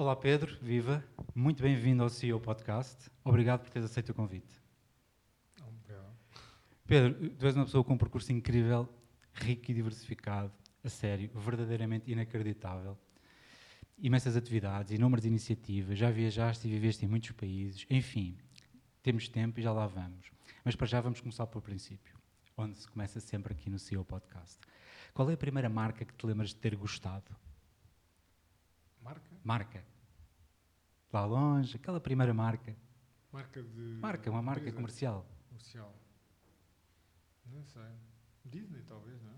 Olá 0.00 0.16
Pedro, 0.16 0.56
viva. 0.62 1.04
Muito 1.34 1.62
bem-vindo 1.62 2.02
ao 2.02 2.08
CEO 2.08 2.40
Podcast. 2.40 3.10
Obrigado 3.22 3.60
por 3.60 3.68
teres 3.68 3.84
aceito 3.84 4.12
o 4.12 4.14
convite. 4.14 4.58
Obrigado. 5.60 6.16
Pedro, 6.86 7.28
tu 7.32 7.44
és 7.44 7.54
uma 7.54 7.66
pessoa 7.66 7.84
com 7.84 7.92
um 7.92 7.98
percurso 7.98 8.32
incrível, 8.32 8.88
rico 9.34 9.70
e 9.70 9.74
diversificado, 9.74 10.50
a 10.82 10.88
sério, 10.88 11.30
verdadeiramente 11.34 12.10
inacreditável. 12.10 12.96
Imensas 13.98 14.36
atividades, 14.36 14.90
inúmeras 14.90 15.26
iniciativas, 15.26 15.98
já 15.98 16.10
viajaste 16.10 16.66
e 16.66 16.70
viveste 16.70 17.04
em 17.04 17.08
muitos 17.08 17.32
países, 17.32 17.84
enfim, 17.90 18.38
temos 19.02 19.28
tempo 19.28 19.60
e 19.60 19.62
já 19.62 19.70
lá 19.70 19.86
vamos. 19.86 20.32
Mas 20.64 20.74
para 20.74 20.86
já 20.86 21.02
vamos 21.02 21.20
começar 21.20 21.46
pelo 21.46 21.60
princípio, 21.60 22.16
onde 22.56 22.74
se 22.78 22.88
começa 22.88 23.20
sempre 23.20 23.52
aqui 23.52 23.68
no 23.68 23.78
CEO 23.78 24.02
Podcast. 24.02 24.58
Qual 25.12 25.28
é 25.28 25.34
a 25.34 25.36
primeira 25.36 25.68
marca 25.68 26.06
que 26.06 26.14
te 26.14 26.24
lembras 26.24 26.48
de 26.48 26.56
ter 26.56 26.74
gostado? 26.74 27.36
Marca? 29.10 29.36
Marca. 29.44 29.84
Lá 31.12 31.24
longe, 31.24 31.76
aquela 31.76 32.00
primeira 32.00 32.32
marca. 32.32 32.76
Marca 33.32 33.62
de. 33.62 33.98
Marca, 34.00 34.30
uma 34.30 34.42
marca 34.42 34.60
empresa 34.60 34.76
comercial. 34.76 35.26
Comercial. 35.48 35.94
Não 37.46 37.64
sei. 37.64 37.82
Disney, 38.44 38.82
talvez, 38.82 39.20
não 39.22 39.30
é? 39.32 39.36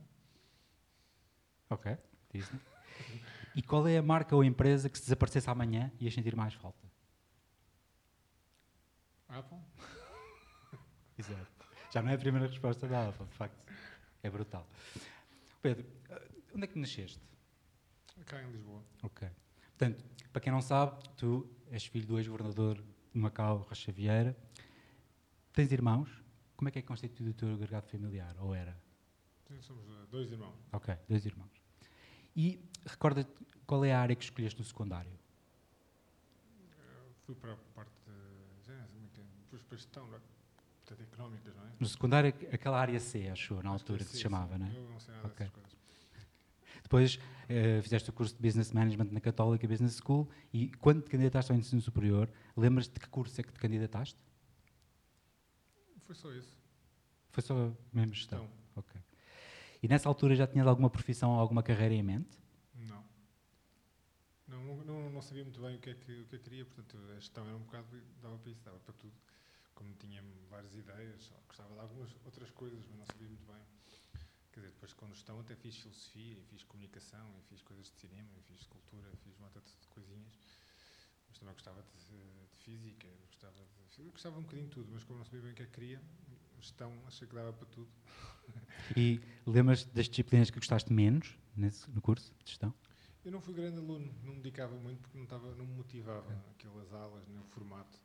Ok, 1.70 1.96
Disney. 2.32 2.60
E 3.54 3.62
qual 3.62 3.86
é 3.88 3.96
a 3.96 4.02
marca 4.02 4.36
ou 4.36 4.44
empresa 4.44 4.88
que 4.88 4.98
se 4.98 5.04
desaparecesse 5.04 5.48
amanhã 5.48 5.90
ias 5.98 6.12
sentir 6.12 6.36
mais 6.36 6.52
falta? 6.54 6.86
Apple? 9.28 9.58
Exato. 11.16 11.66
Já 11.90 12.02
não 12.02 12.10
é 12.10 12.14
a 12.14 12.18
primeira 12.18 12.46
resposta 12.46 12.86
da 12.86 13.06
Alfa, 13.06 13.24
de 13.24 13.34
facto. 13.34 13.72
É 14.22 14.30
brutal. 14.30 14.66
Pedro, 15.62 15.86
eh, 16.10 16.28
onde 16.54 16.64
é 16.64 16.66
que 16.66 16.78
nasceste? 16.78 17.20
Cá 18.26 18.42
em 18.42 18.50
Lisboa. 18.50 18.82
Ok. 19.02 19.28
Portanto, 19.82 20.04
para 20.32 20.40
quem 20.40 20.52
não 20.52 20.62
sabe, 20.62 20.96
tu 21.16 21.44
és 21.68 21.84
filho 21.84 22.06
do 22.06 22.16
ex-governador 22.16 22.76
de 23.12 23.18
Macau, 23.18 23.58
Rocha 23.68 23.90
Vieira. 23.90 24.36
Tens 25.52 25.72
irmãos? 25.72 26.08
Como 26.56 26.68
é 26.68 26.70
que 26.70 26.78
é 26.78 26.82
constituído 26.82 27.32
o 27.32 27.34
teu 27.34 27.52
agregado 27.52 27.88
familiar? 27.88 28.36
Ou 28.38 28.54
era? 28.54 28.80
Somos 29.60 29.84
eh, 29.88 30.06
dois 30.08 30.30
irmãos. 30.30 30.54
Ok, 30.72 30.94
dois 31.08 31.26
irmãos. 31.26 31.50
E 32.36 32.60
recorda-te 32.86 33.32
qual 33.66 33.84
é 33.84 33.92
a 33.92 34.00
área 34.00 34.14
que 34.14 34.22
escolheste 34.22 34.60
no 34.60 34.64
secundário? 34.64 35.18
Eh, 36.78 37.10
Fui 37.26 37.34
para 37.34 37.52
a 37.54 37.56
parte 37.74 37.90
de. 38.06 38.70
Bem. 39.16 39.26
Depois 39.42 39.62
para 39.64 39.74
a 39.74 39.78
gestão, 39.78 40.04
é? 40.14 40.20
portanto, 40.86 41.02
económicas, 41.12 41.56
não 41.56 41.64
é? 41.66 41.70
No 41.80 41.86
secundário, 41.88 42.32
aquela 42.52 42.78
área 42.80 43.00
C, 43.00 43.28
acho 43.28 43.54
eu, 43.54 43.62
na 43.64 43.70
Acho 43.74 43.84
que 43.84 43.90
altura 43.90 44.02
é 44.02 44.04
que 44.06 44.12
se 44.12 44.20
chamava, 44.20 44.54
sim. 44.54 44.60
não 44.60 44.66
é? 44.68 44.76
Eu 44.76 44.88
não 44.88 45.00
sei 45.00 45.12
nada 45.12 45.26
Ok. 45.26 45.38
dessas 45.38 45.52
coisas. 45.52 45.81
Depois 46.92 47.18
eh, 47.48 47.80
fizeste 47.80 48.10
o 48.10 48.12
curso 48.12 48.36
de 48.36 48.42
Business 48.42 48.70
Management 48.70 49.12
na 49.12 49.20
Católica 49.20 49.66
Business 49.66 49.96
School 49.96 50.28
e 50.52 50.68
quando 50.72 51.00
te 51.00 51.08
candidataste 51.08 51.50
ao 51.50 51.56
ensino 51.56 51.80
superior, 51.80 52.28
lembras-te 52.54 52.92
de 52.92 53.00
que 53.00 53.08
curso 53.08 53.40
é 53.40 53.42
que 53.42 53.50
te 53.50 53.58
candidataste? 53.58 54.18
Foi 56.02 56.14
só 56.14 56.30
isso. 56.32 56.60
Foi 57.30 57.42
só 57.42 57.72
mesmo 57.94 58.12
gestão? 58.12 58.44
Então, 58.44 58.58
Ok. 58.76 59.00
E 59.82 59.88
nessa 59.88 60.06
altura 60.06 60.34
já 60.34 60.46
tinhas 60.46 60.66
alguma 60.66 60.90
profissão 60.90 61.30
ou 61.30 61.40
alguma 61.40 61.62
carreira 61.62 61.94
em 61.94 62.02
mente? 62.02 62.38
não. 62.74 63.02
Não, 64.46 64.62
não, 64.62 64.84
não, 64.84 65.10
não 65.12 65.22
sabia 65.22 65.44
muito 65.44 65.62
bem 65.62 65.76
o 65.76 65.78
que, 65.78 65.88
é 65.88 65.94
que, 65.94 66.12
o 66.12 66.26
que 66.26 66.36
é 66.36 66.38
que 66.38 66.44
queria, 66.44 66.66
portanto, 66.66 66.98
a 67.10 67.14
gestão 67.14 67.46
era 67.46 67.56
um 67.56 67.62
bocado. 67.62 67.86
dava 68.20 68.36
para 68.36 68.50
isso, 68.50 68.62
dava 68.62 68.78
para 68.80 68.92
tudo. 68.92 69.14
Como 69.74 69.94
tinha 69.94 70.22
várias 70.50 70.74
ideias, 70.74 71.32
gostava 71.48 71.72
de 71.72 71.80
algumas 71.80 72.14
outras 72.22 72.50
coisas, 72.50 72.84
mas 72.86 72.98
não 72.98 73.06
sabia 73.06 73.28
muito 73.28 73.46
bem. 73.46 73.62
Quer 74.52 74.60
dizer, 74.60 74.72
depois 74.72 74.92
com 74.92 75.08
gestão 75.08 75.40
até 75.40 75.56
fiz 75.56 75.78
filosofia, 75.78 76.42
fiz 76.50 76.62
comunicação, 76.64 77.26
fiz 77.48 77.62
coisas 77.62 77.86
de 77.86 77.98
cinema, 77.98 78.28
fiz 78.46 78.60
escultura, 78.60 79.10
fiz 79.24 79.34
uma 79.38 79.48
de 79.48 79.88
coisinhas. 79.88 80.38
Mas 81.26 81.38
também 81.38 81.54
gostava 81.54 81.82
de, 81.82 82.48
de 82.50 82.58
física, 82.58 83.08
gostava 83.28 83.56
de, 83.64 84.02
eu 84.02 84.10
gostava 84.10 84.38
um 84.38 84.42
bocadinho 84.42 84.68
de 84.68 84.74
tudo, 84.74 84.90
mas 84.92 85.04
como 85.04 85.18
não 85.18 85.24
sabia 85.24 85.40
bem 85.40 85.52
o 85.52 85.54
que 85.54 85.62
é 85.62 85.66
que 85.66 85.72
queria, 85.72 86.02
gestão 86.60 86.92
achei 87.06 87.26
que 87.26 87.34
dava 87.34 87.52
para 87.52 87.66
tudo. 87.66 87.90
E 88.96 89.20
lembras-te 89.46 89.88
das 89.94 90.08
disciplinas 90.08 90.50
que 90.50 90.58
gostaste 90.58 90.92
menos 90.92 91.38
nesse, 91.56 91.90
no 91.90 92.02
curso 92.02 92.34
de 92.44 92.50
gestão? 92.50 92.74
Eu 93.24 93.30
não 93.30 93.40
fui 93.40 93.54
grande 93.54 93.78
aluno, 93.78 94.12
não 94.22 94.34
me 94.34 94.42
dedicava 94.42 94.76
muito 94.76 95.00
porque 95.00 95.16
não, 95.16 95.24
estava, 95.24 95.54
não 95.54 95.64
me 95.64 95.74
motivava 95.74 96.30
aquelas 96.50 96.92
aulas, 96.92 97.26
nem 97.28 97.38
o 97.38 97.44
formato. 97.44 97.98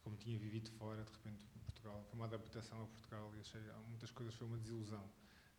Como 0.00 0.16
tinha 0.16 0.38
vivido 0.38 0.70
fora, 0.70 1.02
de 1.04 1.10
repente, 1.10 1.42
Portugal, 1.64 2.02
foi 2.08 2.14
uma 2.14 2.26
adaptação 2.26 2.82
a 2.82 2.86
Portugal 2.86 3.34
e 3.36 3.40
achei 3.40 3.60
há 3.70 3.78
muitas 3.88 4.10
coisas 4.12 4.34
foi 4.34 4.46
uma 4.46 4.58
desilusão 4.58 5.04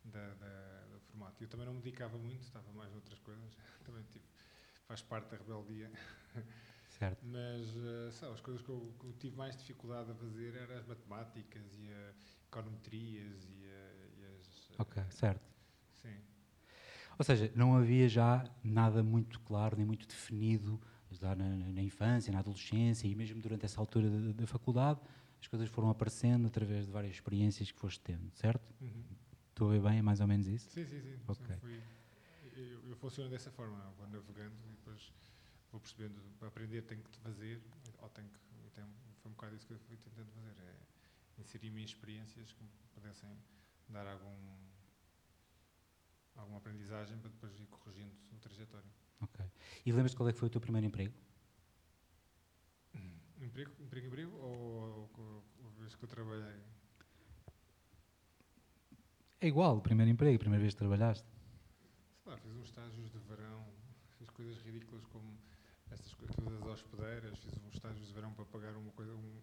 da, 0.04 0.34
da- 0.34 0.86
do 0.92 1.00
formato. 1.00 1.42
Eu 1.42 1.48
também 1.48 1.66
não 1.66 1.74
me 1.74 1.80
dedicava 1.80 2.16
muito, 2.18 2.42
estava 2.42 2.70
mais 2.72 2.92
noutras 2.92 3.18
coisas. 3.20 3.56
Também 3.84 4.02
tipo, 4.12 4.26
faz 4.86 5.02
parte 5.02 5.30
da 5.30 5.36
rebeldia. 5.36 5.90
Certo. 6.88 7.24
Mas 7.26 7.76
eh, 7.76 8.10
sabe, 8.12 8.34
as 8.34 8.40
coisas 8.40 8.62
que 8.62 8.68
eu, 8.68 8.94
que 9.00 9.06
eu 9.06 9.12
tive 9.14 9.36
mais 9.36 9.56
dificuldade 9.56 10.10
a 10.10 10.14
fazer 10.14 10.54
eram 10.54 10.76
as 10.76 10.86
matemáticas 10.86 11.74
e 11.78 11.90
as 12.10 12.38
econometrias 12.46 13.44
e, 13.50 13.64
a- 13.64 14.20
e 14.20 14.24
as. 14.38 14.70
eh, 14.70 14.76
Ok, 14.78 15.02
certo. 15.10 15.42
Sim. 15.92 16.16
Ou 17.18 17.24
seja, 17.24 17.50
não 17.54 17.76
havia 17.76 18.08
já 18.08 18.44
nada 18.62 19.02
muito 19.02 19.40
claro, 19.40 19.76
nem 19.76 19.86
muito 19.86 20.06
definido 20.06 20.80
já 21.10 21.34
na, 21.34 21.48
na 21.72 21.82
infância, 21.82 22.32
na 22.32 22.40
adolescência 22.40 23.06
e 23.06 23.14
mesmo 23.14 23.40
durante 23.40 23.64
essa 23.64 23.80
altura 23.80 24.10
da, 24.10 24.32
da 24.32 24.46
faculdade, 24.46 25.00
as 25.40 25.46
coisas 25.46 25.68
foram 25.68 25.88
aparecendo 25.90 26.46
através 26.46 26.86
de 26.86 26.92
várias 26.92 27.14
experiências 27.14 27.70
que 27.70 27.78
foste 27.78 28.00
tendo, 28.00 28.30
certo? 28.34 28.72
Uhum. 28.80 29.04
Estou 29.54 29.68
a 29.68 29.72
ver 29.74 29.82
bem, 29.82 29.98
é 29.98 30.02
mais 30.02 30.18
ou 30.20 30.26
menos 30.26 30.48
isso? 30.48 30.68
Sim, 30.68 30.84
sim, 30.84 31.00
sim. 31.00 31.16
Ok. 31.28 31.46
Sempre 31.46 31.56
fui- 31.60 31.82
eu, 32.56 32.88
eu 32.88 32.96
funciono 32.96 33.30
dessa 33.30 33.52
forma, 33.52 33.78
vou 33.96 34.08
navegando 34.08 34.56
e 34.66 34.70
depois 34.72 35.12
vou 35.70 35.80
percebendo, 35.80 36.20
para 36.40 36.48
aprender 36.48 36.82
tenho 36.82 37.02
que 37.04 37.16
fazer, 37.18 37.62
ou 38.02 38.08
tenho 38.08 38.28
que, 38.30 38.40
então, 38.66 38.84
foi 39.22 39.30
um 39.30 39.34
bocado 39.34 39.54
isso 39.54 39.64
que 39.64 39.72
eu 39.74 39.78
fui 39.78 39.96
tentando 39.96 40.28
fazer, 40.32 40.50
é 40.58 41.40
inserir-me 41.40 41.82
em 41.82 41.84
experiências 41.84 42.52
que 42.52 42.64
me 42.64 42.70
pudessem 42.92 43.30
dar 43.88 44.04
algum, 44.08 44.56
alguma 46.34 46.58
aprendizagem 46.58 47.16
para 47.18 47.30
depois 47.30 47.56
ir 47.56 47.66
corrigindo 47.68 48.12
a 48.34 48.38
trajetória. 48.40 48.90
Ok. 49.20 49.44
E 49.86 49.92
lembras-te 49.92 50.16
qual 50.16 50.28
é 50.28 50.32
que 50.32 50.38
foi 50.40 50.48
o 50.48 50.50
teu 50.50 50.60
primeiro 50.60 50.86
emprego? 50.88 51.14
Emprego, 53.40 53.70
emprego, 53.80 54.06
emprego, 54.08 54.36
ou, 54.36 55.10
ou, 55.16 55.44
ou 55.62 55.68
a 55.68 55.80
vez 55.80 55.94
que 55.94 56.02
eu 56.04 56.08
trabalhei? 56.08 56.60
É 59.44 59.46
igual, 59.46 59.76
o 59.76 59.82
primeiro 59.82 60.10
emprego, 60.10 60.36
a 60.36 60.38
primeira 60.38 60.62
vez 60.62 60.72
que 60.72 60.78
trabalhaste. 60.78 61.28
Sei 62.22 62.32
lá, 62.32 62.38
fiz 62.38 62.50
uns 62.56 62.64
estágios 62.68 63.10
de 63.12 63.18
verão, 63.18 63.62
fiz 64.16 64.30
coisas 64.30 64.56
ridículas 64.64 65.04
como 65.08 65.38
estas 65.90 66.14
coisas 66.14 66.34
todas 66.34 66.58
as 66.60 66.66
hospedeiras, 66.66 67.36
fiz 67.36 67.54
uns 67.58 67.74
estágios 67.74 68.06
de 68.08 68.14
verão 68.14 68.32
para 68.32 68.46
pagar 68.46 68.74
uma 68.74 68.90
coisa, 68.92 69.12
um, 69.14 69.40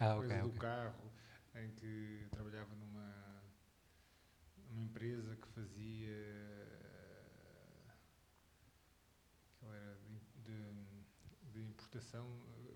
Ah, 0.00 0.14
coisa 0.16 0.40
do 0.40 0.52
carro, 0.54 1.12
em 1.54 1.70
que 1.72 2.28
trabalhava 2.30 2.74
numa, 2.76 3.42
numa 4.70 4.84
empresa 4.84 5.36
que 5.36 5.48
fazia. 5.48 6.16
aquilo 9.58 9.72
era 9.74 9.96
de, 9.96 10.18
de- 10.44 11.50
de 11.52 11.60
importação 11.62 12.26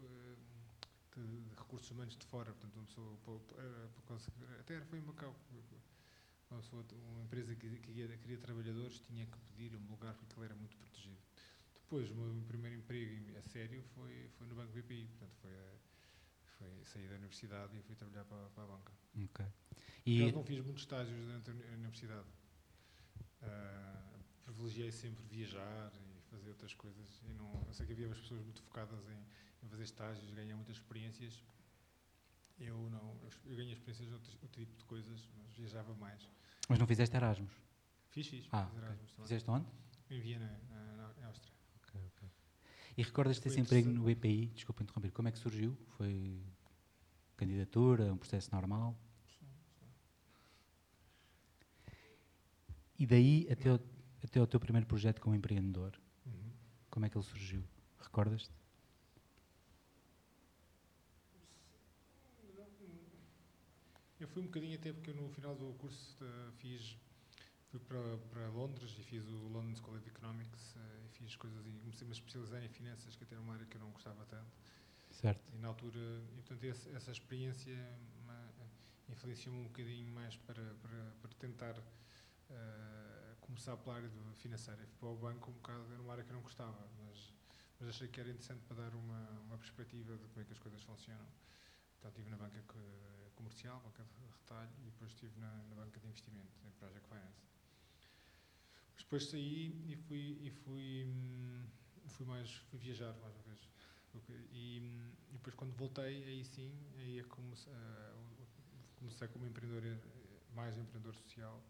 eh, 0.03 0.37
de, 1.17 1.41
de 1.41 1.55
recursos 1.57 1.91
humanos 1.91 2.19
de 2.19 2.27
fora, 2.27 2.53
portanto, 2.53 2.77
uma 2.77 2.85
pessoa, 2.85 3.41
até 4.61 4.79
foi 4.83 4.99
em 4.99 5.03
Macau. 5.03 5.35
Uma, 6.51 6.61
pessoa, 6.61 6.85
uma 6.93 7.23
empresa 7.23 7.55
que, 7.57 7.79
que 7.81 7.91
ia- 7.93 8.17
queria 8.19 8.39
trabalhadores 8.39 9.01
tinha 9.01 9.27
que 9.27 9.39
pedir 9.39 9.75
um 9.77 9.87
lugar 9.91 10.13
porque 10.15 10.27
aquilo 10.27 10.45
era 10.45 10.55
muito 10.55 10.77
protegido. 10.77 11.19
Depois, 11.83 12.11
o 12.11 12.15
meu 12.15 12.45
primeiro 12.47 12.77
emprego 12.77 13.13
em- 13.31 13.37
a 13.37 13.43
sério 13.43 13.83
foi, 13.95 14.29
foi 14.39 14.47
no 14.47 14.55
Banco 14.55 14.73
BPI, 14.73 15.07
portanto, 15.07 15.35
foi, 15.41 15.51
foi 16.59 16.85
sair 16.85 17.09
da 17.09 17.17
universidade 17.17 17.77
e 17.77 17.83
fui 17.83 17.95
trabalhar 17.97 18.25
para, 18.25 18.49
para 18.51 18.65
a 18.65 18.67
banca. 18.67 18.93
Ok. 19.25 19.45
E... 20.07 20.23
E, 20.23 20.33
não 20.33 20.45
fiz 20.45 20.61
muitos 20.65 20.83
estágios 20.83 21.17
durante 21.27 21.51
a 21.51 21.53
uni- 21.55 21.65
a 21.65 21.75
universidade. 21.75 22.29
Ah, 23.43 24.19
privilegiei 24.45 24.91
sempre 24.93 25.23
viajar 25.25 25.93
e 25.95 26.21
fazer 26.31 26.51
outras 26.51 26.75
coisas. 26.75 27.21
E 27.29 27.33
não, 27.35 27.65
eu 27.67 27.75
sei 27.75 27.87
que 27.87 27.93
havia 27.93 28.07
umas 28.07 28.19
pessoas 28.21 28.43
muito 28.43 28.63
focadas 28.63 29.07
em, 29.09 29.65
em 29.65 29.69
fazer 29.69 29.83
estágios, 29.85 30.31
ganhar 30.33 30.57
muitas 30.57 30.77
experiências. 30.77 31.43
Eu 32.59 32.89
não, 32.91 33.19
eu, 33.45 33.57
ganhei 33.57 33.73
experiências 33.73 34.09
de 34.09 34.15
outro, 34.15 34.33
outro 34.43 34.61
tipo 34.61 34.77
de 34.77 34.85
coisas, 34.85 35.29
mas 35.37 35.53
viajava 35.57 35.95
mais. 35.95 36.29
mas 36.69 36.79
não 36.79 36.87
fizeste 36.87 37.17
Erasmus? 37.17 37.53
Fiz, 38.11 38.27
fiz. 38.29 38.49
Ah, 38.53 38.67
fiz. 38.67 38.77
Erasmus 38.83 39.11
também. 39.13 39.27
Fizeste 39.27 39.51
onde? 39.51 39.67
Em 40.11 40.21
Viena, 40.21 40.61
na, 40.71 41.13
na, 41.21 41.27
Áustria. 41.27 41.53
Ok, 41.83 42.01
ok. 42.17 42.29
E 42.97 43.03
recordas-te 43.03 43.43
Foi 43.43 43.51
desse 43.51 43.61
emprego 43.61 43.91
no. 43.91 44.05
BPI? 44.05 44.47
Desculpa 44.55 44.83
interromper. 44.83 45.11
Como 45.11 45.29
é 45.29 45.33
que 45.33 45.39
surgiu? 45.39 45.77
Foi 45.97 46.41
candidatura, 47.37 48.13
um 48.13 48.17
processo 48.17 48.55
normal? 48.55 48.97
E 52.97 53.07
daí 53.07 53.49
até 53.51 53.73
o, 53.73 53.81
até 54.23 54.41
o 54.41 54.47
teu 54.47 54.61
primeiro 54.61 54.87
projeto 54.87 55.21
como 55.21 55.35
empreendedor, 55.35 56.01
Uhum. 56.25 56.53
como 56.89 57.05
é 57.05 57.11
que 57.11 57.17
ele 57.17 57.25
surgiu? 57.25 57.65
Recordas-te? 58.01 58.64
Eu 64.21 64.29
fui 64.29 64.43
um 64.43 64.47
bocadinho 64.47 64.77
até 64.77 64.93
porque 64.93 65.13
no 65.13 65.29
final 65.31 65.55
do 65.57 65.75
curso 65.75 66.17
eh, 66.23 66.51
fiz 66.59 66.97
fui 67.67 67.81
para, 67.81 68.17
para 68.31 68.49
Londres 68.51 68.95
e 68.99 69.03
fiz 69.03 69.27
o 69.27 69.49
London 69.49 69.75
School 69.75 69.97
of 69.97 70.09
Economics 70.09 70.77
e 71.05 71.09
fiz 71.09 71.35
coisas 71.35 71.67
e 71.67 71.73
comecei 71.81 72.07
a 72.07 72.09
me 72.09 72.13
especializar 72.13 72.63
em 72.63 72.69
finanças, 72.69 73.17
que 73.17 73.25
até 73.25 73.35
era 73.35 73.43
uma 73.43 73.55
área 73.55 73.67
que 73.67 73.77
eu 73.77 73.81
não 73.81 73.91
gostava 73.91 74.25
tanto. 74.27 74.57
Certo. 75.11 75.43
E 75.53 75.59
na 75.59 75.69
altura, 75.69 75.99
e, 75.99 76.43
portanto, 76.43 76.65
essa, 76.65 76.89
essa 76.91 77.11
experiência 77.11 77.77
influenciou-me 79.09 79.61
um 79.61 79.65
bocadinho 79.65 80.09
mais 80.13 80.37
para, 80.37 80.63
para, 80.75 81.13
para 81.21 81.31
tentar 81.39 81.79
uh, 81.79 83.37
começar 83.41 83.77
pela 83.77 83.97
área 83.97 84.11
financeira. 84.37 84.81
Fui 84.87 84.99
para 84.99 85.09
o 85.09 85.17
banco 85.17 85.51
um 85.51 85.55
bocado, 85.55 85.93
era 85.93 86.03
uma 86.03 86.13
área 86.13 86.25
que 86.25 86.31
eu 86.31 86.35
não 86.35 86.43
gostava, 86.43 86.89
mas, 86.99 87.33
mas 87.81 87.89
achei 87.89 88.09
que 88.09 88.21
era 88.21 88.29
interessante 88.29 88.63
para 88.67 88.77
dar 88.77 88.95
uma, 88.95 89.31
uma 89.47 89.59
perspectiva 89.59 90.17
de 90.17 90.27
como 90.29 90.41
é 90.41 90.45
que 90.45 90.53
as 90.53 90.59
coisas 90.59 90.83
funcionam. 90.83 91.27
Então 91.99 92.11
estive 92.11 92.31
na 92.31 92.37
banca 92.37 92.63
comercial, 93.35 93.81
banca 93.81 94.05
de 94.05 94.27
retalho, 94.27 94.71
e 94.83 94.91
depois 94.91 95.11
estive 95.11 95.39
na, 95.39 95.53
na 95.65 95.75
banca 95.75 96.01
de 96.01 96.07
investimento, 96.07 96.53
em 96.67 96.71
Project 96.73 97.09
Finance. 97.09 97.43
Depois 98.99 99.27
saí 99.29 99.93
e 99.93 99.97
fui, 99.97 100.39
e 100.43 100.51
fui, 100.51 101.05
hum, 101.07 101.65
fui, 102.09 102.27
mais, 102.27 102.51
fui 102.71 102.79
viajar 102.79 103.13
mais 103.21 103.35
uma 103.37 103.45
vez. 103.45 103.69
E, 104.53 104.81
hum, 104.83 105.13
e 105.31 105.33
depois 105.33 105.55
quando 105.57 105.73
voltei, 105.77 106.25
aí 106.25 106.45
sim, 106.45 106.73
aí 106.97 107.19
é 107.21 107.25
como, 107.25 107.53
uh, 107.53 108.47
comecei 108.97 109.29
como 109.29 109.47
empreendedor, 109.47 109.85
eh, 109.85 109.99
mais 110.55 110.79
empreendedor 110.79 111.15
social, 111.17 111.61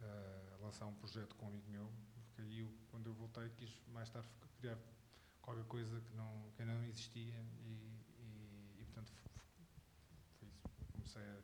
uh, 0.00 0.54
a 0.54 0.56
lançar 0.64 0.86
um 0.86 0.94
projeto 0.94 1.34
com 1.36 1.46
um 1.46 1.48
amigo 1.48 1.70
meu, 1.70 1.92
porque 2.24 2.42
aí 2.42 2.60
eu, 2.60 2.72
quando 2.90 3.06
eu 3.08 3.14
voltei 3.14 3.48
quis 3.50 3.70
mais 3.88 4.08
tarde 4.10 4.28
criar 4.58 4.78
qualquer 5.42 5.64
coisa 5.66 6.00
que 6.00 6.14
não, 6.14 6.50
que 6.56 6.64
não 6.64 6.82
existia 6.84 7.34
e 7.64 7.96
portanto 8.96 9.12
foi 10.38 10.48
isso. 10.48 10.64
Comecei 11.06 11.22
a 11.22 11.36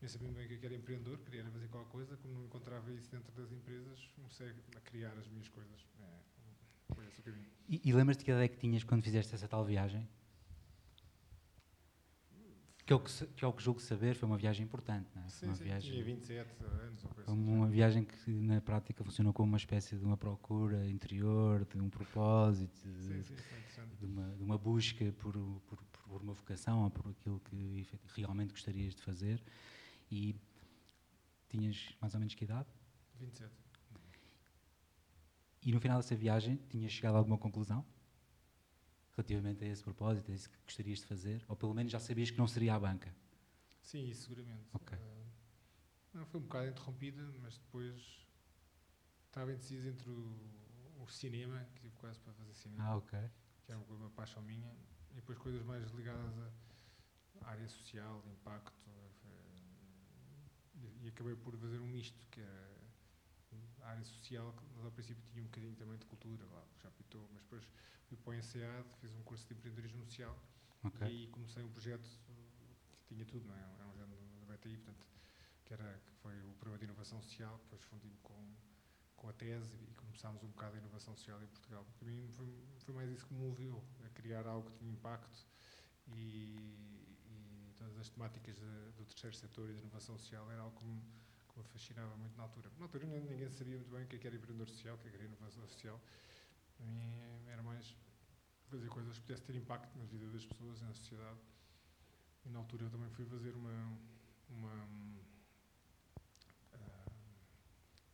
nem 0.00 0.08
sabia 0.08 0.30
bem 0.30 0.46
o 0.46 0.48
que 0.48 0.64
era 0.64 0.74
empreendedor, 0.74 1.18
queria 1.18 1.44
fazer 1.50 1.68
qualquer 1.68 1.90
coisa, 1.90 2.16
como 2.18 2.34
não 2.34 2.44
encontrava 2.44 2.92
isso 2.92 3.10
dentro 3.10 3.32
das 3.32 3.50
empresas, 3.50 4.08
comecei 4.14 4.54
a 4.76 4.80
criar 4.80 5.12
as 5.18 5.26
minhas 5.28 5.48
coisas. 5.48 5.86
É, 6.00 6.94
foi 6.94 7.06
esse 7.06 7.20
o 7.20 7.22
caminho. 7.24 7.48
E, 7.68 7.80
e 7.84 7.92
lembras-te 7.92 8.24
que 8.24 8.30
ideia 8.30 8.44
é 8.44 8.48
que 8.48 8.56
tinhas 8.56 8.84
quando 8.84 9.02
fizeste 9.02 9.34
essa 9.34 9.48
tal 9.48 9.64
viagem? 9.64 10.08
Que 12.86 12.92
é 12.92 12.96
o 12.96 13.00
que, 13.00 13.26
que, 13.26 13.44
é 13.44 13.52
que 13.52 13.62
julgo 13.62 13.80
saber, 13.80 14.14
foi 14.14 14.26
uma 14.26 14.38
viagem 14.38 14.64
importante, 14.64 15.10
não 15.14 15.22
é? 15.22 15.28
Sim, 15.28 15.46
uma 15.46 15.56
sim, 15.56 15.64
viagem, 15.64 15.92
tinha 15.92 16.04
27 16.04 16.64
anos. 16.64 17.04
Ou 17.04 17.10
foi 17.10 17.24
uma 17.26 17.64
assim. 17.66 17.74
viagem 17.74 18.04
que 18.04 18.30
na 18.30 18.60
prática 18.62 19.04
funcionou 19.04 19.32
como 19.32 19.48
uma 19.48 19.58
espécie 19.58 19.96
de 19.96 20.04
uma 20.04 20.16
procura 20.16 20.88
interior, 20.88 21.66
de 21.66 21.78
um 21.78 21.90
propósito, 21.90 22.88
de, 22.88 23.02
sim, 23.02 23.22
sim, 23.24 23.34
de, 23.98 24.06
uma, 24.06 24.34
de 24.36 24.42
uma, 24.42 24.56
busca 24.56 25.12
por, 25.18 25.34
por, 25.66 25.78
por, 26.08 26.22
uma 26.22 26.32
vocação 26.32 26.84
ou 26.84 26.90
por 26.90 27.10
aquilo 27.10 27.40
que 27.40 27.86
realmente 28.16 28.50
gostarias 28.50 28.94
de 28.94 29.02
fazer. 29.02 29.42
E 30.10 30.34
tinhas 31.48 31.94
mais 32.00 32.14
ou 32.14 32.20
menos 32.20 32.34
que 32.34 32.44
idade? 32.44 32.68
27. 33.20 33.52
E 35.62 35.72
no 35.72 35.80
final 35.80 35.98
dessa 35.98 36.16
viagem 36.16 36.56
tinhas 36.68 36.92
chegado 36.92 37.14
a 37.16 37.18
alguma 37.18 37.38
conclusão? 37.38 37.84
relativamente 39.18 39.64
a 39.64 39.66
esse 39.66 39.82
propósito, 39.82 40.30
a 40.30 40.34
isso 40.34 40.48
que 40.48 40.56
gostarias 40.64 41.00
de 41.00 41.06
fazer? 41.06 41.44
Ou 41.48 41.56
pelo 41.56 41.74
menos 41.74 41.90
já 41.90 41.98
sabias 41.98 42.30
que 42.30 42.38
não 42.38 42.46
seria 42.46 42.74
a 42.74 42.80
banca? 42.80 43.12
Sim, 43.82 44.06
isso 44.06 44.22
seguramente. 44.22 44.68
Okay. 44.74 44.98
Uh, 46.14 46.24
foi 46.26 46.40
um 46.40 46.44
bocado 46.44 46.68
interrompida, 46.68 47.22
mas 47.40 47.58
depois 47.58 48.26
estava 49.26 49.52
indeciso 49.52 49.88
entre 49.88 50.08
o, 50.08 50.36
o, 51.00 51.08
cinema, 51.08 51.64
que 51.74 51.80
tive 51.80 51.96
quase 51.96 52.20
para 52.20 52.32
fazer 52.32 52.54
cinema, 52.54 52.84
ah, 52.84 52.96
okay. 52.96 53.28
que 53.64 53.72
era 53.72 53.80
uma 53.80 54.10
paixão 54.10 54.42
minha, 54.42 54.72
e 55.12 55.16
depois 55.16 55.38
coisas 55.38 55.62
mais 55.62 55.90
ligadas 55.92 56.32
à 57.42 57.50
área 57.50 57.68
social, 57.68 58.22
impacto. 58.26 58.78
E, 60.74 61.06
e 61.06 61.08
acabei 61.08 61.34
por 61.34 61.56
fazer 61.56 61.78
um 61.80 61.86
misto, 61.86 62.26
que 62.30 62.40
é 62.40 62.68
a 63.82 63.88
área 63.90 64.04
social, 64.04 64.52
que 64.52 64.84
ao 64.84 64.92
princípio 64.92 65.22
tinha 65.30 65.42
um 65.42 65.46
bocadinho 65.46 65.74
também 65.76 65.98
de 65.98 66.06
cultura, 66.06 66.44
lá, 66.46 66.64
já 66.82 66.90
pitou, 66.90 67.28
mas 67.32 67.42
depois 67.42 67.64
fui 68.06 68.16
para 68.16 68.30
o 68.30 68.34
ENSEAD, 68.34 68.88
fiz 69.00 69.12
um 69.12 69.22
curso 69.22 69.46
de 69.46 69.54
empreendedorismo 69.54 70.04
social 70.04 70.38
okay. 70.84 71.06
e 71.06 71.10
aí 71.10 71.26
comecei 71.28 71.62
um 71.64 71.70
projeto 71.70 72.08
que 72.26 73.14
tinha 73.14 73.24
tudo, 73.24 73.46
não 73.46 73.54
é? 73.54 73.74
Era 73.74 73.86
um 73.86 73.94
género 73.96 74.20
da 74.40 74.54
BTI, 74.54 74.76
portanto, 74.76 75.06
que, 75.64 75.72
era, 75.72 76.00
que 76.04 76.12
foi 76.22 76.40
o 76.42 76.52
programa 76.54 76.78
de 76.78 76.84
inovação 76.84 77.20
social, 77.22 77.58
depois 77.64 77.82
fundi-me 77.82 78.16
com, 78.22 78.54
com 79.18 79.28
a 79.28 79.32
tese 79.32 79.76
e 79.76 79.94
começámos 79.94 80.42
um 80.42 80.48
bocado 80.48 80.76
a 80.76 80.78
inovação 80.78 81.14
social 81.14 81.42
em 81.42 81.46
Portugal. 81.46 81.86
Para 81.98 82.08
mim 82.08 82.28
foi, 82.32 82.46
foi 82.78 82.94
mais 82.94 83.10
isso 83.10 83.26
que 83.26 83.34
me 83.34 83.40
moveu, 83.40 83.84
a 84.04 84.08
criar 84.10 84.46
algo 84.46 84.70
que 84.70 84.78
tinha 84.78 84.90
impacto 84.90 85.46
e, 86.08 86.74
e 87.26 87.72
todas 87.76 87.98
as 87.98 88.08
temáticas 88.08 88.56
de, 88.56 88.92
do 88.96 89.04
terceiro 89.04 89.36
setor 89.36 89.68
e 89.68 89.74
da 89.74 89.80
inovação 89.80 90.16
social 90.18 90.50
era 90.50 90.62
algo 90.62 90.76
que 90.78 90.84
me, 90.84 91.02
que 91.52 91.58
me 91.58 91.64
fascinava 91.64 92.16
muito 92.16 92.36
na 92.36 92.44
altura. 92.44 92.70
Na 92.78 92.84
altura 92.86 93.06
ninguém 93.06 93.50
sabia 93.50 93.76
muito 93.76 93.90
bem 93.90 94.04
o 94.04 94.06
que 94.06 94.16
é 94.16 94.26
era 94.26 94.36
empreendedor 94.36 94.68
social, 94.68 94.94
o 94.96 94.98
que 94.98 95.08
era 95.08 95.24
inovação 95.24 95.66
social, 95.68 96.00
para 96.76 96.86
mim 96.86 97.12
era 97.48 97.62
mais 97.62 97.94
fazer 98.70 98.88
coisas 98.88 99.18
que 99.18 99.24
pudessem 99.24 99.46
ter 99.46 99.56
impacto 99.56 99.98
na 99.98 100.04
vida 100.04 100.26
das 100.28 100.44
pessoas, 100.46 100.80
na 100.82 100.94
sociedade. 100.94 101.38
E 102.44 102.48
na 102.50 102.58
altura 102.60 102.84
eu 102.84 102.90
também 102.90 103.10
fui 103.10 103.24
fazer 103.26 103.54
uma. 103.56 103.98
uma 104.50 104.74
uh, 106.74 107.10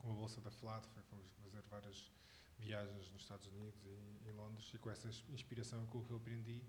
com 0.05 0.13
a 0.13 0.15
bolsa 0.15 0.41
da 0.43 0.51
FLAT, 0.51 0.85
fomos 1.09 1.27
fazer 1.43 1.63
várias 1.71 2.13
viagens 2.59 3.11
nos 3.11 3.23
Estados 3.23 3.47
Unidos 3.47 3.81
e 3.87 4.29
em 4.29 4.33
Londres, 4.33 4.71
e 4.75 4.79
com 4.79 4.91
essa 4.91 5.09
inspiração 5.31 5.87
com 5.87 5.99
o 5.99 6.05
que 6.05 6.11
eu 6.11 6.19
aprendi, 6.19 6.63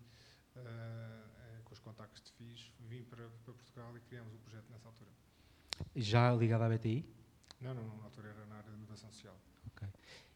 uh, 0.55 1.63
com 1.65 1.73
os 1.73 1.79
contactos 1.79 2.21
que 2.21 2.31
fiz, 2.31 2.71
vim 2.79 3.03
para, 3.03 3.27
para 3.43 3.53
Portugal 3.53 3.95
e 3.97 3.99
criámos 3.99 4.33
o 4.33 4.37
projeto 4.37 4.69
nessa 4.71 4.87
altura. 4.87 5.09
Já 5.95 6.33
ligado 6.33 6.61
à 6.61 6.69
BTI? 6.69 7.05
Não, 7.59 7.73
não, 7.73 7.83
não, 7.83 7.97
na 7.97 8.05
altura 8.05 8.29
era 8.29 8.45
na 8.45 8.55
área 8.55 8.71
de 8.71 8.77
inovação 8.77 9.11
social. 9.11 9.37
Ok. 9.67 9.87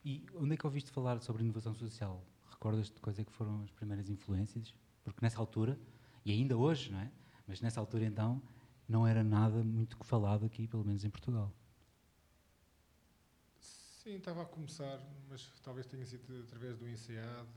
E 0.04 0.26
onde 0.36 0.54
é 0.54 0.58
que 0.58 0.66
ouviste 0.66 0.92
falar 0.92 1.22
sobre 1.22 1.44
inovação 1.44 1.74
social? 1.74 2.22
Recordas-te 2.52 2.96
de 2.96 3.02
quais 3.02 3.18
é 3.18 3.24
que 3.24 3.32
foram 3.32 3.64
as 3.64 3.72
primeiras 3.72 4.10
influências? 4.10 4.74
Porque 5.06 5.20
nessa 5.22 5.40
altura, 5.40 5.80
e 6.26 6.32
ainda 6.32 6.58
hoje, 6.58 6.92
não 6.92 7.00
é? 7.00 7.10
Mas 7.48 7.62
nessa 7.62 7.80
altura 7.80 8.06
então, 8.06 8.42
não 8.88 9.08
era 9.08 9.24
nada 9.24 9.64
muito 9.64 9.98
falado 10.04 10.46
aqui, 10.46 10.68
pelo 10.68 10.84
menos 10.84 11.06
em 11.06 11.10
Portugal. 11.10 11.54
Sim, 14.02 14.16
estava 14.16 14.44
a 14.44 14.46
começar, 14.46 14.98
mas 15.28 15.52
talvez 15.62 15.86
tenha 15.86 16.06
sido 16.06 16.44
através 16.44 16.78
do 16.78 16.88
INSEAD, 16.88 17.50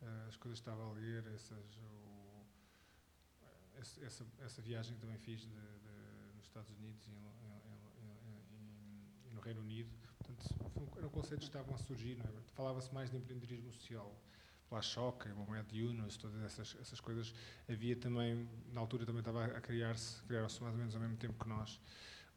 eh, 0.00 0.24
as 0.28 0.36
coisas 0.36 0.60
que 0.60 0.70
estava 0.70 0.88
a 0.88 0.92
ler, 0.92 1.26
essas, 1.34 1.76
o, 1.78 2.46
essa, 3.76 4.24
essa, 4.38 4.62
viagem 4.62 4.94
que 4.94 5.00
também 5.00 5.18
fiz 5.18 5.40
de, 5.40 5.48
de, 5.48 6.36
nos 6.36 6.46
Estados 6.46 6.70
Unidos 6.70 7.08
e, 7.08 7.10
em, 7.10 7.16
em, 8.04 8.20
em, 9.26 9.34
no 9.34 9.40
Reino 9.40 9.60
Unido, 9.60 9.90
Portanto, 10.18 10.96
eram 10.96 11.08
conceitos 11.10 11.48
que 11.48 11.56
estavam 11.56 11.74
a 11.74 11.78
surgir. 11.78 12.20
É? 12.20 12.52
Falava-se 12.54 12.94
mais 12.94 13.10
de 13.10 13.16
empreendedorismo 13.16 13.72
social. 13.72 14.14
Pela 14.68 14.80
Choca, 14.80 15.32
o 15.32 15.38
Momento 15.38 15.74
Yunus, 15.74 16.16
todas 16.16 16.40
essas, 16.42 16.76
essas 16.80 17.00
coisas. 17.00 17.34
Havia 17.68 17.96
também, 17.96 18.48
na 18.72 18.80
altura 18.80 19.04
também 19.04 19.20
estava 19.20 19.44
a 19.46 19.60
criar-se, 19.60 20.22
criaram-se 20.22 20.62
mais 20.62 20.74
ou 20.74 20.78
menos 20.78 20.94
ao 20.94 21.00
mesmo 21.00 21.16
tempo 21.16 21.42
que 21.42 21.48
nós, 21.48 21.80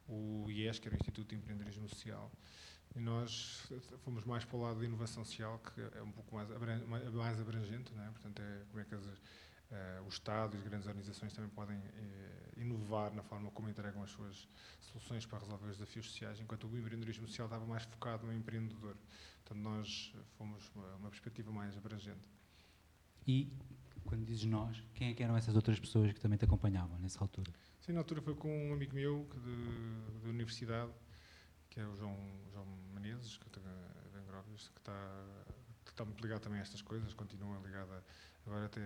o 0.08 0.50
IES, 0.50 0.80
que 0.80 0.88
era 0.88 0.96
o 0.96 0.98
Instituto 0.98 1.28
de 1.28 1.36
Empreendedorismo 1.36 1.88
Social. 1.88 2.32
E 2.94 3.00
nós 3.00 3.72
fomos 4.04 4.24
mais 4.24 4.44
para 4.44 4.56
o 4.56 4.60
lado 4.60 4.80
da 4.80 4.84
inovação 4.84 5.24
social, 5.24 5.58
que 5.58 5.80
é 5.80 6.02
um 6.02 6.12
pouco 6.12 6.34
mais, 6.34 6.48
mais 7.12 7.40
abrangente, 7.40 7.94
não 7.94 8.04
é? 8.04 8.10
portanto, 8.10 8.40
é 8.40 8.64
como 8.70 8.80
é 8.80 8.84
que 8.84 8.94
as, 8.94 9.04
Uh, 9.72 10.04
o 10.04 10.08
Estado 10.08 10.54
e 10.54 10.58
as 10.58 10.64
grandes 10.64 10.86
organizações 10.86 11.32
também 11.32 11.48
podem 11.48 11.78
uh, 11.78 12.60
inovar 12.60 13.10
na 13.14 13.22
forma 13.22 13.50
como 13.52 13.70
entregam 13.70 14.02
as 14.02 14.10
suas 14.10 14.46
soluções 14.82 15.24
para 15.24 15.38
resolver 15.38 15.64
os 15.64 15.78
desafios 15.78 16.10
sociais, 16.10 16.38
enquanto 16.40 16.66
o 16.66 16.76
empreendedorismo 16.76 17.26
social 17.26 17.46
estava 17.46 17.64
mais 17.64 17.82
focado 17.84 18.26
no 18.26 18.34
empreendedor. 18.34 18.94
Portanto, 19.42 19.62
nós 19.62 20.14
fomos 20.36 20.70
uma, 20.74 20.96
uma 20.96 21.08
perspectiva 21.08 21.50
mais 21.50 21.74
abrangente. 21.74 22.28
E, 23.26 23.50
quando 24.04 24.26
dizes 24.26 24.44
nós, 24.44 24.84
quem 24.92 25.08
é 25.08 25.14
que 25.14 25.22
eram 25.22 25.38
essas 25.38 25.56
outras 25.56 25.80
pessoas 25.80 26.12
que 26.12 26.20
também 26.20 26.36
te 26.36 26.44
acompanhavam 26.44 26.98
nessa 26.98 27.24
altura? 27.24 27.50
Sim, 27.80 27.92
na 27.92 28.00
altura 28.00 28.20
foi 28.20 28.34
com 28.34 28.68
um 28.68 28.74
amigo 28.74 28.94
meu 28.94 29.26
da 30.22 30.28
universidade, 30.28 30.92
que 31.70 31.80
é 31.80 31.86
o 31.86 31.96
João, 31.96 32.14
João 32.52 32.66
Menezes, 33.02 33.36
que, 33.36 33.48
está, 33.48 33.60
que 33.60 34.78
está, 34.78 35.24
está 35.90 36.04
muito 36.04 36.22
ligado 36.22 36.40
também 36.40 36.60
a 36.60 36.62
estas 36.62 36.82
coisas, 36.82 37.12
continua 37.14 37.58
ligado 37.58 37.92
a 37.92 38.02
Agora 38.46 38.66
até 38.66 38.80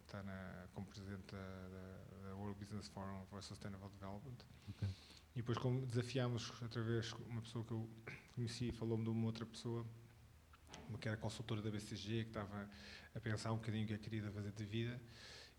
está 0.00 0.22
na, 0.24 0.66
como 0.74 0.86
presidente 0.86 1.32
da, 1.32 2.28
da, 2.28 2.34
World 2.34 2.58
Business 2.58 2.88
Forum 2.88 3.24
for 3.26 3.42
Sustainable 3.42 3.88
Development. 3.90 4.36
Okay. 4.70 4.88
E 5.34 5.38
depois, 5.38 5.56
como 5.58 5.86
desafiámos, 5.86 6.52
através 6.62 7.12
uma 7.28 7.40
pessoa 7.40 7.64
que 7.64 7.72
eu 7.72 7.88
conheci, 8.34 8.72
falou-me 8.72 9.04
de 9.04 9.10
uma 9.10 9.26
outra 9.26 9.46
pessoa, 9.46 9.86
uma 10.88 10.98
que 10.98 11.08
era 11.08 11.16
consultora 11.16 11.62
da 11.62 11.70
BCG, 11.70 12.24
que 12.24 12.30
estava 12.30 12.68
a 13.14 13.20
pensar 13.20 13.52
um 13.52 13.56
bocadinho 13.56 13.84
o 13.84 13.86
que 13.86 13.94
é 13.94 13.98
que 13.98 14.10
queria 14.10 14.30
fazer 14.32 14.50
de 14.50 14.64
vida, 14.64 15.00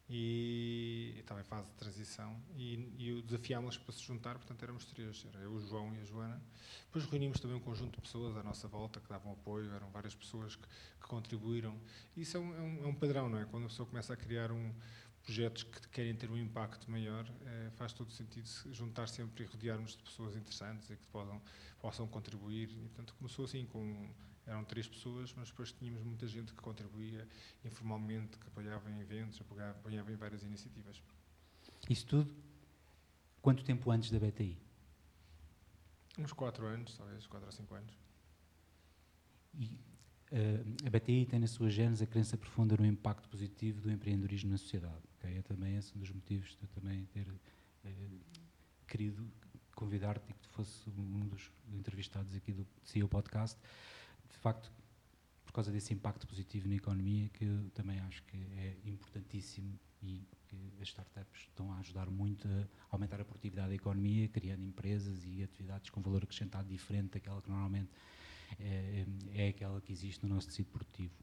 e, 0.10 1.16
estava 1.20 1.40
em 1.40 1.44
fase 1.44 1.68
de 1.68 1.74
transição 1.74 2.36
e, 2.56 2.92
e 2.98 3.12
o 3.14 3.22
desafiámos 3.22 3.78
para 3.78 3.94
se 3.94 4.02
juntar, 4.02 4.36
portanto 4.36 4.64
éramos 4.64 4.86
três, 4.86 5.26
era 5.32 5.44
eu, 5.44 5.52
o 5.54 5.60
João 5.60 5.94
e 5.94 6.02
a 6.02 6.04
Joana. 6.04 6.42
Depois 6.86 7.06
reunimos 7.06 7.40
também 7.40 7.56
um 7.56 7.60
conjunto 7.60 7.96
de 7.96 8.02
pessoas 8.02 8.36
à 8.36 8.42
nossa 8.42 8.68
volta 8.68 9.00
que 9.00 9.08
davam 9.08 9.34
apoio, 9.34 9.72
eram 9.72 9.90
várias 9.92 10.16
pessoas 10.16 10.56
que, 10.56 10.68
que 10.68 11.08
contribuíram. 11.08 11.80
Isso 12.18 12.38
é 12.38 12.40
um, 12.40 12.56
é, 12.56 12.60
um, 12.60 12.84
é 12.86 12.88
um, 12.88 12.96
padrão, 12.96 13.30
não 13.30 13.38
é? 13.38 13.46
Quando 13.46 13.66
a 13.66 13.68
pessoa 13.68 13.88
começa 13.88 14.14
a 14.14 14.18
criar 14.18 14.52
um 14.52 14.74
projetos 15.22 15.64
que 15.64 15.88
querem 15.90 16.16
ter 16.16 16.32
um 16.32 16.38
impacto 16.38 16.90
maior, 16.90 17.24
eh, 17.46 17.70
faz 17.76 17.94
todo 17.94 18.12
sentido 18.12 18.48
juntar 18.72 19.08
sempre 19.08 19.44
e 19.44 19.46
rodearmos 19.46 19.96
de 19.96 20.02
pessoas 20.02 20.36
interessantes 20.36 20.90
e 20.90 20.96
que 20.96 21.06
possam, 21.08 21.42
possam 21.80 22.08
contribuir. 22.08 22.70
E, 22.72 22.88
portanto, 22.88 23.14
começou 23.16 23.46
assim 23.46 23.66
com 23.66 24.10
eram 24.50 24.64
três 24.66 24.88
pessoas, 24.88 25.34
mas 25.34 25.50
depois 25.50 25.72
tínhamos 25.72 26.04
muita 26.04 26.28
gente 26.28 26.54
que 26.54 26.62
contribuía 26.62 27.28
informalmente, 27.64 28.38
que 28.38 28.48
apoiava 28.48 28.90
em 28.90 29.00
eventos, 29.00 29.40
apoiava, 29.40 29.72
apoiava 29.72 30.12
em 30.12 30.16
várias 30.16 30.44
iniciativas. 30.44 31.02
Isso 31.88 32.06
tudo, 32.06 32.36
quanto 33.42 33.64
tempo 33.64 33.92
antes 33.92 34.10
da 34.10 34.20
BTI? 34.20 34.58
Uns 36.18 36.34
quatro 36.34 36.66
anos, 36.66 36.98
talvez, 36.98 37.26
quatro 37.28 37.46
ou 37.46 37.52
cinco 37.52 37.76
anos. 37.76 37.94
E 39.54 39.66
uh, 40.32 40.88
a 40.88 40.90
BTI 40.90 41.26
tem 41.28 41.40
na 41.40 41.48
sua 41.48 41.70
gênese 41.70 42.04
a 42.04 42.08
crença 42.08 42.36
profunda 42.36 42.76
no 42.76 42.86
impacto 42.86 43.30
positivo 43.30 43.82
do 43.82 43.92
empreendedorismo 43.92 44.50
na 44.50 44.58
sociedade. 44.58 45.04
Okay? 45.18 45.38
É 45.38 45.42
também 45.44 45.78
esse 45.78 45.96
um 45.96 46.00
dos 46.00 46.12
motivos 46.12 46.50
de 46.58 46.64
eu 46.64 46.70
também 46.70 47.06
ter 47.06 47.28
uh, 47.28 48.20
querido 48.88 49.32
convidar-te 49.76 50.30
e 50.30 50.34
que 50.34 50.40
tu 50.42 50.50
fosse 50.50 50.90
um 50.90 51.28
dos 51.28 51.52
entrevistados 51.72 52.36
aqui 52.36 52.52
do 52.52 52.68
CEO 52.84 53.08
Podcast. 53.08 53.58
De 54.40 54.44
facto, 54.44 54.72
por 55.44 55.52
causa 55.52 55.70
desse 55.70 55.94
impacto 55.94 56.26
positivo 56.26 56.70
na 56.70 56.76
economia, 56.76 57.28
que 57.28 57.44
eu 57.44 57.70
também 57.72 58.00
acho 58.00 58.24
que 58.24 58.38
é 58.38 58.78
importantíssimo 58.86 59.78
e 60.02 60.26
que 60.48 60.74
as 60.82 60.88
startups 60.88 61.42
estão 61.42 61.74
a 61.74 61.80
ajudar 61.80 62.10
muito 62.10 62.48
a 62.48 62.66
aumentar 62.90 63.20
a 63.20 63.26
produtividade 63.26 63.68
da 63.68 63.76
economia, 63.76 64.30
criando 64.30 64.64
empresas 64.64 65.26
e 65.26 65.44
atividades 65.44 65.90
com 65.90 66.02
valor 66.02 66.24
acrescentado 66.24 66.70
diferente 66.70 67.10
daquela 67.16 67.42
que 67.42 67.50
normalmente 67.50 67.90
é, 68.58 69.06
é 69.34 69.50
aquela 69.50 69.82
que 69.82 69.92
existe 69.92 70.26
no 70.26 70.34
nosso 70.34 70.48
tecido 70.48 70.68
produtivo. 70.68 71.14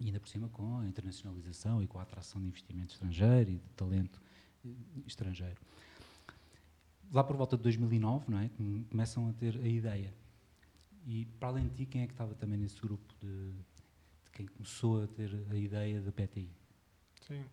E 0.00 0.06
ainda 0.06 0.18
por 0.18 0.28
cima 0.28 0.48
com 0.48 0.78
a 0.78 0.88
internacionalização 0.88 1.80
e 1.84 1.86
com 1.86 2.00
a 2.00 2.02
atração 2.02 2.40
de 2.40 2.48
investimento 2.48 2.94
estrangeiro 2.94 3.52
e 3.52 3.58
de 3.58 3.68
talento 3.76 4.20
eh, 4.64 4.70
estrangeiro. 5.06 5.60
Lá 7.12 7.22
por 7.22 7.36
volta 7.36 7.56
de 7.56 7.62
2009, 7.62 8.28
não 8.28 8.40
é, 8.40 8.50
começam 8.90 9.28
a 9.28 9.32
ter 9.34 9.56
a 9.56 9.68
ideia. 9.68 10.23
E 11.04 11.26
para 11.38 11.48
além 11.48 11.68
de 11.68 11.74
ti, 11.74 11.86
quem 11.86 12.02
é 12.02 12.06
que 12.06 12.12
estava 12.12 12.34
também 12.34 12.58
nesse 12.58 12.80
grupo 12.80 13.14
de, 13.20 13.52
de 13.52 14.30
quem 14.32 14.46
começou 14.46 15.04
a 15.04 15.06
ter 15.06 15.30
a 15.50 15.54
ideia 15.54 16.00
da 16.00 16.10
PTI? 16.10 16.50
Sim, 17.20 17.44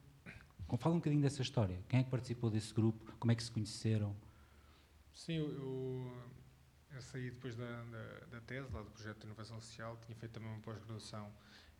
Fala 0.78 0.96
um 0.96 1.00
bocadinho 1.00 1.22
dessa 1.22 1.42
história. 1.42 1.78
Quem 1.90 2.00
é 2.00 2.04
que 2.04 2.10
participou 2.10 2.50
desse 2.50 2.74
grupo? 2.74 3.12
Como 3.20 3.32
é 3.32 3.36
que 3.36 3.44
se 3.44 3.52
conheceram? 3.52 4.16
Sim, 5.14 5.34
eu, 5.34 5.52
eu, 5.52 6.12
eu 6.94 7.02
saí 7.02 7.30
depois 7.30 7.56
da, 7.56 7.84
da, 7.84 8.26
da, 8.32 8.42
tese, 8.42 8.72
lá 8.72 8.82
do 8.82 8.90
projeto 8.90 9.20
de 9.20 9.26
inovação 9.26 9.60
social, 9.60 9.98
tinha 10.06 10.16
feito 10.16 10.32
também 10.32 10.50
uma 10.50 10.62
pós-graduação 10.62 11.30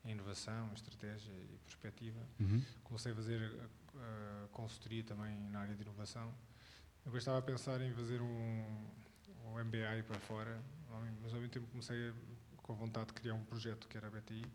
em 0.04 0.12
inovação, 0.12 0.74
estratégia 0.74 1.32
e 1.32 1.58
perspectiva. 1.64 2.20
Uhum. 2.40 2.62
Comecei 2.84 3.12
a 3.12 3.16
fazer 3.16 3.42
uh, 3.42 4.48
consultoria 4.52 5.04
também 5.04 5.40
na 5.50 5.62
área 5.62 5.76
de 5.76 5.82
inovação. 5.82 6.34
Eu 7.06 7.16
estava 7.16 7.38
a 7.38 7.42
pensar 7.42 7.80
em 7.82 7.94
fazer 7.94 8.22
um, 8.22 8.88
um 9.46 9.64
MBA 9.64 10.04
para 10.06 10.20
fora, 10.20 10.62
mas 11.22 11.34
ao 11.34 11.40
mesmo 11.40 11.54
tempo 11.54 11.68
comecei 11.68 12.10
a, 12.10 12.14
com 12.58 12.74
a 12.74 12.76
vontade 12.76 13.08
de 13.08 13.14
criar 13.14 13.34
um 13.34 13.44
projeto 13.44 13.88
que 13.88 13.98
era 13.98 14.08
a 14.08 14.10
BTI. 14.10 14.46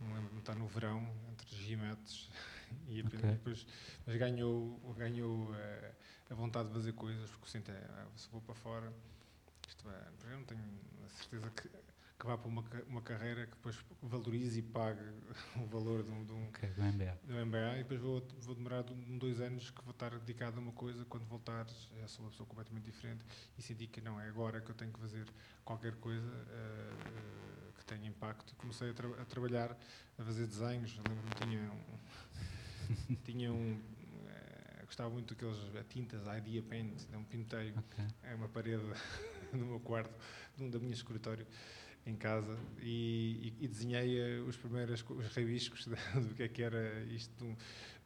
Não 0.00 0.12
lembro-me 0.14 0.40
estar 0.40 0.54
no 0.54 0.66
verão, 0.66 1.08
entre 1.32 1.56
gimetes 1.56 2.28
e 2.88 3.00
okay. 3.00 3.20
depois 3.20 3.66
mas 4.06 4.16
ganhou, 4.16 4.78
ganhou 4.96 5.50
uh, 5.50 5.94
a 6.30 6.34
vontade 6.34 6.68
de 6.68 6.74
fazer 6.74 6.92
coisas, 6.92 7.30
porque 7.30 7.50
sinto, 7.50 7.70
ah, 7.70 8.06
se 8.16 8.28
vou 8.30 8.40
para 8.40 8.54
fora, 8.54 8.92
isto 9.68 9.88
é, 9.88 10.32
eu 10.32 10.38
não 10.38 10.44
tenho 10.44 10.60
a 11.04 11.08
certeza 11.08 11.50
que, 11.50 11.68
que 12.24 12.26
vá 12.26 12.38
para 12.38 12.48
uma, 12.48 12.64
uma 12.88 13.02
carreira 13.02 13.46
que 13.46 13.54
depois 13.54 13.76
valorize 14.02 14.58
e 14.58 14.62
pague 14.62 15.02
o 15.60 15.66
valor 15.66 16.02
de 16.02 16.10
um, 16.10 16.24
de 16.24 16.32
um, 16.32 16.48
okay, 16.48 16.70
do 16.70 16.82
MBA. 16.82 17.18
do 17.22 17.46
MBA 17.46 17.74
e 17.74 17.82
depois 17.82 18.00
vou, 18.00 18.26
vou 18.40 18.54
demorar 18.54 18.82
um, 18.90 19.18
dois 19.18 19.42
anos 19.42 19.70
que 19.70 19.82
vou 19.82 19.92
estar 19.92 20.10
dedicado 20.18 20.56
a 20.56 20.60
uma 20.60 20.72
coisa, 20.72 21.04
quando 21.04 21.26
voltar 21.26 21.66
já 22.00 22.08
sou 22.08 22.24
uma 22.24 22.30
pessoa 22.30 22.46
completamente 22.46 22.84
diferente 22.84 23.24
e 23.58 23.62
senti 23.62 23.86
que 23.86 24.00
não, 24.00 24.18
é 24.18 24.26
agora 24.26 24.60
que 24.60 24.70
eu 24.70 24.74
tenho 24.74 24.90
que 24.90 24.98
fazer 24.98 25.26
qualquer 25.64 25.96
coisa 25.96 26.26
uh, 26.26 27.72
que 27.74 27.84
tenha 27.84 28.08
impacto. 28.08 28.54
Comecei 28.56 28.90
a, 28.90 28.94
tra 28.94 29.08
a 29.20 29.24
trabalhar, 29.26 29.76
a 30.18 30.24
fazer 30.24 30.46
desenhos, 30.46 30.96
lembro-me 30.96 31.30
tinha 31.38 31.70
um, 31.70 33.14
tinha 33.24 33.52
um. 33.52 33.74
Uh, 33.74 34.86
gostava 34.86 35.10
muito 35.10 35.34
daqueles 35.34 35.58
tintas, 35.90 36.22
Idea 36.38 36.62
Paint, 36.62 37.02
então 37.02 37.22
pintei 37.24 37.72
okay. 37.72 38.06
é 38.22 38.34
uma 38.34 38.48
parede 38.48 38.82
do 39.52 39.66
meu 39.66 39.80
quarto, 39.80 40.14
de 40.56 40.64
um 40.64 40.70
da 40.70 40.78
minha 40.78 40.94
escritório 40.94 41.46
em 42.06 42.16
casa 42.16 42.58
e, 42.80 43.54
e, 43.60 43.64
e 43.64 43.68
desenhei 43.68 44.20
eh, 44.20 44.40
os 44.40 44.56
primeiros 44.56 45.04
os 45.08 45.26
rabiscos 45.28 45.86
do 46.14 46.34
que 46.34 46.42
é 46.42 46.48
que 46.48 46.62
era 46.62 47.02
isto 47.04 47.32
de 47.36 47.44
um, 47.44 47.56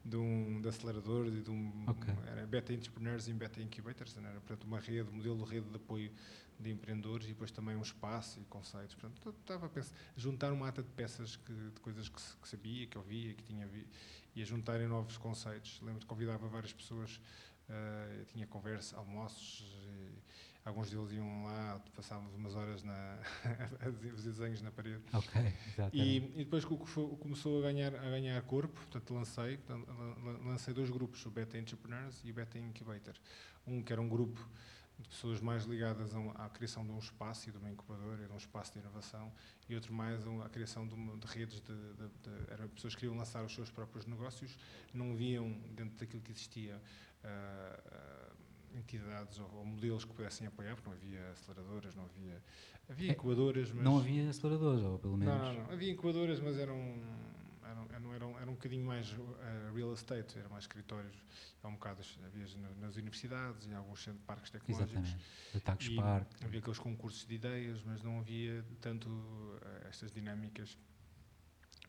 de, 0.04 0.16
um, 0.16 0.60
de 0.60 0.68
aceleradores 0.68 1.34
e 1.34 1.40
de 1.40 1.50
um 1.50 1.84
okay. 1.88 2.14
era 2.26 2.46
Beta 2.46 2.72
Entrepreneurs 2.72 3.28
e 3.28 3.32
Beta 3.32 3.60
Incubators, 3.60 4.16
era 4.16 4.40
portanto 4.40 4.64
uma 4.64 4.78
rede, 4.78 5.10
modelo 5.10 5.44
de 5.44 5.50
rede 5.50 5.68
de 5.68 5.76
apoio 5.76 6.12
de 6.58 6.70
empreendedores 6.70 7.26
e 7.26 7.28
depois 7.30 7.50
também 7.50 7.76
um 7.76 7.82
espaço 7.82 8.40
e 8.40 8.44
conceitos. 8.44 8.94
Portanto, 8.96 9.34
estava 9.40 9.66
a 9.66 9.68
pensar, 9.68 9.94
juntar 10.16 10.52
uma 10.52 10.68
ata 10.68 10.82
de 10.82 10.90
peças 10.90 11.36
que, 11.36 11.52
de 11.52 11.80
coisas 11.80 12.08
que, 12.08 12.20
que 12.42 12.48
sabia, 12.48 12.86
que 12.86 12.98
ouvia, 12.98 13.32
que 13.34 13.44
tinha 13.44 13.66
vi, 13.66 13.86
e 14.34 14.42
a 14.42 14.44
juntarem 14.44 14.88
novos 14.88 15.16
conceitos. 15.16 15.80
Lembro 15.82 16.00
que 16.00 16.06
convidava 16.06 16.48
várias 16.48 16.72
pessoas, 16.72 17.20
uh, 17.68 18.24
tinha 18.26 18.46
conversa, 18.46 18.96
almoços, 18.96 19.64
alguns 20.68 20.90
deles 20.90 21.12
iam 21.12 21.44
lá, 21.44 21.80
passávamos 21.96 22.34
umas 22.34 22.54
horas 22.54 22.82
na, 22.82 23.18
a 23.80 23.92
fazer 24.12 24.32
desenhos 24.32 24.62
na 24.62 24.70
parede. 24.70 25.02
Ok, 25.12 25.52
e, 25.92 26.16
e, 26.16 26.44
depois 26.44 26.64
começou 26.64 27.58
a 27.58 27.62
ganhar, 27.62 27.94
a 27.94 28.10
ganhar 28.10 28.40
corpo, 28.42 28.74
portanto 28.74 29.14
lancei, 29.14 29.58
lancei 30.44 30.74
dois 30.74 30.90
grupos, 30.90 31.24
o 31.26 31.30
Beta 31.30 31.58
Entrepreneurs 31.58 32.20
e 32.24 32.30
o 32.30 32.34
Beta 32.34 32.58
Incubator. 32.58 33.14
Um 33.66 33.82
que 33.82 33.92
era 33.92 34.00
um 34.00 34.08
grupo 34.08 34.46
de 34.98 35.08
pessoas 35.08 35.40
mais 35.40 35.64
ligadas 35.64 36.10
à 36.34 36.48
criação 36.48 36.84
de 36.84 36.90
um 36.90 36.98
espaço 36.98 37.48
e 37.48 37.52
de 37.52 37.58
uma 37.58 37.70
incubadora, 37.70 38.26
de 38.26 38.32
um 38.32 38.36
espaço 38.36 38.72
de 38.72 38.80
inovação, 38.80 39.32
e 39.68 39.74
outro 39.74 39.92
mais 39.92 40.20
à 40.44 40.48
criação 40.48 40.86
de, 40.86 40.94
uma, 40.94 41.16
de 41.16 41.26
redes 41.26 41.60
de, 41.60 41.72
de, 41.72 42.08
de, 42.08 42.52
eram 42.52 42.68
pessoas 42.68 42.94
que 42.94 43.00
queriam 43.00 43.16
lançar 43.16 43.44
os 43.44 43.54
seus 43.54 43.70
próprios 43.70 44.06
negócios, 44.06 44.58
não 44.92 45.14
viam 45.14 45.52
dentro 45.70 45.96
daquilo 45.98 46.20
que 46.20 46.32
existia 46.32 46.82
uh, 47.24 48.17
entidades 48.74 49.38
ou, 49.38 49.50
ou, 49.54 49.64
modelos 49.64 50.04
que 50.04 50.12
pudessem 50.12 50.46
apoiar, 50.46 50.74
porque 50.74 50.88
não 50.88 50.96
havia 50.96 51.30
aceleradoras, 51.30 51.94
não 51.94 52.04
havia 52.04 52.42
havia 52.88 53.10
é, 53.10 53.12
incubadoras, 53.12 53.72
mas 53.72 53.84
não 53.84 53.98
havia 53.98 54.28
aceleradoras, 54.30 54.82
ou 54.82 54.98
pelo 54.98 55.16
menos 55.16 55.34
não, 55.34 55.52
não, 55.52 55.64
não. 55.64 55.72
havia 55.72 55.92
incubadoras, 55.92 56.40
mas 56.40 56.58
eram 56.58 56.76
eram, 57.68 57.86
eram, 57.92 58.14
eram, 58.14 58.38
era 58.40 58.50
um 58.50 58.54
bocadinho 58.54 58.86
mais 58.86 59.12
uh, 59.12 59.74
real 59.74 59.92
estate, 59.92 60.38
eram 60.38 60.50
mais 60.50 60.64
escritórios, 60.64 61.14
há 61.62 61.68
um 61.68 61.72
bocado 61.72 62.02
havia 62.24 62.46
nas 62.80 62.96
universidades 62.96 63.66
e 63.66 63.74
alguns 63.74 64.02
centros, 64.02 64.24
parques 64.24 64.50
tecnológicos. 64.50 65.16
Exatamente, 65.54 65.96
Park. 65.96 66.28
Havia 66.44 66.60
aqueles 66.60 66.78
concursos 66.78 67.26
de 67.26 67.34
ideias, 67.34 67.82
mas 67.84 68.02
não 68.02 68.20
havia 68.20 68.64
tanto 68.80 69.08
uh, 69.08 69.88
estas 69.88 70.10
dinâmicas 70.10 70.78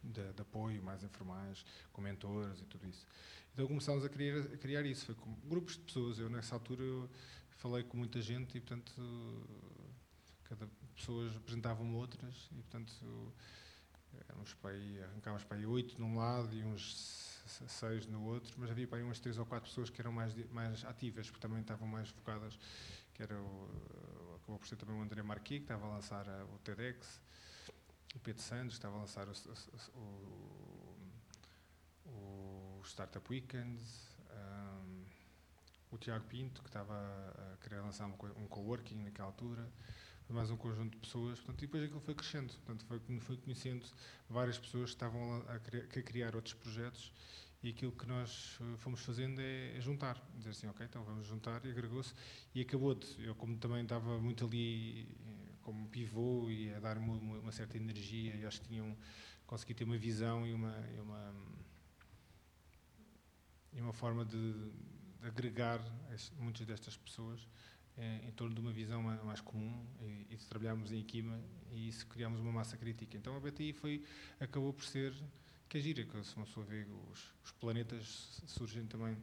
de, 0.03 0.33
de, 0.33 0.41
apoio 0.41 0.81
mais 0.81 1.03
informais, 1.03 1.65
com 1.91 2.01
mentores 2.01 2.61
e 2.61 2.65
tudo 2.65 2.87
isso. 2.87 3.05
Então 3.53 3.67
começámos 3.67 4.05
a 4.05 4.09
criar, 4.09 4.39
a 4.39 4.57
criar 4.57 4.85
isso, 4.85 5.05
foi 5.05 5.15
com 5.15 5.33
grupos 5.47 5.73
de 5.73 5.81
pessoas. 5.81 6.19
Eu, 6.19 6.29
nessa 6.29 6.55
altura, 6.55 6.83
eu 6.83 7.09
falei 7.49 7.83
com 7.83 7.97
muita 7.97 8.21
gente 8.21 8.57
e, 8.57 8.61
portanto, 8.61 8.93
cada 10.43 10.67
pessoas 10.95 11.35
apresentavam 11.35 11.95
outras 11.95 12.49
e, 12.51 12.61
portanto, 12.61 13.33
éramos 14.27 14.53
para 14.55 14.71
aí, 14.71 15.03
arrancávamos 15.03 15.43
para 15.43 15.57
aí 15.57 15.65
oito 15.65 15.99
num 15.99 16.17
lado 16.17 16.53
e 16.53 16.63
uns 16.63 17.29
seis 17.67 18.05
no 18.05 18.23
outro, 18.25 18.53
mas 18.57 18.69
havia 18.69 18.87
para 18.87 18.99
aí 18.99 19.03
umas 19.03 19.19
três 19.19 19.37
ou 19.37 19.45
quatro 19.45 19.69
pessoas 19.69 19.89
que 19.89 19.99
eram 19.99 20.11
mais, 20.11 20.33
mais 20.51 20.85
ativas, 20.85 21.29
porque 21.29 21.41
também 21.41 21.61
estavam 21.61 21.87
mais 21.87 22.09
focadas, 22.09 22.57
que 23.13 23.23
era 23.23 23.35
o, 23.41 24.35
acabou 24.35 24.59
por 24.59 24.67
ser 24.67 24.75
também 24.75 24.95
o 24.95 25.01
André 25.01 25.21
Marquis, 25.23 25.59
que 25.59 25.63
estava 25.63 25.85
a 25.85 25.89
lançar 25.95 26.27
a, 26.27 26.45
o 26.45 26.59
TEDx, 26.59 27.19
o 28.15 28.19
Pedro 28.19 28.41
Santos, 28.41 28.75
estava 28.75 28.95
a 28.95 28.99
lançar 28.99 29.27
o, 29.27 29.33
o, 32.05 32.79
o 32.79 32.81
Startup 32.83 33.25
Weekends, 33.31 34.17
um, 34.31 35.05
o 35.91 35.97
Tiago 35.97 36.25
Pinto, 36.25 36.61
que 36.61 36.69
estava 36.69 36.93
a 36.93 37.57
querer 37.57 37.81
lançar 37.81 38.07
um, 38.07 38.15
um 38.37 38.47
coworking 38.47 39.03
naquela 39.03 39.27
altura, 39.27 39.67
mais 40.29 40.51
um 40.51 40.57
conjunto 40.57 40.91
de 40.91 40.97
pessoas, 40.97 41.39
portanto, 41.39 41.63
e 41.63 41.65
depois 41.65 41.83
aquilo 41.83 41.99
foi 41.99 42.13
crescendo, 42.13 42.53
portanto, 42.53 42.85
foi, 42.85 43.19
foi 43.19 43.37
conhecendo 43.37 43.85
várias 44.29 44.59
pessoas 44.59 44.91
que 44.91 44.95
estavam 44.95 45.43
a, 45.47 45.55
a 45.55 46.03
criar 46.03 46.35
outros 46.35 46.53
projetos 46.53 47.11
e 47.61 47.69
aquilo 47.69 47.91
que 47.91 48.07
nós 48.07 48.57
eh, 48.61 48.77
fomos 48.77 49.01
fazendo 49.01 49.41
é, 49.41 49.75
é 49.75 49.81
juntar, 49.81 50.23
dizer 50.37 50.51
assim, 50.51 50.67
ok, 50.67 50.85
então 50.85 51.03
vamos 51.03 51.25
juntar 51.25 51.65
e 51.65 51.71
agregou-se 51.71 52.13
e 52.55 52.61
acabou 52.61 52.95
de, 52.95 53.25
eu 53.25 53.35
como 53.35 53.57
também 53.57 53.83
estava 53.83 54.17
muito 54.19 54.45
ali 54.45 55.07
como 55.69 55.87
pivô 55.87 56.49
e 56.49 56.73
a 56.73 56.79
dar 56.79 56.97
uma, 56.97 57.13
uma, 57.13 57.51
certa 57.51 57.77
energia. 57.77 58.35
E 58.35 58.43
acho 58.43 58.59
que 58.61 58.69
tinham, 58.69 58.97
consegui 59.45 59.75
ter 59.75 59.83
uma 59.83 59.97
visão 59.99 60.47
e 60.47 60.51
uma, 60.51 60.75
e 60.95 60.99
uma, 60.99 61.35
e 63.73 63.81
uma 63.81 63.93
forma 63.93 64.25
de, 64.25 64.35
de 64.35 64.71
agregar 65.21 65.79
muitas 66.39 66.65
destas 66.65 66.97
pessoas 66.97 67.47
eh, 67.95 68.21
em 68.27 68.31
torno 68.31 68.55
de 68.55 68.59
uma 68.59 68.71
visão 68.71 69.03
mais 69.03 69.41
comum. 69.41 69.85
E, 70.01 70.33
e 70.33 70.37
de 70.37 70.45
trabalharmos 70.47 70.91
em 70.91 71.01
equipa 71.01 71.39
e 71.69 71.89
isso 71.89 72.07
criamos 72.07 72.39
uma 72.39 72.51
massa 72.51 72.75
crítica. 72.75 73.15
Então 73.15 73.35
a 73.37 73.39
BTI 73.39 73.71
foi, 73.73 74.03
acabou 74.39 74.73
por 74.73 74.85
ser 74.85 75.13
que 75.69 75.77
é 75.77 75.81
gira, 75.81 76.03
que 76.03 76.23
se 76.23 76.35
uma 76.35 76.47
pessoa 76.47 76.65
vê 76.65 76.83
os, 77.11 77.31
os 77.45 77.51
planetas 77.51 78.41
surgem 78.47 78.87
também 78.87 79.15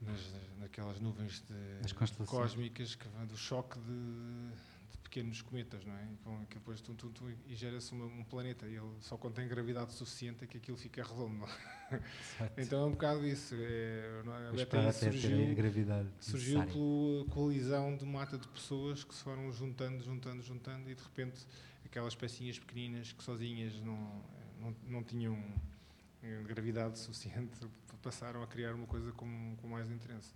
nas, 0.00 0.32
naquelas 0.58 1.00
nuvens 1.00 1.40
de, 1.40 1.80
cósmicas 2.24 2.94
que 2.94 3.08
do 3.26 3.36
choque 3.36 3.80
de, 3.80 4.52
pequenos 5.08 5.40
cometas, 5.40 5.84
não 5.84 5.94
é? 5.94 6.06
Que 6.48 6.58
depois 6.58 6.80
tum, 6.80 6.94
tum, 6.94 7.10
tum, 7.10 7.32
e 7.46 7.54
gera-se 7.54 7.94
um 7.94 8.24
planeta 8.24 8.66
e 8.66 8.76
ele 8.76 8.92
só 9.00 9.16
tem 9.16 9.48
gravidade 9.48 9.92
suficiente 9.92 10.44
é 10.44 10.46
que 10.46 10.58
aquilo 10.58 10.76
fica 10.76 11.02
redondo. 11.02 11.46
então 12.56 12.82
é 12.82 12.86
um 12.86 12.90
bocado 12.90 13.26
isso. 13.26 13.54
É, 13.58 14.22
a 14.48 14.52
Beta 14.52 14.92
surgiu, 14.92 15.54
gravidade 15.54 16.08
surgiu 16.20 16.62
pela 16.64 17.24
colisão 17.30 17.96
de 17.96 18.04
mata 18.04 18.36
de 18.36 18.46
pessoas 18.48 19.02
que 19.02 19.14
se 19.14 19.22
foram 19.22 19.50
juntando, 19.50 20.04
juntando, 20.04 20.42
juntando 20.42 20.90
e 20.90 20.94
de 20.94 21.02
repente 21.02 21.46
aquelas 21.84 22.14
pecinhas 22.14 22.58
pequeninas 22.58 23.12
que 23.12 23.24
sozinhas 23.24 23.80
não, 23.80 24.22
não, 24.60 24.76
não 24.86 25.02
tinham 25.02 25.42
eh, 26.22 26.42
gravidade 26.46 26.98
suficiente 26.98 27.58
passaram 28.02 28.42
a 28.42 28.46
criar 28.46 28.74
uma 28.74 28.86
coisa 28.86 29.10
com, 29.12 29.56
com 29.56 29.68
mais 29.68 29.90
interesse. 29.90 30.32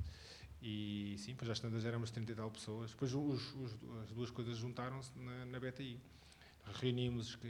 E 0.63 1.17
sim, 1.19 1.35
pois 1.35 1.49
já 1.49 1.55
estando 1.55 1.85
éramos 1.85 2.11
30 2.11 2.33
e 2.33 2.35
tal 2.37 2.51
pessoas. 2.51 2.93
Depois 2.93 3.13
os, 3.13 3.55
os, 3.57 3.77
as 4.05 4.13
duas 4.13 4.31
coisas 4.31 4.57
juntaram-se 4.57 5.11
na, 5.19 5.45
na 5.47 5.59
BTI. 5.59 6.01
Reuníamos, 6.75 7.35
que 7.35 7.49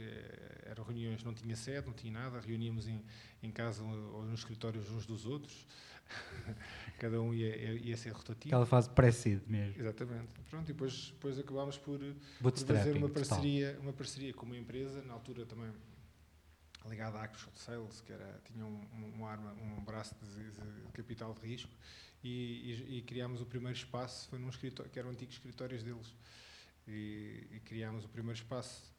eram 0.65 0.83
reuniões, 0.83 1.23
não 1.23 1.35
tinha 1.35 1.55
sede, 1.55 1.85
não 1.85 1.93
tinha 1.93 2.11
nada, 2.11 2.39
reuníamos 2.39 2.87
em, 2.87 2.99
em 3.43 3.51
casa 3.51 3.83
ou 3.83 4.25
nos 4.25 4.39
escritórios 4.39 4.89
uns 4.89 5.05
dos 5.05 5.27
outros. 5.27 5.67
Cada 6.97 7.21
um 7.21 7.31
ia, 7.31 7.75
ia 7.75 7.95
ser 7.95 8.09
rotativo. 8.09 8.55
Aquela 8.55 8.65
fase 8.65 8.89
pré-seed 8.89 9.41
mesmo. 9.47 9.79
Exatamente. 9.79 10.33
Pronto, 10.49 10.69
e 10.69 10.73
depois, 10.73 11.11
depois 11.11 11.37
acabámos 11.37 11.77
por, 11.77 11.99
por 12.41 12.57
fazer 12.57 12.97
uma 12.97 13.09
parceria, 13.09 13.77
uma 13.79 13.93
parceria 13.93 14.33
com 14.33 14.47
uma 14.47 14.57
empresa, 14.57 15.03
na 15.03 15.13
altura 15.13 15.45
também 15.45 15.71
ligado 16.89 17.17
à 17.17 17.23
Acros 17.23 17.47
Sales, 17.55 18.01
que 18.01 18.11
era, 18.11 18.41
tinha 18.45 18.65
um, 18.65 18.81
um, 19.17 19.25
arma, 19.25 19.53
um 19.53 19.83
braço 19.83 20.15
de, 20.21 20.51
de, 20.51 20.91
capital 20.91 21.33
de 21.33 21.47
risco, 21.47 21.71
e, 22.23 22.29
e, 22.29 22.97
e, 22.97 23.01
criámos 23.01 23.41
o 23.41 23.45
primeiro 23.45 23.77
espaço, 23.77 24.29
foi 24.29 24.39
num 24.39 24.49
escritório, 24.49 24.91
que 24.91 24.99
eram 24.99 25.09
antigos 25.09 25.35
escritórios 25.35 25.83
deles, 25.83 26.13
e, 26.87 27.47
e 27.51 27.59
criámos 27.65 28.05
o 28.05 28.09
primeiro 28.09 28.37
espaço. 28.37 28.91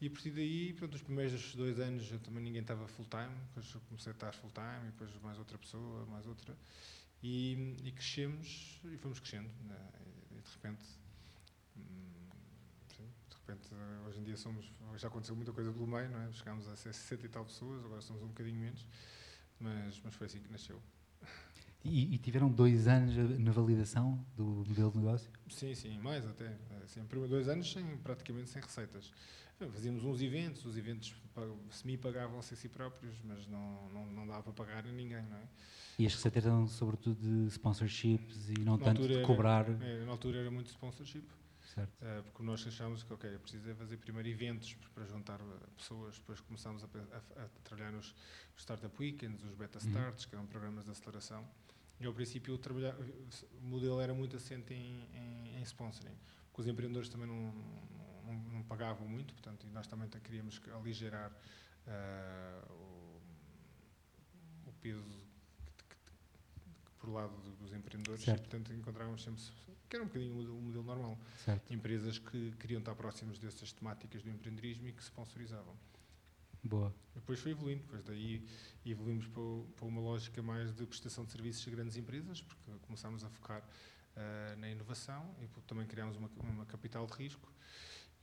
E 0.00 0.06
a 0.06 0.10
partir 0.10 0.30
daí, 0.30 0.72
pronto, 0.72 0.94
os 0.94 1.02
primeiros 1.02 1.54
dois 1.54 1.78
anos 1.78 2.10
eu 2.10 2.18
também 2.20 2.42
ninguém 2.42 2.62
estava 2.62 2.86
full 2.88 3.06
time, 3.06 3.34
depois 3.48 3.84
comecei 3.88 4.12
a 4.12 4.14
estar 4.14 4.32
full 4.34 4.50
time, 4.50 4.88
e 4.88 4.90
depois 4.90 5.10
mais 5.22 5.38
outra 5.38 5.58
pessoa, 5.58 6.06
mais 6.06 6.26
outra, 6.26 6.56
e, 7.22 7.76
e 7.84 7.92
crescemos, 7.92 8.80
e 8.84 8.96
fomos 8.96 9.20
crescendo, 9.20 9.50
né? 9.64 9.78
e, 10.30 10.40
de 10.40 10.50
repente 10.54 11.02
repente, 13.52 13.68
hoje 14.06 14.20
em 14.20 14.24
dia 14.24 14.36
somos, 14.36 14.72
já 14.96 15.08
aconteceu 15.08 15.34
muita 15.34 15.52
coisa 15.52 15.72
pelo 15.72 15.86
meio, 15.86 16.08
não 16.10 16.20
é? 16.20 16.32
Chegámos 16.32 16.66
a 16.68 16.76
ser 16.76 16.92
60 16.92 17.26
e 17.26 17.28
tal 17.28 17.44
pessoas, 17.44 17.84
agora 17.84 18.00
somos 18.00 18.22
um 18.22 18.28
bocadinho 18.28 18.58
menos, 18.58 18.86
mas, 19.58 20.00
mas 20.02 20.14
foi 20.14 20.26
assim 20.26 20.40
que 20.40 20.50
nasceu. 20.50 20.80
E, 21.84 22.14
e, 22.14 22.18
tiveram 22.18 22.48
dois 22.48 22.86
anos 22.86 23.14
na 23.40 23.50
validação 23.50 24.24
do 24.36 24.44
modelo 24.44 24.90
de 24.92 24.98
negócio? 24.98 25.30
Sim, 25.50 25.74
sim, 25.74 25.98
mais 25.98 26.26
até. 26.26 26.56
Sempre 26.86 27.26
dois 27.26 27.48
anos 27.48 27.72
sem, 27.72 27.84
praticamente 27.98 28.50
sem 28.50 28.62
receitas. 28.62 29.12
Fazíamos 29.58 30.04
uns 30.04 30.20
eventos, 30.20 30.64
os 30.64 30.76
eventos 30.76 31.14
semi-pagavam-se 31.70 32.54
a 32.54 32.56
si 32.56 32.68
próprios, 32.68 33.14
mas 33.24 33.46
não, 33.46 33.88
não, 33.90 34.06
não 34.06 34.26
dava 34.26 34.42
para 34.42 34.52
pagar 34.52 34.86
a 34.86 34.92
ninguém, 34.92 35.22
não 35.26 35.36
é? 35.36 35.48
E 35.98 36.06
as 36.06 36.14
receitas 36.14 36.44
eram 36.46 36.66
sobretudo 36.66 37.20
de 37.20 37.48
sponsorships 37.48 38.48
e 38.50 38.60
não 38.60 38.76
na 38.76 38.84
tanto 38.84 39.06
de 39.06 39.22
cobrar... 39.22 39.68
Era, 39.68 40.04
na 40.04 40.10
altura 40.10 40.38
era 40.38 40.50
muito 40.50 40.68
sponsorship. 40.68 41.24
Uh, 41.78 42.22
porque 42.24 42.42
nós 42.42 42.66
achamos 42.66 43.02
que, 43.02 43.12
ok, 43.14 43.34
é 43.34 43.38
preciso 43.38 43.74
fazer 43.76 43.96
primeiro 43.96 44.28
eventos 44.28 44.76
para 44.94 45.06
juntar 45.06 45.40
eh, 45.40 45.66
pessoas, 45.74 46.16
depois 46.18 46.38
começamos 46.40 46.84
a, 46.84 46.86
a, 46.86 47.44
a 47.44 47.48
trabalhar 47.64 47.92
nos 47.92 48.14
Startup 48.58 48.94
Weekends, 49.00 49.42
os 49.42 49.54
Beta 49.54 49.78
uhum. 49.78 49.88
Starts, 49.88 50.24
uhum. 50.24 50.30
que 50.30 50.36
eram 50.36 50.46
programas 50.46 50.84
de 50.84 50.90
aceleração. 50.90 51.48
E 52.02 52.06
ao 52.06 52.12
princípio 52.12 52.54
o, 52.54 52.58
o 52.58 53.64
modelo 53.64 54.00
era 54.00 54.12
muito 54.12 54.36
assente 54.36 54.74
em, 54.74 55.08
em, 55.14 55.56
em, 55.56 55.62
sponsoring, 55.62 56.16
porque 56.50 56.62
os 56.62 56.66
empreendedores 56.66 57.08
também 57.08 57.28
não, 57.28 57.52
não, 58.26 58.34
não, 58.54 58.62
pagavam 58.64 59.06
muito, 59.06 59.32
portanto, 59.34 59.64
e 59.64 59.70
nós 59.70 59.86
também 59.86 60.08
queríamos 60.08 60.60
aligerar 60.74 61.30
uh, 61.30 62.72
o, 62.72 63.20
o 64.68 64.72
peso 64.80 65.22
por 66.98 67.10
lado 67.10 67.34
dos 67.60 67.72
empreendedores 67.72 68.24
certo. 68.24 68.38
e, 68.38 68.48
portanto, 68.48 68.72
encontrávamos 68.72 69.22
sempre, 69.22 69.42
que 69.88 69.94
era 69.94 70.04
um 70.04 70.08
bocadinho 70.08 70.32
o 70.32 70.36
modelo, 70.36 70.60
modelo 70.60 70.84
normal, 70.84 71.18
certo. 71.44 71.72
empresas 71.72 72.18
que 72.18 72.50
queriam 72.58 72.80
estar 72.80 72.96
próximas 72.96 73.38
dessas 73.38 73.72
temáticas 73.72 74.22
do 74.22 74.30
empreendedorismo 74.30 74.88
e 74.88 74.92
que 74.92 75.02
sponsorizavam. 75.04 75.76
Boa. 76.62 76.94
Depois 77.14 77.40
foi 77.40 77.50
evoluindo, 77.50 77.82
depois 77.82 78.02
daí 78.04 78.46
evoluímos 78.84 79.26
para, 79.26 79.86
uma 79.86 80.00
lógica 80.00 80.42
mais 80.42 80.72
de 80.74 80.86
prestação 80.86 81.24
de 81.24 81.32
serviços 81.32 81.66
a 81.66 81.70
grandes 81.70 81.96
empresas, 81.96 82.40
porque 82.40 82.70
começámos 82.82 83.24
a 83.24 83.30
focar 83.30 83.62
uh, 83.62 84.56
na 84.58 84.70
inovação 84.70 85.34
e 85.40 85.46
também 85.62 85.86
criámos 85.86 86.16
uma, 86.16 86.30
uma 86.42 86.64
capital 86.66 87.06
de 87.06 87.12
risco. 87.14 87.52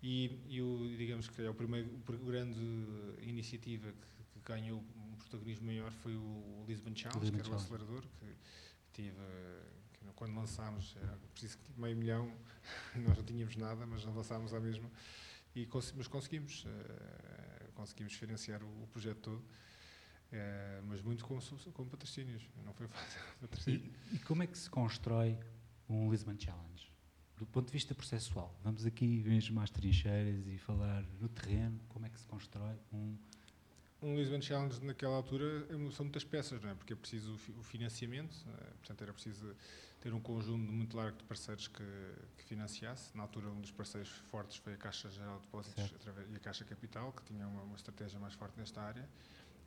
E, 0.02 0.40
e 0.48 0.62
o, 0.62 0.96
digamos 0.98 1.28
que 1.28 1.42
é 1.42 1.50
o 1.50 1.54
primeiro 1.54 1.90
o 1.90 2.26
grande 2.26 2.60
iniciativa 3.22 3.92
que, 3.92 4.24
que 4.32 4.40
ganhou 4.46 4.80
um 4.96 5.16
protagonismo 5.18 5.66
maior 5.68 5.92
foi 5.92 6.16
o 6.16 6.64
Lisbon 6.66 6.96
Challenge, 6.96 7.20
Lisbon 7.20 7.38
que 7.38 7.48
era 7.48 7.54
o 7.54 7.56
acelerador, 7.56 8.04
que 8.20 8.36
tive, 8.94 9.18
quando 10.16 10.36
lançámos, 10.36 10.96
era 11.02 11.18
preciso 11.34 11.58
meio 11.78 11.98
milhão, 11.98 12.34
nós 12.96 13.18
não 13.18 13.24
tínhamos 13.24 13.56
nada, 13.58 13.86
mas 13.86 14.04
lançámos 14.06 14.54
à 14.54 14.60
mesma, 14.60 14.90
e 15.56 15.68
mas 15.96 16.08
conseguimos, 16.08 16.64
uh, 16.66 17.59
conseguimos 17.80 18.14
financiar 18.14 18.62
o, 18.62 18.84
o 18.84 18.88
projeto 18.88 19.20
todo, 19.20 19.40
uh, 19.40 20.84
mas 20.86 21.02
muito 21.02 21.24
com, 21.24 21.40
com 21.74 21.86
patrocínios, 21.88 22.44
não 22.66 22.74
foi 22.74 22.88
fácil. 22.88 23.22
E, 23.68 24.16
e, 24.16 24.20
como 24.20 24.44
é 24.44 24.48
que 24.48 24.58
se 24.58 24.70
constrói 24.70 25.38
um 25.88 26.12
Lisbon 26.12 26.36
Challenge? 26.38 26.92
Do 27.38 27.46
ponto 27.46 27.68
de 27.68 27.72
vista 27.74 27.96
processual, 27.96 28.54
vamos 28.62 28.86
aqui 28.86 29.24
mesmo 29.24 29.62
às 29.62 29.70
trincheiras 29.70 30.46
e 30.46 30.58
falar 30.58 31.04
no 31.22 31.30
terreno, 31.30 31.80
como 31.88 32.06
é 32.06 32.10
que 32.10 32.20
se 32.20 32.28
constrói 32.28 32.76
um 32.92 33.18
um 34.02 34.16
Lisbon 34.16 34.42
Challenge 34.42 34.82
naquela 34.86 35.18
altura 35.18 35.68
são 35.92 36.06
muitas 36.06 36.24
peças, 36.24 36.62
não 36.62 36.70
é? 36.70 36.74
Porque 36.74 36.94
é 36.94 36.96
preciso 36.96 37.34
o 37.34 37.64
financiamento, 37.64 38.34
é? 38.48 38.64
portanto 38.78 39.02
era 39.02 39.14
preciso 39.14 39.54
ter 40.00 40.14
um 40.14 40.20
conjunto 40.20 40.72
muito 40.72 40.96
largo 40.96 41.18
de 41.18 41.24
parceiros 41.26 41.68
que, 41.68 41.84
que, 42.38 42.44
financiasse. 42.44 43.16
Na 43.16 43.24
altura 43.24 43.50
um 43.50 43.62
dos 43.62 43.72
parceiros 43.72 44.10
fortes 44.32 44.58
foi 44.58 44.74
a 44.74 44.78
Caixa 44.78 45.10
Geral 45.10 45.38
de 45.38 45.44
Depósitos 45.44 45.92
e 46.32 46.36
a 46.36 46.40
Caixa 46.40 46.64
Capital, 46.64 47.12
que 47.12 47.24
tinha 47.24 47.48
uma, 47.48 47.64
uma, 47.64 47.76
estratégia 47.76 48.20
mais 48.20 48.34
forte 48.34 48.58
nesta 48.58 48.82
área, 48.82 49.08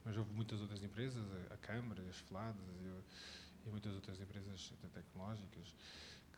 mas 0.04 0.16
houve 0.16 0.32
muitas 0.32 0.60
outras 0.60 0.82
empresas, 0.82 1.24
a, 1.50 1.54
a 1.54 1.56
Câmara, 1.58 2.02
as 2.08 2.16
FLADs 2.16 2.60
e, 2.60 3.68
e, 3.68 3.70
muitas 3.70 3.94
outras 3.94 4.20
empresas 4.20 4.72
tecnológicas 4.92 5.74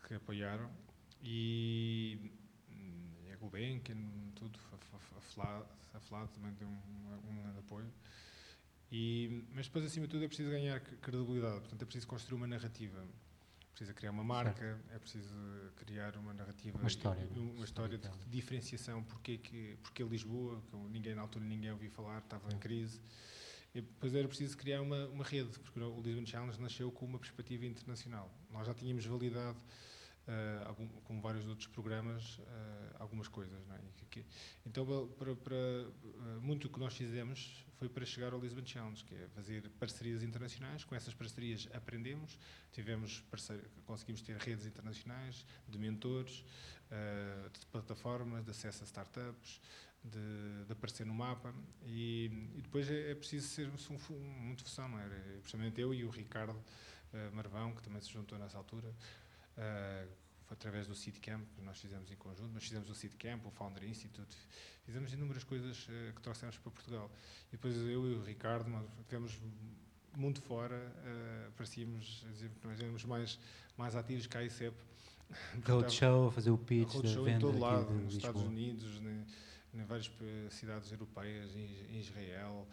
que 0.07 0.15
apoiaram 0.15 0.69
e, 1.23 2.31
a 3.33 3.37
Gulbenkian, 3.37 3.97
tudo, 4.35 4.59
a, 4.71 4.75
a, 4.75 5.17
a 5.17 5.21
FLAD, 5.21 5.65
a 5.93 5.99
FLAD 5.99 6.31
também 6.33 6.53
deu 6.53 6.67
um, 6.67 7.29
um 7.29 7.35
grande 7.41 7.59
apoio. 7.59 7.91
E, 8.91 9.43
mas 9.53 9.65
depois, 9.65 9.85
acima 9.85 10.05
de 10.05 10.11
tudo, 10.11 10.23
é 10.23 10.27
preciso 10.27 10.49
ganhar 10.49 10.79
credibilidade, 10.79 11.59
portanto, 11.61 11.81
é 11.81 11.85
preciso 11.85 12.07
construir 12.07 12.37
uma 12.37 12.47
narrativa. 12.47 13.03
É 13.75 13.77
preciso 13.77 13.93
criar 13.93 14.11
uma 14.11 14.23
marca, 14.23 14.61
certo. 14.61 14.95
é 14.95 14.99
preciso 14.99 15.35
criar 15.75 16.15
uma 16.15 16.33
narrativa, 16.33 16.77
uma 16.77 16.87
história, 16.87 17.27
uma, 17.35 17.51
uma 17.51 17.65
história 17.65 17.97
de, 17.97 18.07
de, 18.07 18.29
diferenciação. 18.29 19.03
Porque, 19.03 19.37
que, 19.37 19.77
porque 19.83 20.01
Lisboa, 20.01 20.61
que 20.71 20.77
ninguém 20.77 21.13
na 21.13 21.21
altura 21.21 21.43
ninguém 21.43 21.69
ouviu 21.69 21.91
falar, 21.91 22.19
estava 22.19 22.53
em 22.53 22.57
crise. 22.57 23.01
E 23.73 23.81
depois 23.81 24.15
era 24.15 24.25
preciso 24.29 24.55
criar 24.55 24.81
uma, 24.81 25.07
uma 25.07 25.25
rede, 25.25 25.59
porque 25.59 25.77
o 25.77 26.01
Lisbon 26.01 26.25
Challenge 26.25 26.61
nasceu 26.61 26.89
com 26.89 27.05
uma 27.05 27.19
perspectiva 27.19 27.65
internacional. 27.65 28.33
Nós 28.49 28.65
já 28.65 28.73
tínhamos 28.73 29.05
validado 29.05 29.57
algum, 30.65 30.87
com 30.87 31.21
vários 31.21 31.45
outros 31.47 31.67
programas, 31.67 32.37
uh, 32.39 32.43
algumas 32.99 33.27
coisas. 33.27 33.59
É? 33.69 34.23
Então, 34.65 34.85
para, 35.17 35.35
para 35.35 35.55
uh, 35.55 36.41
muito 36.41 36.67
o 36.67 36.69
que 36.69 36.79
nós 36.79 36.95
fizemos 36.95 37.65
foi 37.77 37.89
para 37.89 38.05
chegar 38.05 38.33
ao 38.33 38.39
Lisbon 38.39 38.65
Challenge, 38.65 39.03
que 39.03 39.13
é 39.13 39.27
fazer 39.35 39.69
parcerias 39.79 40.23
internacionais. 40.23 40.83
Com 40.83 40.95
essas 40.95 41.13
parcerias 41.13 41.67
aprendemos, 41.73 42.39
tivemos 42.71 43.23
conseguimos 43.85 44.21
ter 44.21 44.37
redes 44.37 44.65
internacionais 44.65 45.45
de 45.67 45.77
mentores, 45.77 46.45
de 47.51 47.65
plataformas, 47.65 48.45
de 48.45 48.51
acesso 48.51 48.83
a 48.83 48.85
startups, 48.85 49.59
de, 50.05 50.65
de, 50.65 50.71
aparecer 50.71 51.05
no 51.05 51.13
mapa 51.13 51.53
e, 51.83 52.51
e 52.55 52.61
depois 52.61 52.89
é, 52.89 53.11
é, 53.11 53.15
preciso 53.15 53.47
ser 53.47 53.67
um, 53.67 54.13
um, 54.13 54.19
muito 54.19 54.63
função, 54.63 54.87
não 54.87 54.99
é? 54.99 55.07
Principalmente 55.39 55.81
eu 55.81 55.93
e 55.93 56.03
o 56.03 56.09
Ricardo 56.09 56.51
uh, 56.53 57.35
Marvão, 57.35 57.73
que 57.73 57.81
também 57.81 58.01
se 58.01 58.11
juntou 58.11 58.37
nessa 58.37 58.57
altura, 58.57 58.93
Uh, 59.57 60.07
foi 60.45 60.55
através 60.55 60.85
do 60.85 60.93
Seedcamp 60.93 61.43
que 61.55 61.61
nós 61.61 61.79
fizemos 61.79 62.11
em 62.11 62.15
conjunto, 62.15 62.51
mas 62.53 62.63
fizemos 62.63 62.89
o 62.89 62.93
Seedcamp, 62.93 63.45
o 63.45 63.51
Founder 63.51 63.83
Institute, 63.83 64.37
fizemos 64.83 65.11
inúmeras 65.11 65.43
coisas 65.43 65.87
uh, 65.87 66.13
que 66.13 66.21
trouxemos 66.21 66.57
para 66.57 66.71
Portugal. 66.71 67.11
E 67.47 67.51
depois 67.53 67.75
eu 67.75 68.07
e 68.07 68.13
o 68.13 68.23
Ricardo 68.23 68.69
tivemos 69.07 69.39
muito 70.15 70.41
fora, 70.41 70.75
uh, 70.75 71.51
parecíamos 71.53 72.25
nós 72.63 72.79
éramos 72.79 73.05
mais, 73.05 73.39
mais 73.77 73.95
ativos 73.95 74.27
que 74.27 74.37
a 74.37 74.43
ICEP. 74.43 74.75
Roadshow, 75.65 76.29
fazer 76.29 76.51
o 76.51 76.57
pitch 76.57 76.93
da 76.93 77.09
venda 77.09 77.31
em 77.31 77.39
todo 77.39 77.57
lado, 77.57 77.91
nos 77.91 78.15
Estados 78.15 78.43
Unidos, 78.43 79.01
em, 79.01 79.25
em 79.79 79.83
várias 79.85 80.11
cidades 80.51 80.91
europeias, 80.91 81.55
em, 81.55 81.87
em 81.89 81.99
Israel, 81.99 82.67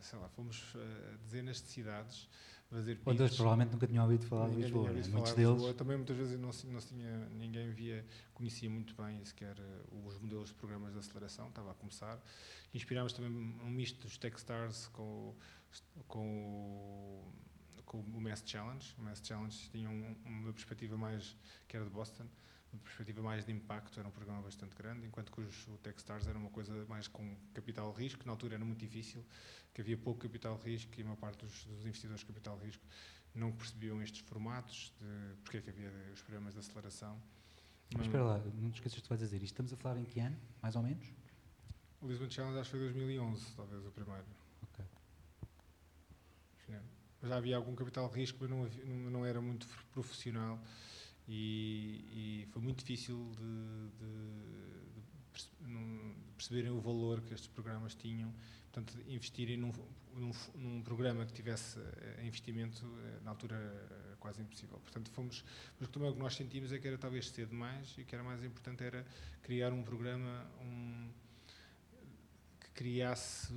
sei 0.00 0.18
lá, 0.20 0.28
fomos 0.28 0.72
a 0.76 1.16
dezenas 1.16 1.60
de 1.60 1.68
cidades 1.68 2.28
fazer 2.70 2.98
Outras 3.04 3.36
provavelmente 3.36 3.72
nunca 3.72 3.86
tinham 3.86 4.04
ouvido 4.04 4.26
falar 4.26 4.48
de 4.48 4.56
Lisboa. 4.56 4.90
Né? 4.90 5.02
Muitos 5.08 5.32
deles. 5.34 5.52
Lisboa. 5.52 5.74
Também 5.74 5.96
muitas 5.96 6.16
vezes 6.16 6.38
não, 6.38 6.50
não 6.72 6.80
tinha, 6.80 7.28
ninguém 7.30 7.70
via, 7.72 8.04
conhecia 8.34 8.68
muito 8.68 8.94
bem 8.94 9.24
sequer 9.24 9.56
os 10.04 10.18
modelos 10.18 10.48
de 10.48 10.54
programas 10.54 10.92
de 10.92 10.98
aceleração, 10.98 11.48
estava 11.48 11.70
a 11.70 11.74
começar. 11.74 12.20
Inspirámos 12.74 13.12
também 13.12 13.30
um 13.30 13.70
misto 13.70 14.02
dos 14.02 14.18
Techstars 14.18 14.88
com, 14.88 15.34
com, 16.06 17.32
com 17.84 17.98
o 17.98 18.20
Mass 18.20 18.42
Challenge. 18.44 18.94
O 18.98 19.02
Mass 19.02 19.20
Challenge 19.22 19.70
tinha 19.70 19.88
um, 19.88 20.16
uma 20.24 20.52
perspectiva 20.52 20.96
mais, 20.96 21.36
que 21.68 21.76
era 21.76 21.84
de 21.84 21.90
Boston, 21.90 22.26
uma 22.76 22.82
perspectiva 22.82 23.22
mais 23.22 23.44
de 23.44 23.52
impacto, 23.52 23.98
era 23.98 24.08
um 24.08 24.12
programa 24.12 24.42
bastante 24.42 24.74
grande, 24.76 25.06
enquanto 25.06 25.32
que 25.32 25.40
os, 25.40 25.66
o 25.68 25.78
Techstars 25.78 26.26
era 26.26 26.38
uma 26.38 26.50
coisa 26.50 26.84
mais 26.86 27.08
com 27.08 27.36
capital 27.54 27.90
risco, 27.92 28.20
que 28.20 28.26
na 28.26 28.32
altura 28.32 28.54
era 28.54 28.64
muito 28.64 28.80
difícil, 28.80 29.24
que 29.72 29.80
havia 29.80 29.96
pouco 29.96 30.20
capital 30.20 30.56
risco 30.58 30.92
e 30.96 31.02
a 31.02 31.04
maior 31.04 31.16
parte 31.16 31.44
dos, 31.44 31.64
dos 31.64 31.86
investidores 31.86 32.20
de 32.20 32.26
capital 32.26 32.58
risco 32.58 32.84
não 33.34 33.52
percebiam 33.52 34.00
estes 34.02 34.20
formatos, 34.20 34.92
de 34.98 35.36
porque 35.42 35.58
é 35.58 35.60
que 35.60 35.70
havia 35.70 35.90
os 36.12 36.22
programas 36.22 36.54
de 36.54 36.60
aceleração. 36.60 37.20
Mas 37.94 38.06
espera 38.06 38.24
lá, 38.24 38.38
não 38.38 38.70
te 38.70 38.76
esqueças 38.76 39.02
de 39.02 39.08
vais 39.08 39.20
dizer 39.20 39.36
isto. 39.36 39.52
Estamos 39.52 39.72
a 39.72 39.76
falar 39.76 39.98
em 39.98 40.04
que 40.04 40.20
ano, 40.20 40.36
mais 40.62 40.74
ou 40.74 40.82
menos? 40.82 41.06
O 42.00 42.08
Lisbon 42.08 42.30
Challenge 42.30 42.58
acho 42.58 42.70
que 42.70 42.76
foi 42.76 42.86
2011, 42.86 43.54
talvez 43.54 43.86
o 43.86 43.90
primeiro. 43.90 44.24
Ok. 44.62 44.84
Já 47.22 47.36
havia 47.36 47.56
algum 47.56 47.74
capital 47.74 48.08
risco, 48.08 48.38
mas 48.40 48.50
não, 48.50 48.64
havia, 48.64 48.84
não 48.84 49.26
era 49.26 49.40
muito 49.40 49.66
profissional 49.92 50.60
e, 51.28 52.44
e 52.44 52.46
foi 52.52 52.62
muito 52.62 52.78
difícil 52.78 53.32
de, 53.36 53.90
de, 53.98 54.90
de, 54.94 55.74
perceberem 56.36 56.70
o 56.70 56.80
valor 56.80 57.20
que 57.22 57.34
estes 57.34 57.48
programas 57.48 57.94
tinham. 57.94 58.32
Portanto, 58.70 58.98
investirem 59.08 59.56
num, 59.56 59.72
num, 60.14 60.30
num 60.54 60.82
programa 60.82 61.24
que 61.24 61.32
tivesse 61.32 61.78
uh, 61.78 61.84
investimento, 62.22 62.84
uh, 62.84 63.24
na 63.24 63.30
altura, 63.30 63.56
uh, 63.56 64.16
quase 64.18 64.42
impossível. 64.42 64.78
Portanto, 64.78 65.10
fomos. 65.10 65.44
Mas 65.80 65.88
também 65.88 66.10
o 66.10 66.12
que 66.12 66.18
nós 66.18 66.34
sentimos 66.34 66.72
é 66.72 66.78
que 66.78 66.86
era 66.86 66.98
talvez 66.98 67.28
cedo 67.30 67.50
demais 67.50 67.94
e 67.96 68.04
que 68.04 68.14
era 68.14 68.22
mais 68.22 68.44
importante 68.44 68.84
era 68.84 69.04
criar 69.42 69.72
um 69.72 69.82
programa. 69.82 70.46
Um, 70.60 71.10
criasse 72.76 73.52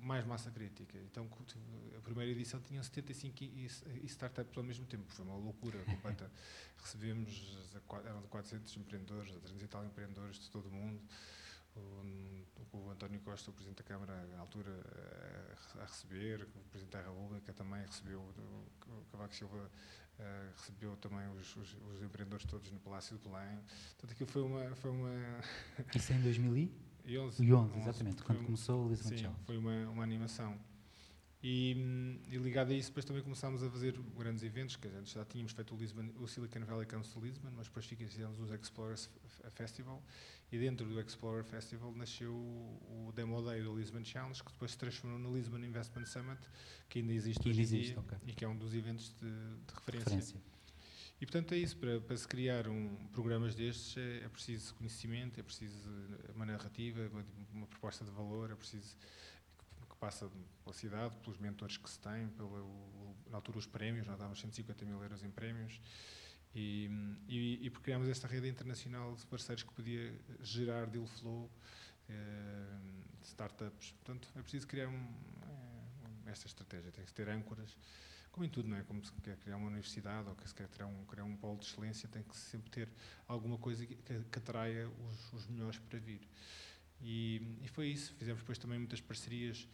mais 0.00 0.24
massa 0.24 0.50
crítica. 0.50 0.96
Então, 1.10 1.28
a 1.98 2.00
primeira 2.00 2.30
edição 2.30 2.60
tinha 2.60 2.80
75 2.82 3.44
startups 4.04 4.56
ao 4.56 4.62
mesmo 4.62 4.86
tempo. 4.86 5.04
Foi 5.08 5.24
uma 5.24 5.36
loucura 5.36 5.78
completa. 5.84 6.30
Recebemos, 6.80 7.58
eram 8.04 8.22
de 8.22 8.28
400 8.28 8.76
empreendedores, 8.76 9.30
300 9.32 9.62
e 9.62 9.66
tal 9.66 9.84
empreendedores 9.84 10.38
de 10.38 10.48
todo 10.48 10.68
o 10.68 10.70
mundo. 10.70 11.02
O, 11.74 12.76
o 12.76 12.90
António 12.90 13.20
Costa, 13.20 13.50
o 13.50 13.52
Presidente 13.52 13.78
da 13.78 13.84
Câmara, 13.84 14.12
à 14.36 14.40
altura, 14.40 14.70
a, 15.80 15.84
receber, 15.84 16.42
o 16.42 16.64
Presidente 16.70 16.92
da 16.92 17.02
República 17.02 17.52
também 17.52 17.84
recebeu, 17.84 18.20
o 18.20 19.04
Cavaco 19.10 19.34
Silva 19.34 19.70
Uh, 20.12 20.52
recebeu 20.54 20.94
também 20.98 21.26
os, 21.30 21.56
os, 21.56 21.74
os, 21.90 22.02
empreendedores 22.02 22.44
todos 22.44 22.70
no 22.70 22.78
Palácio 22.78 23.16
de 23.16 23.26
Belém. 23.26 23.58
Portanto, 23.96 24.12
aquilo 24.12 24.28
foi 24.30 24.42
uma... 24.42 24.76
Foi 24.76 24.90
uma 24.90 25.10
Isso 25.96 26.12
é 26.12 26.16
em 26.16 26.22
2000 26.22 26.56
e? 26.58 26.91
11, 27.06 27.52
11, 27.52 27.78
exatamente, 27.78 28.22
quando 28.22 28.44
começou 28.44 28.86
o 28.86 28.88
Lisbon 28.88 29.08
Sim, 29.08 29.28
foi 29.44 29.56
uma, 29.56 29.88
uma 29.88 30.02
animação. 30.02 30.58
E, 31.42 31.72
e, 32.30 32.36
ligado 32.36 32.70
a 32.70 32.74
isso, 32.74 32.90
depois 32.90 33.04
também 33.04 33.20
começámos 33.20 33.64
a 33.64 33.70
fazer 33.70 33.98
grandes 34.16 34.44
eventos, 34.44 34.76
que 34.76 34.86
a 34.86 34.90
gente 34.90 35.12
já 35.12 35.24
tínhamos 35.24 35.50
feito 35.50 35.74
o, 35.74 35.76
Lisbon, 35.76 36.08
o 36.20 36.28
Silicon 36.28 36.64
Valley 36.64 36.86
Council 36.86 37.20
Lisbon, 37.20 37.50
mas 37.56 37.66
depois 37.66 37.84
fizemos 37.84 38.38
os 38.38 38.52
Explorers 38.52 39.10
Festival, 39.50 40.00
e 40.52 40.58
dentro 40.58 40.86
do 40.86 41.00
Explorer 41.00 41.42
Festival 41.42 41.92
nasceu 41.96 42.32
o 42.32 43.10
Demo 43.14 43.42
Day 43.42 43.62
do 43.62 43.74
Lisbon 43.74 44.04
Challenge, 44.04 44.40
que 44.44 44.52
depois 44.52 44.72
se 44.72 44.78
transformou 44.78 45.18
no 45.18 45.34
Lisbon 45.34 45.58
Investment 45.58 46.04
Summit, 46.04 46.40
que 46.88 47.00
ainda 47.00 47.12
existe 47.12 47.42
que 47.42 47.48
hoje 47.48 47.64
dia, 47.64 47.98
okay. 47.98 48.18
e 48.26 48.32
que 48.32 48.44
é 48.44 48.48
um 48.48 48.56
dos 48.56 48.74
eventos 48.74 49.14
de, 49.14 49.26
de 49.26 49.74
referência. 49.74 50.04
referência. 50.04 50.51
E, 51.22 51.24
portanto, 51.24 51.52
é 51.52 51.58
isso. 51.58 51.76
Para, 51.76 52.00
para 52.00 52.16
se 52.16 52.26
criar 52.26 52.66
um, 52.66 52.96
programas 53.12 53.54
destes 53.54 53.96
é, 53.96 54.24
é, 54.24 54.28
preciso 54.28 54.74
conhecimento, 54.74 55.38
é 55.38 55.42
preciso 55.44 55.88
uma 56.34 56.44
narrativa, 56.44 57.08
uma, 57.12 57.24
uma 57.54 57.66
proposta 57.68 58.04
de 58.04 58.10
valor, 58.10 58.50
é 58.50 58.56
preciso 58.56 58.96
que, 59.56 59.86
que 59.86 59.96
passa 59.98 60.28
pela 60.64 60.74
cidade, 60.74 61.16
pelos 61.18 61.38
mentores 61.38 61.76
que 61.76 61.88
se 61.88 62.00
tem, 62.00 62.26
pelo, 62.30 63.14
na 63.30 63.36
altura 63.36 63.58
os 63.58 63.66
prémios, 63.66 64.04
nós 64.04 64.18
dávamos 64.18 64.40
150 64.40 64.84
mil 64.84 65.00
euros 65.00 65.22
em 65.22 65.30
prémios, 65.30 65.80
e, 66.56 66.90
e, 67.28 67.66
e 67.66 67.70
porque 67.70 67.84
criámos 67.84 68.08
esta 68.08 68.26
rede 68.26 68.48
internacional 68.48 69.14
de 69.14 69.24
parceiros 69.26 69.62
que 69.62 69.72
podia 69.72 70.12
gerar 70.40 70.86
deal 70.86 71.06
flow, 71.06 71.48
eh, 72.08 72.78
startups. 73.22 73.92
Portanto, 73.92 74.28
é 74.34 74.42
preciso 74.42 74.66
criar 74.66 74.88
um, 74.88 75.08
é, 76.26 76.32
esta 76.32 76.48
estratégia, 76.48 76.90
tem 76.90 77.04
que 77.04 77.14
ter 77.14 77.28
âncoras 77.28 77.76
como 78.32 78.46
em 78.46 78.48
tudo, 78.48 78.68
não 78.68 78.78
é? 78.78 78.82
Como 78.82 79.04
se 79.04 79.12
quer 79.22 79.36
criar 79.36 79.58
uma 79.58 79.66
universidade 79.66 80.26
ou 80.28 80.34
que 80.34 80.48
se 80.48 80.54
quer 80.54 80.66
criar 80.68 80.86
um, 80.86 81.04
criar 81.04 81.24
um 81.24 81.36
polo 81.36 81.58
de 81.58 81.66
excelência, 81.66 82.08
tem 82.08 82.22
que 82.22 82.34
sempre 82.34 82.70
ter 82.70 82.88
alguma 83.28 83.58
coisa 83.58 83.84
que, 83.84 83.94
que 83.94 84.38
atraia 84.38 84.88
os, 84.88 85.32
os, 85.34 85.46
melhores 85.48 85.78
para 85.78 85.98
vir. 85.98 86.20
E, 87.02 87.42
e, 87.62 87.68
foi 87.68 87.88
isso. 87.88 88.14
Fizemos 88.14 88.40
depois 88.40 88.58
também 88.58 88.78
muitas 88.78 89.00
parcerias. 89.00 89.68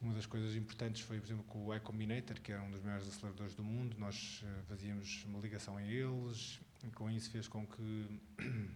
Uma 0.00 0.14
das 0.14 0.26
coisas 0.26 0.56
importantes 0.56 1.02
foi, 1.02 1.20
por 1.20 1.26
exemplo, 1.26 1.44
com 1.44 1.66
o 1.66 1.76
iCombinator, 1.76 2.40
que 2.40 2.50
era 2.50 2.60
um 2.60 2.70
dos 2.70 2.82
maiores 2.82 3.06
aceleradores 3.06 3.54
do 3.54 3.62
mundo. 3.62 3.96
Nós 3.98 4.42
uh, 4.42 4.64
fazíamos 4.64 5.24
uma 5.24 5.38
ligação 5.38 5.76
a 5.76 5.82
eles, 5.82 6.60
e 6.82 6.90
com 6.90 7.08
isso 7.08 7.30
fez 7.30 7.46
com 7.46 7.64
que 7.64 8.20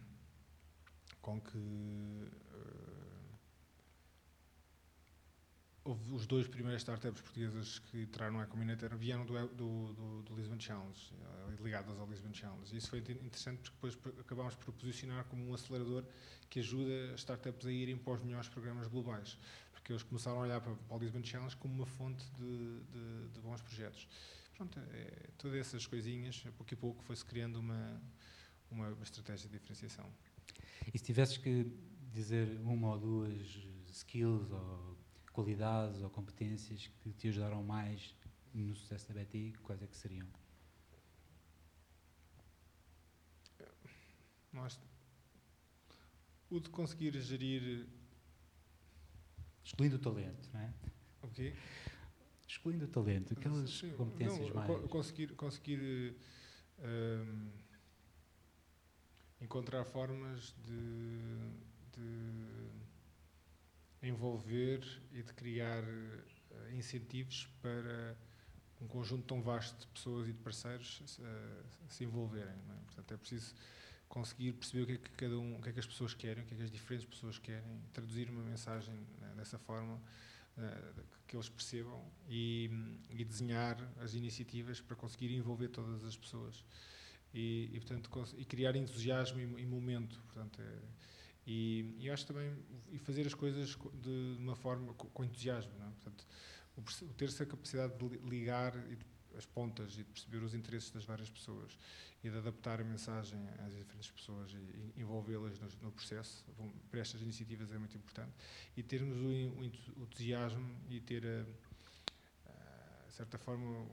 com 1.21 1.41
que 1.41 1.59
uh, 1.59 2.96
houve 5.87 6.13
os 6.13 6.27
dois 6.27 6.49
primeiros 6.49 6.83
startups 6.83 7.21
portuguesas 7.23 7.79
que 7.79 8.03
entraram 8.03 8.35
no 8.35 8.43
Ecombinator 8.43 8.95
vieram 8.97 9.25
do, 9.25 9.35
do, 9.49 9.93
do, 9.93 10.23
do, 10.23 10.35
Lisbon 10.35 10.59
Challenge, 10.59 11.13
eh, 11.13 11.63
ligadas 11.63 11.97
ao 11.99 12.07
Lisbon 12.09 12.35
Challenge. 12.35 12.77
Isso 12.77 12.91
foi 12.91 12.99
interessante 12.99 13.71
porque 13.71 13.97
depois 13.97 14.19
acabámos 14.19 14.57
por 14.57 14.73
posicionar 14.75 15.25
como 15.27 15.49
um 15.49 15.55
acelerador 15.55 16.05
que 16.51 16.59
ajuda 16.59 17.15
startups 17.15 17.67
a 17.67 17.73
irem 17.73 17.97
para 17.97 18.15
os 18.15 18.23
melhores 18.23 18.49
programas 18.49 18.89
globais, 18.89 19.39
porque 19.73 19.93
eles 19.93 20.03
começaram 20.03 20.39
a 20.39 20.41
olhar 20.41 20.61
para, 20.61 20.73
o 20.73 20.99
Lisbon 20.99 21.23
Challenge 21.23 21.57
como 21.57 21.75
uma 21.75 21.87
fonte 21.87 22.25
de, 22.33 22.81
de, 22.81 23.29
de 23.33 23.41
bons 23.41 23.63
projetos. 23.63 24.09
Pronto, 24.57 24.81
é, 24.81 25.31
todas 25.39 25.57
essas 25.57 25.87
coisinhas, 25.87 26.43
a 26.49 26.53
pouco 26.53 26.75
a 26.75 26.77
pouco, 26.77 27.03
foi-se 27.05 27.25
criando 27.25 27.61
uma, 27.61 28.03
uma, 28.71 28.89
uma 28.89 29.05
estratégia 29.05 29.49
de 29.49 29.57
diferenciação. 29.57 30.11
E 30.93 30.99
se 30.99 31.05
tivesses 31.05 31.37
que 31.37 31.71
dizer 32.13 32.59
uma 32.63 32.93
ou 32.93 32.99
duas 32.99 33.59
skills 33.89 34.51
ou 34.51 34.96
qualidades 35.37 36.01
ou 36.01 36.09
competências 36.09 36.91
que 37.03 37.13
te 37.13 37.29
ajudaram 37.29 37.63
mais 37.63 38.15
no 38.55 38.75
sucesso 38.75 39.13
da 39.13 39.23
BTI, 39.23 39.53
quais 39.63 39.83
é 39.83 39.87
que 39.87 39.95
seriam? 39.95 40.27
Nós, 44.51 44.81
o 46.49 46.59
de 46.59 46.71
conseguir 46.71 47.13
gerir... 47.21 47.87
Excluindo 49.63 49.97
o 49.97 49.99
talento, 49.99 50.49
não 50.55 50.61
é? 50.61 50.75
O 51.23 51.29
quê? 51.29 51.55
Excluindo 52.49 52.87
o 52.87 52.89
talento, 52.89 53.35
aquelas 53.35 53.71
Sim, 53.71 53.93
competências 53.93 54.49
não, 54.49 54.55
mais... 54.55 54.89
Conseguir, 54.89 55.35
conseguir 55.35 56.17
um, 56.79 57.51
encontrar 59.43 59.85
formas 59.85 60.55
de, 60.65 61.37
de 61.93 62.76
envolver 64.09 64.81
e 65.13 65.23
de 65.23 65.33
criar 65.35 65.83
uh, 65.83 66.75
incentivos 66.75 67.49
para 67.61 68.17
um 68.81 68.87
conjunto 68.87 69.25
tão 69.25 69.43
vasto 69.43 69.79
de 69.81 69.87
pessoas 69.89 70.29
e 70.29 70.33
de 70.33 70.39
parceiros 70.39 71.01
uh, 71.19 71.65
se 71.89 72.05
envolverem. 72.05 72.55
É? 72.55 72.85
Portanto, 72.87 73.15
é 73.15 73.17
preciso 73.17 73.55
conseguir 74.09 74.53
perceber 74.53 74.83
o 74.83 74.87
que 74.87 74.93
é 74.93 74.99
que 74.99 75.11
cada 75.11 75.39
um, 75.39 75.57
o 75.57 75.63
que 75.63 75.69
é 75.69 75.73
que 75.73 75.81
as 75.81 75.87
pessoas 75.87 76.15
querem, 76.15 76.45
o 76.45 76.47
que 76.47 76.55
é 76.55 76.57
que 76.57 76.63
as 76.63 76.71
diferentes 76.71 77.07
pessoas 77.07 77.39
querem, 77.39 77.81
traduzir 77.93 78.31
uma 78.31 78.43
mensagem 78.43 78.95
né, 79.21 79.33
dessa 79.37 79.59
forma 79.59 80.01
uh, 80.57 81.03
que 81.27 81.37
eles 81.37 81.49
percebam 81.49 82.05
e, 82.29 82.71
e, 83.11 83.25
desenhar 83.25 83.77
as 84.01 84.15
iniciativas 84.15 84.81
para 84.81 84.95
conseguir 84.95 85.35
envolver 85.35 85.69
todas 85.69 86.05
as 86.05 86.17
pessoas 86.17 86.65
e, 87.35 87.69
e 87.73 87.81
portanto 87.81 88.11
e 88.39 88.45
criar 88.45 88.77
entusiasmo 88.77 89.41
e, 89.41 89.63
e 89.63 89.67
momento. 89.67 90.21
Portanto, 90.27 90.63
é, 90.63 90.79
e, 91.47 91.95
e 91.99 92.11
acho 92.11 92.27
também 92.27 92.53
e 92.91 92.99
fazer 92.99 93.27
as 93.27 93.35
coisas 93.35 93.77
de 94.03 94.37
uma 94.39 94.57
forma 94.57 94.93
com, 94.95 95.09
com 95.09 95.25
entusiasmo, 95.25 95.73
não 95.79 95.87
é? 95.87 95.91
Portanto, 95.91 96.27
o, 96.77 96.83
ter 97.15 97.27
essa 97.27 97.47
capacidade 97.47 97.95
de 97.97 98.19
ligar 98.29 98.75
as 99.37 99.47
pontas 99.47 99.93
e 99.95 99.99
de 99.99 100.05
perceber 100.05 100.43
os 100.43 100.55
interesses 100.55 100.91
das 100.91 101.05
várias 101.05 101.31
pessoas 101.31 101.79
e 102.25 102.31
de 102.31 102.37
adaptar 102.37 102.81
a 102.81 102.85
mensagem 102.85 103.39
às 103.65 103.75
diferentes 103.75 104.11
pessoas 104.11 104.53
e, 104.53 105.01
envolvê-las 105.01 105.59
no, 105.61 105.69
no, 105.83 105.93
processo 105.93 106.45
para 106.91 107.01
estas 107.01 107.21
iniciativas 107.21 107.71
é 107.71 107.79
muito 107.79 107.97
importante 107.97 108.33
e 108.77 108.83
termos 108.83 109.19
o, 109.19 109.61
o, 109.61 109.65
entusiasmo 110.03 110.67
e 110.89 111.01
ter 111.01 111.25
a, 111.27 111.45
de 113.07 113.13
certa 113.13 113.39
forma 113.39 113.87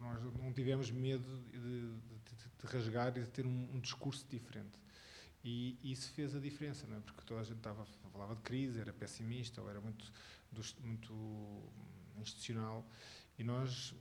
nós 0.00 0.22
não 0.38 0.52
tivemos 0.52 0.90
medo 0.90 1.40
de, 1.50 1.60
de, 1.60 2.50
de, 2.60 2.66
rasgar 2.66 3.16
e 3.16 3.22
de 3.22 3.30
ter 3.30 3.46
um, 3.46 3.68
um 3.74 3.80
discurso 3.80 4.26
diferente 4.28 4.83
E 5.44 5.78
isso 5.82 6.10
fez 6.12 6.34
a 6.34 6.40
diferença, 6.40 6.86
não 6.86 6.96
é? 6.96 7.00
porque 7.00 7.22
toda 7.26 7.40
a 7.40 7.44
gente 7.44 7.60
falava 8.10 8.34
de 8.34 8.40
crise, 8.40 8.80
era 8.80 8.92
pessimista 8.94 9.60
ou 9.60 9.68
era 9.68 9.80
muito, 9.80 10.10
muito 10.80 11.70
institucional 12.16 12.88
e 13.38 13.44
nós 13.44 13.94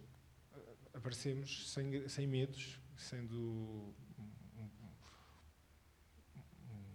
eh, 0.53 0.75
aparecemos 0.93 1.69
sem, 1.69 2.07
sem 2.07 2.25
medos, 2.25 2.79
sendo 2.95 3.93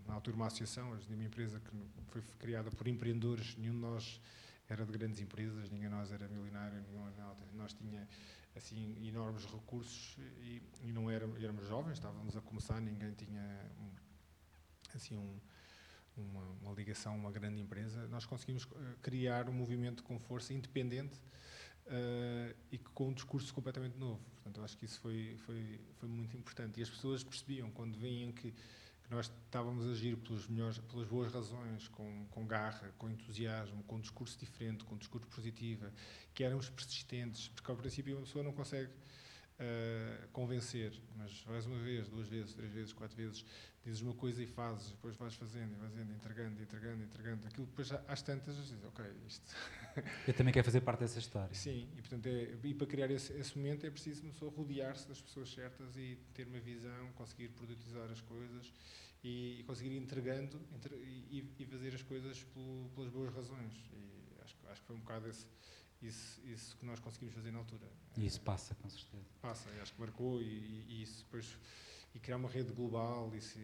na 0.09 0.15
altura 0.15 0.37
uma 0.37 0.47
associação, 0.47 0.95
a 0.95 1.15
uma 1.15 1.25
empresa 1.25 1.61
que 1.61 1.71
foi 2.11 2.23
criada 2.39 2.71
por 2.71 2.89
empreendedores, 2.89 3.55
nenhum 3.57 3.75
de 3.75 3.81
nós 3.81 4.21
era 4.67 4.85
de 4.85 4.93
grandes 4.93 5.21
empresas, 5.21 5.71
ninguém 5.71 5.89
de 5.89 5.95
nós 5.95 6.11
era 6.11 6.27
milionário, 6.29 6.81
nenhum 6.81 7.11
de 7.11 7.57
nós 7.57 7.75
tinha 7.75 8.09
assim 8.57 8.97
enormes 9.07 9.45
recursos 9.45 10.17
e, 10.41 10.63
e 10.83 10.93
não 10.93 11.11
éramos, 11.11 11.43
éramos 11.43 11.67
jovens, 11.67 11.95
estávamos 11.95 12.37
a 12.37 12.41
começar, 12.41 12.81
ninguém 12.81 13.13
tinha 13.13 13.71
assim 14.97 15.17
um, 15.17 15.39
uma, 16.17 16.45
uma, 16.63 16.73
ligação 16.73 17.17
uma 17.17 17.31
grande 17.31 17.61
empresa. 17.61 18.07
Nós 18.09 18.27
conseguimos 18.27 18.67
eh, 18.75 18.95
criar 19.03 19.49
um 19.49 19.53
movimento 19.53 20.03
com 20.03 20.19
força 20.19 20.53
independente 20.53 21.17
uh, 21.87 22.55
e 22.73 22.79
com 22.79 23.09
um 23.09 23.13
discurso 23.13 23.53
completamente 23.55 23.97
novo. 23.97 24.21
Portanto, 24.35 24.59
eu 24.59 24.65
acho 24.65 24.77
que 24.77 24.85
isso 24.85 25.01
foi 25.01 25.37
foi 25.47 25.81
foi 25.95 26.09
muito 26.09 26.37
importante 26.37 26.81
e 26.81 26.83
as 26.83 26.91
pessoas 26.91 27.23
percebiam 27.23 27.71
quando 27.71 27.97
vinham 27.97 28.33
que 28.33 28.55
que 29.09 29.15
nós 29.15 29.33
estávamos 29.47 29.87
a 29.87 29.91
agir 29.91 30.17
pelos 30.19 30.47
melhores, 30.47 30.79
pelas 30.79 31.09
boas 31.09 31.33
razões, 31.33 31.89
com, 31.89 32.27
com 32.31 32.47
garra, 32.47 32.93
com 32.99 33.09
entusiasmo, 33.09 33.83
com 33.85 33.97
um 33.97 34.01
discurso 34.01 34.39
diferente, 34.39 34.85
com 34.85 34.95
um 34.95 34.99
discurso 34.99 35.27
positivo, 35.29 35.91
que 36.35 36.45
éramos 36.45 36.69
persistentes, 36.69 37.49
porque 37.49 37.71
ao 37.71 37.77
princípio 37.77 38.17
uma 38.17 38.27
pessoa 38.27 38.45
não 38.45 38.53
consegue 38.53 38.91
uh, 38.93 40.29
convencer, 40.31 40.93
mas 41.17 41.41
vais 41.45 41.65
uma 41.65 41.79
vez, 41.79 42.07
duas 42.07 42.29
vezes, 42.29 42.53
três 42.53 42.71
vezes, 42.71 42.93
quatro 42.93 43.17
vezes, 43.17 43.47
dizes 43.89 44.03
uma 44.03 44.15
coisa 44.15 44.43
e 44.43 44.47
fazes, 44.47 44.91
depois 44.91 45.17
vais 45.17 45.35
fazendo, 45.35 45.73
e 45.73 45.77
fazendo, 45.77 46.13
entregando, 46.13 46.63
entregando, 46.63 47.03
entregando, 47.03 47.47
aquilo 47.47 47.67
depois 47.67 47.91
às 48.07 48.23
tantas 48.23 48.57
dizes, 48.57 48.85
ok, 48.85 49.05
isto... 49.27 49.55
Eu 50.29 50.35
também 50.35 50.53
quero 50.53 50.65
fazer 50.65 50.83
parte 50.83 51.01
dessa 51.01 51.19
história. 51.19 51.55
Sim, 51.55 51.89
e 51.97 52.03
portanto, 52.03 52.27
é, 52.27 52.55
e 52.65 52.75
para 52.75 52.87
criar 52.87 53.11
esse, 53.11 53.33
esse 53.33 53.57
momento 53.57 53.87
é 53.87 53.91
preciso 53.91 54.23
uma 54.23 54.33
pessoa 54.33 54.53
rodear-se 54.55 55.09
das 55.09 55.21
pessoas 55.21 55.51
certas 55.51 55.97
e 55.97 56.19
ter 56.35 56.47
uma 56.47 56.61
visão, 56.61 57.13
conseguir 57.15 57.49
produtizar 57.49 58.11
as 58.11 58.21
coisas 58.21 58.73
e, 59.25 59.61
e 59.61 59.65
conseguir 59.65 59.91
ir 59.91 59.97
entregando 59.97 60.61
entre, 60.75 60.95
e, 60.95 61.51
e, 61.59 61.65
fazer 61.65 61.95
as 61.95 62.03
coisas 62.03 62.43
pelo, 62.45 62.91
pelas 62.95 63.11
boas 63.11 63.35
razões. 63.35 63.73
E 63.93 64.43
acho, 64.43 64.57
acho 64.69 64.81
que 64.83 64.87
foi 64.87 64.97
um 64.97 65.01
bocado 65.01 65.29
esse, 65.29 65.47
isso, 66.03 66.41
isso 66.45 66.77
que 66.77 66.85
nós 66.85 67.01
conseguimos 67.01 67.35
fazer 67.35 67.51
na 67.51 67.59
altura. 67.59 67.89
E 68.17 68.27
isso 68.27 68.41
passa, 68.43 68.75
com 68.75 68.89
certeza. 68.91 69.25
Passa, 69.41 69.71
acho 69.81 69.95
que 69.95 70.01
marcou 70.01 70.43
e, 70.43 70.85
e 70.89 71.03
isso 71.03 71.25
depois 71.25 71.59
e 72.15 72.19
criar 72.19 72.37
uma 72.37 72.49
rede 72.49 72.73
global. 72.73 73.35
E 73.35 73.41
se 73.41 73.59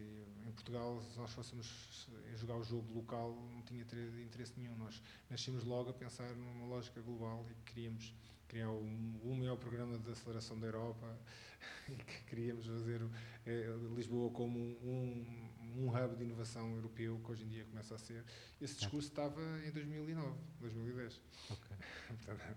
em 0.46 0.52
Portugal, 0.52 1.02
se 1.02 1.18
nós 1.18 1.32
fôssemos 1.32 2.08
jogar 2.36 2.56
o 2.56 2.64
jogo 2.64 2.92
local, 2.94 3.34
não 3.52 3.62
tinha 3.62 3.82
interesse 3.82 4.52
nenhum. 4.56 4.76
Nós 4.76 5.02
nascemos 5.30 5.64
logo 5.64 5.90
a 5.90 5.92
pensar 5.92 6.28
numa 6.34 6.66
lógica 6.66 7.00
global 7.00 7.46
e 7.50 7.54
queríamos 7.70 8.14
criar 8.46 8.70
o, 8.70 8.80
o 8.80 9.36
maior 9.36 9.56
programa 9.56 9.98
de 9.98 10.10
aceleração 10.10 10.58
da 10.58 10.66
Europa 10.66 11.18
e 11.88 11.96
que 11.96 12.24
queríamos 12.24 12.66
fazer 12.66 13.00
é, 13.46 13.66
Lisboa 13.94 14.30
como 14.30 14.58
um, 14.58 15.50
um, 15.76 15.88
hub 15.88 16.16
de 16.16 16.24
inovação 16.24 16.74
europeu, 16.74 17.20
que 17.24 17.32
hoje 17.32 17.44
em 17.44 17.48
dia 17.48 17.64
começa 17.64 17.94
a 17.94 17.98
ser. 17.98 18.24
Esse 18.60 18.76
discurso 18.76 19.08
estava 19.08 19.40
em 19.66 19.70
2009, 19.70 20.38
2010. 20.60 21.20
Okay. 21.50 21.76
Portanto, 22.08 22.56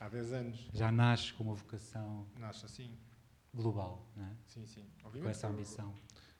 há 0.00 0.08
10 0.08 0.32
anos. 0.32 0.68
Já 0.72 0.90
nasce 0.90 1.32
com 1.34 1.44
uma 1.44 1.54
vocação. 1.54 2.26
Nasce 2.38 2.64
assim. 2.64 2.98
Global, 3.54 4.06
não 4.16 4.24
é? 4.24 4.36
Sim, 4.46 4.66
sim. 4.66 4.84
Obviamente, 5.04 5.22
com 5.22 5.30
essa 5.30 5.48
ambição. 5.48 5.94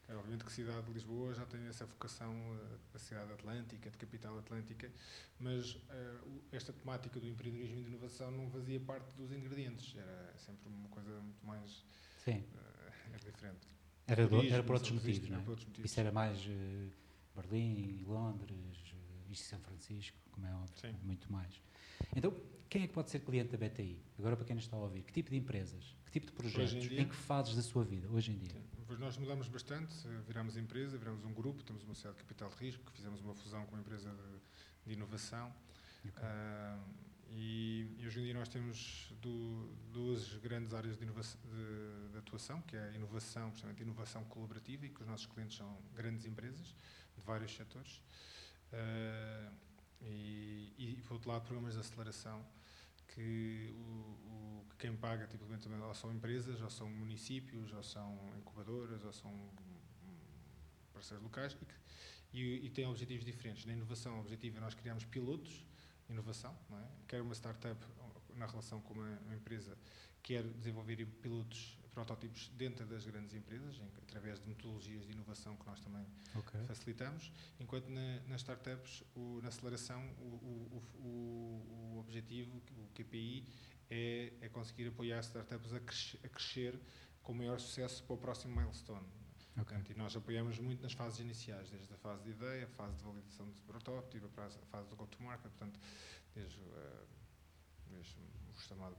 É, 0.09 0.15
obviamente 0.15 0.43
que 0.43 0.51
a 0.51 0.55
cidade 0.55 0.87
de 0.87 0.93
Lisboa 0.93 1.35
já 1.35 1.45
tem 1.45 1.67
essa 1.67 1.85
vocação, 1.85 2.33
a 2.33 2.97
eh, 2.97 2.99
cidade 2.99 3.31
atlântica, 3.31 3.91
de 3.91 3.99
capital 3.99 4.39
atlântica, 4.39 4.91
mas 5.39 5.75
uh, 5.75 6.43
esta 6.51 6.73
temática 6.73 7.21
do 7.21 7.27
empreendedorismo 7.27 7.81
e 7.81 7.83
de 7.83 7.89
inovação 7.91 8.31
não 8.31 8.51
fazia 8.51 8.81
parte 8.81 9.15
dos 9.17 9.31
ingredientes, 9.33 9.95
era 9.97 10.35
sempre 10.39 10.67
uma 10.69 10.89
coisa 10.89 11.11
muito 11.21 11.45
mais 11.45 11.85
Sim. 12.25 12.39
Uh, 12.39 12.93
era 13.13 13.19
diferente. 13.19 13.69
Era, 14.07 14.27
do, 14.27 14.43
era 14.43 14.63
por 14.63 14.75
outros 14.77 14.93
motivos, 14.93 15.29
não 15.29 15.37
é? 15.37 15.41
Outros 15.41 15.67
motivos. 15.67 15.91
Isso 15.91 16.01
era 16.01 16.11
mais 16.11 16.39
uh, 16.47 16.91
Berlim, 17.37 18.03
Londres, 18.07 18.95
e 19.29 19.37
São 19.37 19.61
Francisco, 19.61 20.17
como 20.33 20.47
é 20.47 20.55
óbvio, 20.55 20.81
Sim. 20.81 20.97
muito 21.03 21.31
mais. 21.31 21.61
Então, 22.15 22.35
quem 22.69 22.83
é 22.83 22.87
que 22.87 22.93
pode 22.93 23.11
ser 23.11 23.21
cliente 23.21 23.57
da 23.57 23.69
BTI? 23.69 23.99
Agora, 24.19 24.37
para 24.37 24.45
quem 24.45 24.55
nos 24.55 24.65
está 24.65 24.77
a 24.77 24.81
ouvir, 24.81 25.03
que 25.03 25.13
tipo 25.13 25.31
de 25.31 25.37
empresas, 25.37 25.97
que 26.05 26.13
tipo 26.13 26.27
de 26.27 26.33
projetos, 26.33 26.75
em, 26.75 26.81
dia, 26.81 27.01
em, 27.01 27.09
que 27.09 27.15
fases 27.15 27.57
da 27.57 27.63
sua 27.63 27.85
vida, 27.85 28.09
hoje 28.11 28.33
em 28.33 28.37
dia? 28.37 28.61
Nós 28.99 29.17
mudamos 29.17 29.49
bastante, 29.49 29.95
viramos 30.27 30.57
empresa, 30.57 30.97
viramos 30.97 31.25
um 31.25 31.33
grupo, 31.33 31.63
temos 31.63 31.83
uma 31.83 31.95
sociedade 31.95 32.19
de 32.19 32.25
capital 32.25 32.49
de 32.51 32.57
risco, 32.57 32.91
fizemos 32.93 33.21
uma 33.21 33.35
fusão 33.35 33.65
com 33.67 33.73
uma 33.73 33.81
empresa 33.81 34.11
de, 34.11 34.87
de 34.87 34.93
inovação. 34.95 35.53
Okay. 36.05 36.23
Uh, 36.23 37.09
e, 37.31 37.97
e, 37.99 38.07
hoje 38.07 38.21
em 38.21 38.25
dia 38.25 38.35
nós 38.35 38.49
temos 38.49 39.13
do, 39.21 39.69
duas 39.93 40.35
grandes 40.39 40.73
áreas 40.73 40.97
de, 40.97 41.05
de, 41.05 42.13
de, 42.13 42.19
atuação, 42.19 42.63
que 42.63 42.75
é 42.75 42.89
a 42.89 42.93
inovação, 42.93 43.51
precisamente 43.51 43.83
inovação 43.83 44.25
colaborativa, 44.25 44.87
e 44.87 44.89
que 44.89 45.03
os 45.03 45.07
nossos 45.07 45.27
clientes 45.27 45.57
são 45.57 45.79
grandes 45.95 46.25
empresas 46.25 46.75
de 47.15 47.21
vários 47.25 47.55
setores. 47.55 48.01
Uh, 48.73 49.53
e, 50.01 50.75
e, 50.79 51.03
por 51.03 51.15
outro 51.15 51.31
lado, 51.31 51.43
programas 51.43 51.75
de 51.75 51.81
aceleração, 51.81 52.45
que, 53.09 53.75
o, 53.77 53.83
o, 53.83 54.67
quem 54.79 54.97
paga 54.97 55.27
tipicamente 55.27 55.69
ou 55.69 55.95
são 55.95 56.13
empresas, 56.13 56.61
ou 56.61 56.71
são 56.71 56.89
municípios, 56.89 57.73
ou 57.73 57.83
são 57.83 58.19
incubadoras, 58.39 59.05
ou 59.05 59.13
são 59.13 59.33
parceiros 60.93 61.23
locais, 61.23 61.57
e, 61.61 61.65
que, 61.65 61.75
e, 62.33 62.67
e 62.67 62.71
têm 62.71 62.87
objetivos 62.87 63.25
diferentes. 63.25 63.65
Na 63.65 63.73
inovação, 63.73 64.17
o 64.17 64.21
objetivo 64.21 64.59
é 64.59 64.61
nós 64.61 64.75
criarmos 64.75 65.05
pilotos 65.05 65.65
inovação, 66.09 66.57
não 66.71 66.79
é? 66.79 66.89
quer 67.07 67.21
uma 67.21 67.35
startup 67.35 67.79
na 68.35 68.47
relação 68.47 68.81
com 68.81 68.95
uma, 68.95 69.19
uma 69.27 69.35
empresa 69.35 69.77
quer 70.23 70.43
desenvolver 70.43 71.07
pilotos, 71.23 71.79
protótipos 71.89 72.49
dentro 72.57 72.87
das 72.87 73.05
grandes 73.05 73.35
empresas, 73.35 73.79
em, 73.79 73.89
através 74.03 74.41
de 74.41 74.49
metodologias 74.49 75.05
de 75.07 75.13
inovação 75.13 75.57
que 75.57 75.67
nós 75.67 75.81
também 75.81 76.07
okay. 76.35 76.65
facilitamos, 76.67 77.33
enquanto 77.59 77.89
na, 77.89 78.21
nas 78.29 78.41
startups, 78.41 79.03
o, 79.15 79.41
na 79.43 79.49
aceleração, 79.49 80.03
o, 80.19 80.83
o, 80.99 81.95
o, 81.95 81.99
objetivo, 81.99 82.63
o 82.77 82.89
KPI, 82.95 83.45
é, 83.91 84.33
é 84.41 84.49
conseguir 84.49 84.89
apoiar 84.89 85.21
startups 85.21 85.73
a, 85.73 85.81
crescer, 85.81 86.21
a 86.25 86.29
crescer 86.29 86.81
com 87.23 87.35
maior 87.35 87.59
sucesso 87.59 88.03
para 88.05 88.15
o 88.15 88.19
próximo 88.19 88.55
milestone. 88.59 89.07
Okay. 89.53 89.65
Portanto, 89.65 89.91
e 89.91 89.95
nós 89.95 90.17
apoiamos 90.17 90.59
muito 90.61 90.83
nas 90.83 90.93
fases 90.93 91.19
iniciais, 91.19 91.69
desde 91.71 91.93
a 91.93 91.97
fase 91.97 92.23
de 92.23 92.31
ideia, 92.31 92.65
a 92.65 92.69
fase 92.69 92.97
de 92.97 93.03
validação 93.03 93.51
de 93.51 93.61
protótipo, 93.63 94.27
a 94.27 94.67
fase 94.67 94.89
do 94.89 94.97
go-to-market, 94.97 95.51
portanto, 95.51 95.81
desde, 96.35 96.61
uh, 96.61 97.07
desde 97.89 98.21
o 98.21 98.61
chamado 98.61 98.97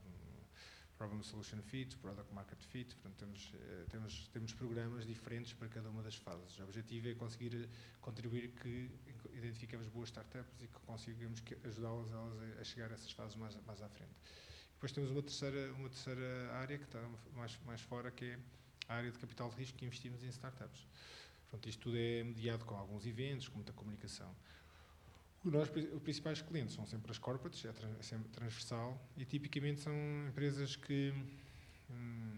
Problem 0.99 1.23
Solution 1.23 1.61
Fit, 1.61 1.95
Product 1.95 2.33
Market 2.33 2.61
Fit, 2.61 2.93
portanto, 2.95 3.15
temos, 3.19 3.53
uh, 3.53 3.85
temos, 3.89 4.27
temos 4.33 4.53
programas 4.53 5.07
diferentes 5.07 5.53
para 5.53 5.69
cada 5.69 5.89
uma 5.89 6.03
das 6.03 6.17
fases. 6.17 6.59
O 6.59 6.63
objetivo 6.63 7.07
é 7.07 7.15
conseguir 7.15 7.69
contribuir 8.01 8.49
que 8.49 8.91
identifiquemos 9.33 9.87
boas 9.87 10.09
startups 10.09 10.61
e 10.61 10.67
que 10.67 10.79
consigamos 10.85 11.41
ajudá-las 11.63 12.11
a 12.59 12.63
chegar 12.65 12.91
a 12.91 12.95
essas 12.95 13.13
fases 13.13 13.37
mais, 13.37 13.55
mais 13.65 13.81
à 13.81 13.87
frente. 13.87 14.11
Depois 14.73 14.91
temos 14.91 15.09
uma 15.09 15.21
terceira, 15.21 15.71
uma 15.75 15.87
terceira 15.87 16.51
área 16.55 16.77
que 16.77 16.83
está 16.83 17.01
mais, 17.33 17.57
mais 17.65 17.79
fora, 17.79 18.11
que 18.11 18.25
é 18.25 18.39
a 18.89 18.95
área 18.95 19.09
de 19.09 19.17
capital 19.19 19.49
de 19.51 19.55
risco 19.55 19.77
que 19.77 19.85
investimos 19.85 20.21
em 20.21 20.27
startups. 20.27 20.85
Pronto, 21.47 21.69
isto 21.69 21.81
tudo 21.81 21.97
é 21.97 22.25
mediado 22.25 22.65
com 22.65 22.75
alguns 22.75 23.05
eventos, 23.05 23.47
com 23.47 23.55
muita 23.55 23.71
comunicação. 23.71 24.35
Nós, 25.43 25.69
os 25.69 26.01
principais 26.01 26.41
clientes 26.41 26.75
são 26.75 26.85
sempre 26.85 27.11
as 27.11 27.17
corporates, 27.17 27.63
é, 27.63 27.69
é 27.69 28.03
sempre 28.03 28.29
transversal, 28.29 29.01
e 29.15 29.23
tipicamente 29.23 29.79
são 29.79 29.93
empresas 30.27 30.75
que 30.75 31.13
hum, 31.89 32.37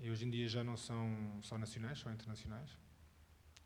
hoje 0.00 0.24
em 0.24 0.30
dia 0.30 0.48
já 0.48 0.64
não 0.64 0.76
são 0.76 1.38
só 1.40 1.56
nacionais, 1.56 2.00
são 2.00 2.12
internacionais, 2.12 2.76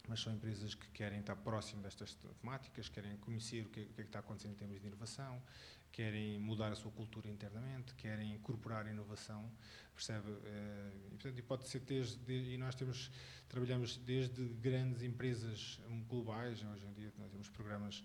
mas 0.07 0.21
são 0.21 0.33
empresas 0.35 0.75
que 0.75 0.89
querem 0.91 1.21
estar 1.21 1.37
próximo 1.37 1.83
destas 1.83 2.15
temáticas, 2.41 2.91
querem 2.91 3.17
conhecer 3.17 3.65
o 3.65 3.71
que, 3.71 3.81
é, 3.81 3.83
o 3.85 3.87
que, 3.87 4.01
é 4.01 4.05
que 4.05 4.09
está 4.11 4.19
acontecendo 4.19 4.53
em 4.53 4.57
termos 4.57 4.79
de 4.79 4.87
inovação, 4.87 5.43
querem 5.91 6.39
mudar 6.39 6.71
a 6.71 6.75
sua 6.75 6.91
cultura 6.91 7.31
internamente, 7.31 7.95
querem 7.95 8.35
incorporar 8.35 8.87
inovação, 8.87 9.51
percebe? 9.95 10.29
Eh, 10.45 10.93
e, 11.07 11.11
portanto, 11.11 11.43
pode 11.45 11.69
ser 11.69 11.81
desde, 11.81 12.33
e 12.33 12.59
nós 12.59 12.75
temos, 12.75 13.11
trabalhamos 13.49 13.97
desde 13.99 14.45
grandes 14.55 15.03
empresas 15.03 15.81
globais, 16.09 16.63
hoje 16.63 16.85
em 16.85 16.93
dia 16.93 17.13
nós 17.17 17.31
temos 17.31 17.49
programas 17.49 18.05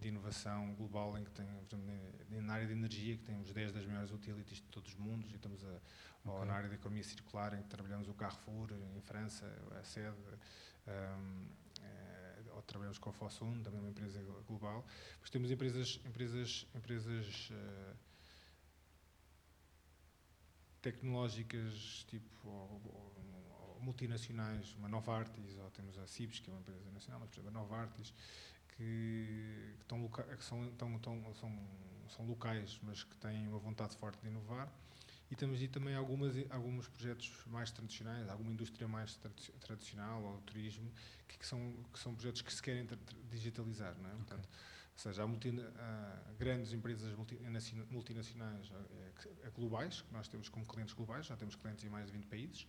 de 0.00 0.08
inovação 0.08 0.74
global 0.74 1.18
em 1.18 1.24
que 1.24 1.30
tem, 1.32 1.46
na 2.42 2.54
área 2.54 2.66
de 2.66 2.72
energia, 2.72 3.16
que 3.16 3.24
temos 3.24 3.52
10 3.52 3.72
das 3.72 3.86
maiores 3.86 4.10
utilities 4.10 4.58
de 4.58 4.68
todos 4.68 4.90
os 4.92 4.96
mundos, 4.96 5.32
e 5.32 5.36
estamos 5.36 5.64
a, 5.64 5.80
okay. 6.24 6.44
na 6.46 6.54
área 6.54 6.68
da 6.68 6.74
economia 6.74 7.04
circular, 7.04 7.54
em 7.54 7.62
que 7.62 7.68
trabalhamos 7.68 8.08
o 8.08 8.14
Carrefour, 8.14 8.70
em 8.72 9.00
França, 9.00 9.46
a 9.78 9.84
sede, 9.84 10.16
um, 10.86 11.46
ou 12.54 12.62
trabalhamos 12.62 12.98
com 12.98 13.10
a 13.10 13.12
Fosun, 13.12 13.62
também 13.62 13.80
uma 13.80 13.90
empresa 13.90 14.20
global. 14.46 14.84
Depois 15.12 15.30
temos 15.30 15.50
empresas, 15.50 16.00
empresas, 16.04 16.66
empresas 16.74 17.50
uh, 17.50 17.96
tecnológicas, 20.82 22.04
tipo, 22.08 22.48
ou, 22.48 22.82
ou, 22.84 23.80
multinacionais, 23.80 24.74
uma 24.74 24.88
Novartis, 24.88 25.56
ou 25.56 25.70
temos 25.70 25.96
a 25.98 26.06
Cibs, 26.06 26.40
que 26.40 26.50
é 26.50 26.52
uma 26.52 26.60
empresa 26.60 26.90
nacional, 26.90 27.20
mas 27.20 27.30
por 27.30 27.40
exemplo 27.40 27.50
a 27.50 27.62
Novartis, 27.62 28.12
que, 28.78 29.74
que, 29.76 29.82
estão 29.82 30.08
que 30.08 30.44
são, 30.44 30.68
estão, 30.68 30.96
estão, 30.96 31.34
são, 31.34 31.58
são 32.08 32.26
locais, 32.26 32.78
mas 32.84 33.02
que 33.02 33.16
têm 33.16 33.48
uma 33.48 33.58
vontade 33.58 33.96
forte 33.96 34.20
de 34.22 34.28
inovar. 34.28 34.72
E 35.30 35.36
temos 35.36 35.60
aí 35.60 35.68
também 35.68 35.94
algumas, 35.94 36.34
alguns 36.48 36.88
projetos 36.88 37.30
mais 37.46 37.70
tradicionais, 37.70 38.28
alguma 38.30 38.50
indústria 38.50 38.88
mais 38.88 39.18
tradicional, 39.60 40.22
ou 40.22 40.40
turismo, 40.42 40.90
que, 41.26 41.36
que, 41.36 41.46
são, 41.46 41.74
que 41.92 41.98
são 41.98 42.14
projetos 42.14 42.40
que 42.40 42.54
se 42.54 42.62
querem 42.62 42.86
digitalizar. 43.30 43.94
Não 43.98 44.08
é? 44.08 44.12
Okay. 44.12 44.24
Portanto, 44.24 44.48
ou 44.94 44.98
seja, 44.98 45.22
há, 45.22 45.26
multi, 45.26 45.52
há 45.76 46.32
grandes 46.38 46.72
empresas 46.72 47.14
multinacionais 47.90 48.72
é, 49.44 49.50
globais, 49.50 50.00
que 50.00 50.12
nós 50.12 50.28
temos 50.28 50.48
como 50.48 50.64
clientes 50.64 50.94
globais, 50.94 51.26
já 51.26 51.36
temos 51.36 51.54
clientes 51.56 51.84
em 51.84 51.88
mais 51.88 52.06
de 52.06 52.12
20 52.12 52.26
países. 52.26 52.66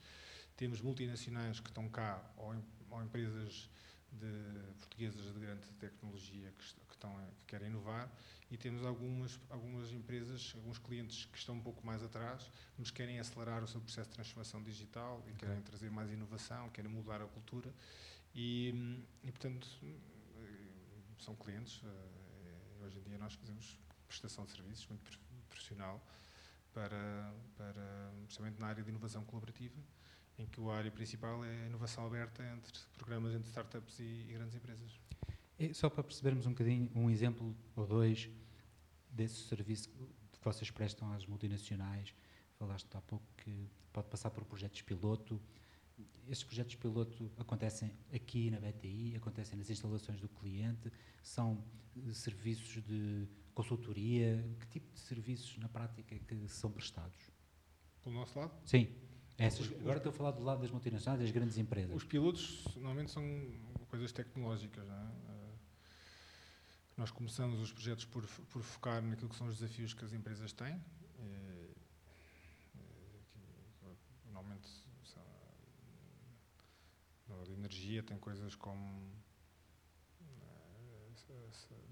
Temos 0.58 0.82
multinacionais 0.82 1.60
que 1.60 1.70
estão 1.70 1.88
cá, 1.88 2.22
ou, 2.36 2.54
ou 2.90 3.02
empresas 3.02 3.70
de 4.12 4.74
portuguesas 4.80 5.34
de 5.34 5.40
grande 5.40 5.68
tecnologia 5.80 6.52
que, 6.52 6.64
que, 6.64 6.94
estão, 6.94 7.16
que 7.38 7.46
querem 7.46 7.70
inovar 7.70 8.12
e 8.52 8.58
temos 8.58 8.84
algumas, 8.84 9.40
algumas 9.50 9.92
empresas, 9.92 10.54
alguns 10.56 10.80
clientes 10.80 11.26
que 11.26 11.38
estão 11.38 11.56
um 11.56 11.62
pouco 11.62 11.86
mais 11.86 12.04
atrás, 12.04 12.50
mas 12.78 12.90
querem 12.90 13.20
acelerar 13.20 13.64
o 13.64 13.68
seu 13.68 13.80
processo 13.80 14.10
de 14.10 14.16
transformação 14.16 14.62
digital 14.64 15.24
e 15.28 15.32
okay. 15.32 15.48
querem 15.48 15.62
trazer 15.62 15.92
mais 15.92 16.12
inovação, 16.12 16.70
querem 16.70 16.92
mudar 16.92 17.22
a 17.22 17.28
cultura 17.28 17.72
e, 18.34 19.04
e 19.24 19.32
portanto, 19.32 19.68
são 21.20 21.36
clientes. 21.36 21.82
Eh, 21.84 22.86
hoje 22.86 22.98
em 23.00 23.04
dia 23.04 23.18
nós 23.18 23.34
fazemos 23.34 23.78
prestação 24.08 24.46
de 24.46 24.52
serviços 24.52 24.88
muito 24.88 25.04
profissional 25.48 26.04
para, 26.74 27.34
para, 27.56 28.12
justamente 28.26 28.60
na 28.60 28.68
área 28.68 28.84
de 28.84 28.90
inovação 28.90 29.24
colaborativa 29.26 29.80
em 30.40 30.46
que 30.48 30.62
a 30.62 30.74
área 30.74 30.92
principal 30.92 31.44
é 31.44 31.64
a 31.64 31.66
inovação 31.68 32.06
aberta 32.06 32.44
entre 32.56 32.72
programas 32.98 33.34
entre 33.34 33.50
startups 33.50 34.00
e, 34.00 34.04
e 34.04 34.34
grandes 34.34 34.56
empresas. 34.56 35.00
E 35.60 35.74
só 35.74 35.90
para 35.90 36.04
percebermos 36.04 36.46
um 36.46 36.52
bocadinho, 36.52 36.90
um 36.96 37.10
exemplo 37.10 37.56
ou 37.76 37.86
dois 37.86 38.30
desse 39.12 39.48
serviço 39.48 39.90
que 39.90 40.40
vocês 40.42 40.72
prestam 40.72 41.12
às 41.12 41.26
multinacionais, 41.26 42.14
falaste 42.58 42.88
há 42.96 43.02
pouco 43.02 43.26
que 43.38 43.70
pode 43.92 44.08
passar 44.08 44.30
por 44.30 44.46
projetos 44.46 44.82
piloto. 44.82 45.40
Estes 46.30 46.46
projetos 46.46 46.76
piloto 46.76 47.30
acontecem 47.38 47.92
aqui 48.14 48.50
na 48.50 48.60
BTI, 48.60 49.16
acontecem 49.18 49.58
nas 49.58 49.70
instalações 49.70 50.22
do 50.22 50.30
cliente, 50.30 50.90
são 51.22 51.62
eh, 51.98 52.14
serviços 52.14 52.82
de 52.84 53.28
consultoria, 53.54 54.42
que 54.62 54.68
tipo 54.68 54.94
de 54.94 55.00
serviços 55.00 55.58
na 55.58 55.68
prática 55.68 56.18
que 56.18 56.48
são 56.48 56.72
prestados? 56.72 57.20
Pelo 58.02 58.16
nosso 58.16 58.40
lado? 58.40 58.54
Sim. 58.66 58.88
Essas, 59.40 59.72
agora 59.80 59.98
estou 59.98 60.10
a 60.10 60.14
falar 60.14 60.32
do 60.32 60.44
lado 60.44 60.62
das 60.62 60.70
multinacionais, 60.70 61.22
das 61.22 61.32
grandes 61.32 61.58
empresas. 61.58 61.96
Os 61.96 62.04
pilotos 62.04 62.68
normalmente 62.76 63.10
são 63.10 63.24
coisas 63.88 64.12
tecnológicas. 64.12 64.86
Não 64.86 64.94
é? 64.94 65.08
Eh, 65.30 65.54
nós 66.98 67.10
começamos 67.10 67.58
os 67.62 67.72
projetos 67.72 68.04
por, 68.04 68.28
por 68.28 68.62
focar 68.62 69.02
naquilo 69.02 69.30
que 69.30 69.38
são 69.38 69.48
os 69.48 69.58
desafios 69.58 69.94
que 69.94 70.04
as 70.04 70.12
empresas 70.12 70.52
têm. 70.52 70.76
E, 71.20 71.74
e, 72.76 72.84
normalmente, 74.26 74.68
são, 75.06 75.24
de 77.46 77.54
energia, 77.54 78.04
tem 78.04 78.18
coisas 78.18 78.56
como 78.56 79.19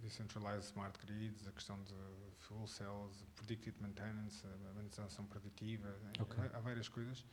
decentralized 0.02 0.66
smart 0.66 0.98
grids, 1.06 1.48
a 1.48 1.52
questão 1.52 1.82
de 1.84 1.94
fuel 2.40 2.68
cells, 2.68 3.26
predicted 3.36 3.76
maintenance, 3.82 4.46
a 4.46 4.74
manutenção 4.74 5.26
preditiva, 5.26 5.94
okay. 6.20 6.50
há, 6.54 6.60
várias 6.60 6.88
coisas. 6.88 7.26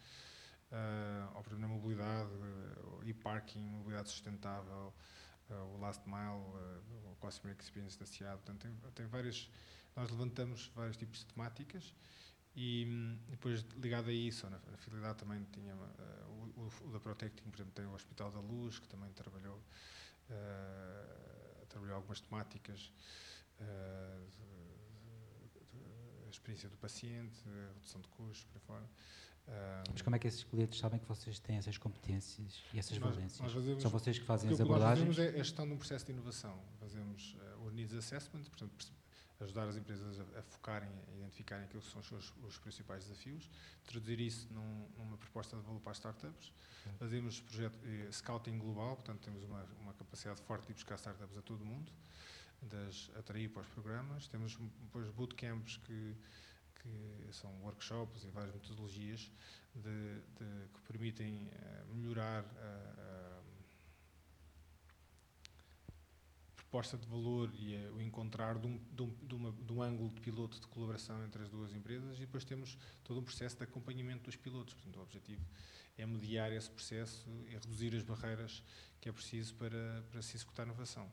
Uh, 0.72 1.36
ou, 1.36 1.58
na 1.58 1.68
mobilidade, 1.68 2.30
uh, 2.30 3.00
e-parking, 3.04 3.60
mobilidade 3.60 4.10
sustentável, 4.10 4.92
uh, 5.50 5.54
o 5.54 5.78
last 5.78 6.02
mile, 6.08 6.40
uh, 6.40 7.12
o 7.12 7.16
customer 7.20 7.56
experience 7.60 7.98
da 7.98 8.06
SIAD. 8.06 8.36
Portanto, 8.42 8.62
tem, 8.62 8.90
tem 8.92 9.06
várias, 9.06 9.50
nós 9.94 10.10
levantamos 10.10 10.72
vários 10.74 10.96
tipos 10.96 11.20
de 11.20 11.26
temáticas 11.26 11.94
e, 12.56 12.86
um, 12.88 13.18
depois, 13.28 13.62
ligado 13.76 14.08
a 14.08 14.12
isso, 14.12 14.48
na, 14.48 14.58
na 14.70 14.76
fidelidade 14.78 15.18
também 15.18 15.44
tinha 15.52 15.74
uh, 15.74 16.28
o, 16.56 16.60
o, 16.60 16.88
o, 16.88 16.92
da 16.92 16.98
Protecting, 16.98 17.50
por 17.50 17.56
exemplo, 17.56 17.72
tem 17.72 17.86
o 17.86 17.92
Hospital 17.92 18.32
da 18.32 18.40
Luz, 18.40 18.78
que 18.78 18.88
também 18.88 19.12
trabalhou, 19.12 19.62
trabalhou 21.74 21.96
algumas 21.96 22.20
temáticas 22.20 22.92
experiência 26.44 26.68
do 26.68 26.76
paciente, 26.76 27.36
redução 27.74 28.00
de 28.00 28.08
custos, 28.08 28.44
para 28.44 28.60
fora. 28.60 28.84
Mas 29.90 30.02
como 30.02 30.16
é 30.16 30.18
que 30.18 30.26
esses 30.26 30.42
clientes 30.44 30.78
sabem 30.78 30.98
que 30.98 31.06
vocês 31.06 31.38
têm 31.38 31.56
essas 31.56 31.76
competências 31.76 32.62
e 32.72 32.78
essas 32.78 32.98
nós, 32.98 33.14
valências? 33.14 33.40
Nós 33.40 33.52
fazemos, 33.52 33.82
São 33.82 33.90
vocês 33.90 34.18
que 34.18 34.24
fazem 34.24 34.50
as 34.50 34.60
abordagens? 34.60 35.00
O 35.00 35.02
que 35.02 35.08
nós 35.08 35.16
fazemos 35.16 35.34
é 35.36 35.40
a 35.40 35.44
gestão 35.44 35.66
de 35.66 35.72
um 35.74 35.76
processo 35.76 36.06
de 36.06 36.12
inovação. 36.12 36.58
Fazemos 36.80 37.36
uh, 37.38 37.66
o 37.66 37.70
Needs 37.70 37.94
Assessment, 37.94 38.44
portanto, 38.44 38.72
ajudar 39.40 39.68
as 39.68 39.76
empresas 39.76 40.20
a, 40.20 40.38
a 40.38 40.42
focarem, 40.42 40.88
a 41.12 41.16
identificarem 41.16 41.64
aquilo 41.64 41.82
que 41.82 41.90
são 41.90 42.00
os, 42.00 42.06
seus, 42.06 42.32
os 42.42 42.58
principais 42.58 43.04
desafios, 43.04 43.50
traduzir 43.86 44.20
isso 44.20 44.48
num, 44.52 44.88
numa 44.96 45.16
proposta 45.16 45.56
de 45.56 45.62
valor 45.62 45.80
para 45.80 45.92
as 45.92 45.98
startups. 45.98 46.52
Fazemos 46.98 47.40
projeto, 47.40 47.78
eh, 47.84 48.12
scouting 48.12 48.58
global, 48.58 48.96
portanto, 48.96 49.20
temos 49.20 49.42
uma, 49.44 49.64
uma 49.80 49.94
capacidade 49.94 50.40
forte 50.42 50.66
de 50.66 50.74
buscar 50.74 50.96
startups 50.96 51.36
a 51.36 51.42
todo 51.42 51.62
o 51.62 51.66
mundo 51.66 51.90
das 52.62 53.10
atrair 53.16 53.48
para 53.50 53.62
os 53.62 53.68
programas. 53.68 54.28
Temos 54.28 54.56
depois 54.56 55.08
bootcamps 55.10 55.78
que, 55.78 56.16
que 56.82 57.28
são 57.32 57.50
workshops 57.62 58.24
e 58.24 58.28
várias 58.28 58.54
metodologias 58.54 59.30
de, 59.74 60.20
de, 60.38 60.68
que 60.72 60.80
permitem 60.86 61.48
uh, 61.48 61.94
melhorar 61.94 62.44
a, 62.44 63.33
a, 63.33 63.33
proposta 66.74 66.98
de 66.98 67.06
valor 67.06 67.52
e 67.54 67.76
o 67.94 68.00
encontrar 68.00 68.58
de 68.58 68.66
um, 68.66 68.80
de, 68.90 69.02
um, 69.04 69.14
de, 69.22 69.34
uma, 69.36 69.52
de 69.52 69.72
um 69.72 69.80
ângulo 69.80 70.10
de 70.10 70.20
piloto 70.20 70.60
de 70.60 70.66
colaboração 70.66 71.24
entre 71.24 71.40
as 71.40 71.48
duas 71.48 71.72
empresas 71.72 72.16
e 72.16 72.22
depois 72.22 72.44
temos 72.44 72.76
todo 73.04 73.20
um 73.20 73.22
processo 73.22 73.56
de 73.56 73.62
acompanhamento 73.62 74.24
dos 74.24 74.34
pilotos. 74.34 74.74
Portanto, 74.74 74.96
o 74.96 75.02
objetivo 75.02 75.46
é 75.96 76.04
mediar 76.04 76.50
esse 76.50 76.68
processo 76.68 77.30
e 77.46 77.52
reduzir 77.52 77.94
as 77.94 78.02
barreiras 78.02 78.60
que 79.00 79.08
é 79.08 79.12
preciso 79.12 79.54
para, 79.54 80.04
para 80.10 80.20
se 80.20 80.36
executar 80.36 80.66
a 80.66 80.68
inovação. 80.70 81.08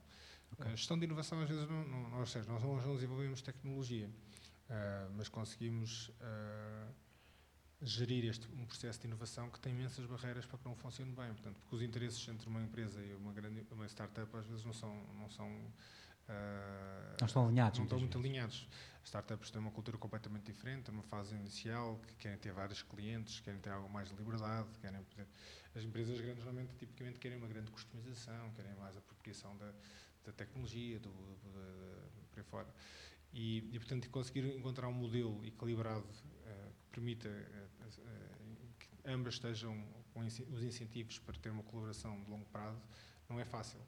Okay. 0.53 0.71
A 0.71 0.75
gestão 0.75 0.97
de 0.97 1.05
inovação, 1.05 1.39
às 1.39 1.47
vezes, 1.47 1.69
não, 1.69 1.87
não, 1.87 2.09
não, 2.09 2.25
seja, 2.25 2.51
nós 2.51 2.63
não 2.63 2.95
desenvolvemos 2.95 3.43
tecnologia, 3.43 4.07
uh, 4.07 5.13
mas 5.15 5.29
conseguimos 5.29 6.09
uh, 6.09 6.91
gerir 7.81 8.25
este, 8.25 8.47
um 8.53 8.65
processo 8.65 8.99
de 8.99 9.07
inovação 9.07 9.49
que 9.49 9.59
tem 9.59 9.73
imensas 9.73 10.05
barreiras 10.05 10.45
para 10.45 10.57
que 10.57 10.65
não 10.65 10.75
funcione 10.75 11.11
bem. 11.11 11.27
Portanto, 11.33 11.57
porque 11.59 11.75
os 11.75 11.81
interesses 11.81 12.27
entre 12.27 12.47
uma 12.47 12.61
empresa 12.61 13.01
e 13.03 13.13
uma, 13.15 13.33
grande, 13.33 13.65
uma 13.71 13.85
startup, 13.87 14.35
às 14.37 14.45
vezes, 14.45 14.63
não 14.65 14.73
são. 14.73 14.95
Não 15.19 15.29
são 15.29 15.49
Uh, 16.29 17.17
não 17.19 17.27
estão 17.27 17.45
alinhados. 17.45 17.79
Não 17.79 17.85
estão 17.85 17.99
muito 17.99 18.17
vezes. 18.17 18.29
alinhados. 18.29 18.67
As 19.01 19.07
startups 19.07 19.51
têm 19.51 19.59
uma 19.59 19.71
cultura 19.71 19.97
completamente 19.97 20.45
diferente, 20.45 20.89
uma 20.89 21.03
fase 21.03 21.35
inicial, 21.35 21.99
que 22.07 22.15
querem 22.15 22.37
ter 22.37 22.53
vários 22.53 22.83
clientes, 22.83 23.39
querem 23.41 23.59
ter 23.59 23.69
algo 23.69 23.89
mais 23.89 24.09
de 24.09 24.15
liberdade, 24.15 24.69
querem 24.79 25.03
poder... 25.03 25.27
As 25.75 25.83
empresas 25.83 26.21
grandes, 26.21 26.43
normalmente, 26.43 26.75
tipicamente, 26.77 27.19
querem 27.19 27.37
uma 27.37 27.47
grande 27.47 27.71
customização, 27.71 28.51
querem 28.51 28.73
mais 28.75 28.95
apropriação 28.95 29.57
da, 29.57 29.73
da 30.25 30.31
tecnologia, 30.31 30.99
do, 30.99 31.09
do, 31.09 32.27
por 32.29 32.39
aí 32.39 32.43
fora. 32.43 32.67
E, 33.33 33.69
e, 33.73 33.79
portanto, 33.79 34.09
conseguir 34.09 34.45
encontrar 34.55 34.87
um 34.87 34.93
modelo 34.93 35.43
equilibrado 35.45 36.05
uh, 36.05 36.70
permita 36.91 37.29
uh, 37.29 37.87
uh, 37.87 38.73
que 38.79 38.87
ambas 39.09 39.35
estejam 39.35 39.83
com 40.13 40.19
os 40.25 40.63
incentivos 40.63 41.19
para 41.19 41.37
ter 41.39 41.49
uma 41.49 41.63
colaboração 41.63 42.21
de 42.23 42.29
longo 42.29 42.45
prazo 42.45 42.81
não 43.29 43.39
é 43.39 43.45
fácil. 43.45 43.79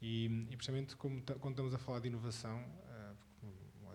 E, 0.00 0.46
e 0.50 0.56
precisamente 0.56 0.96
como 0.96 1.20
quando 1.22 1.50
estamos 1.50 1.74
a 1.74 1.78
falar 1.78 2.00
de 2.00 2.08
inovação, 2.08 2.64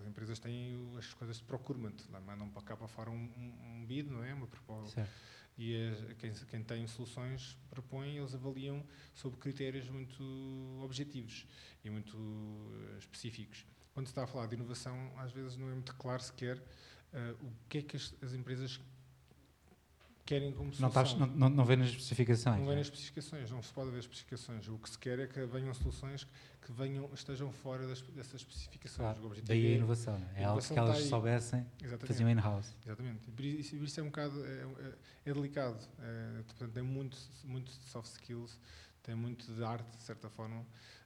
as 0.04 0.08
empresas 0.08 0.38
têm 0.38 0.94
as 0.98 1.14
coisas 1.14 1.38
de 1.38 1.44
procurement, 1.44 1.96
mandam 2.26 2.48
para 2.50 2.62
cá 2.62 2.76
para 2.76 2.86
fora 2.86 3.10
um, 3.10 3.30
um, 3.64 3.86
bid, 3.86 4.10
não 4.10 4.22
é? 4.22 4.34
Uma 4.34 4.46
proposta. 4.46 5.08
E 5.56 5.88
a, 5.88 6.14
quem, 6.16 6.32
quem, 6.32 6.62
tem 6.62 6.86
soluções 6.86 7.56
propõe, 7.70 8.18
eles 8.18 8.34
avaliam 8.34 8.84
sob 9.14 9.36
critérios 9.38 9.88
muito 9.88 10.22
objetivos 10.82 11.46
e 11.82 11.88
muito 11.88 12.18
específicos. 12.98 13.64
Quando 13.94 14.06
se 14.06 14.10
está 14.10 14.24
a 14.24 14.26
falar 14.26 14.46
de 14.46 14.56
inovação, 14.56 15.12
às 15.16 15.32
vezes 15.32 15.56
não 15.56 15.70
é 15.70 15.72
muito 15.72 15.94
claro 15.94 16.22
sequer 16.22 16.62
o 17.40 17.52
que 17.68 17.78
é 17.78 17.82
que 17.82 17.96
as, 17.96 18.14
as 18.22 18.32
empresas 18.34 18.80
querem 20.24 20.52
como 20.52 20.72
solução. 20.72 20.82
Não, 20.82 20.88
estás, 20.88 21.18
não, 21.18 21.26
não, 21.26 21.48
não 21.48 21.64
vê 21.64 21.76
nas 21.76 21.88
especificações. 21.88 22.58
Não 22.58 22.66
vê 22.66 22.76
nas 22.76 22.86
especificações, 22.86 23.50
não 23.50 23.62
se 23.62 23.72
pode 23.72 23.90
ver 23.90 23.98
especificações. 23.98 24.68
O 24.68 24.78
que 24.78 24.90
se 24.90 24.98
quer 24.98 25.18
é 25.18 25.26
que 25.26 25.44
venham 25.46 25.72
soluções 25.74 26.26
que 26.62 26.72
venham, 26.72 27.10
estejam 27.12 27.52
fora 27.52 27.86
das, 27.86 28.00
dessas 28.00 28.40
especificações. 28.40 29.18
Claro, 29.18 29.42
daí 29.44 29.66
a 29.66 29.70
é 29.70 29.74
inovação. 29.74 30.16
É, 30.34 30.42
é 30.42 30.44
algo 30.44 30.62
que 30.62 30.78
elas 30.78 31.02
soubessem, 31.04 31.66
faziam 32.00 32.30
in-house. 32.30 32.74
Exatamente. 32.84 33.28
E 33.28 33.32
por 33.32 33.44
isso, 33.44 33.76
por 33.76 33.84
isso 33.84 34.00
é 34.00 34.02
um 34.02 34.06
bocado 34.06 34.44
é, 34.44 34.48
é, 34.48 35.30
é 35.30 35.34
delicado. 35.34 35.86
É, 35.98 36.42
portanto, 36.42 36.72
tem 36.72 36.82
muito, 36.82 37.18
muito 37.44 37.70
de 37.70 37.84
soft 37.84 38.10
skills, 38.12 38.58
tem 39.02 39.14
muito 39.14 39.52
de 39.52 39.62
arte, 39.62 39.96
de 39.96 40.02
certa 40.02 40.30
forma. 40.30 40.64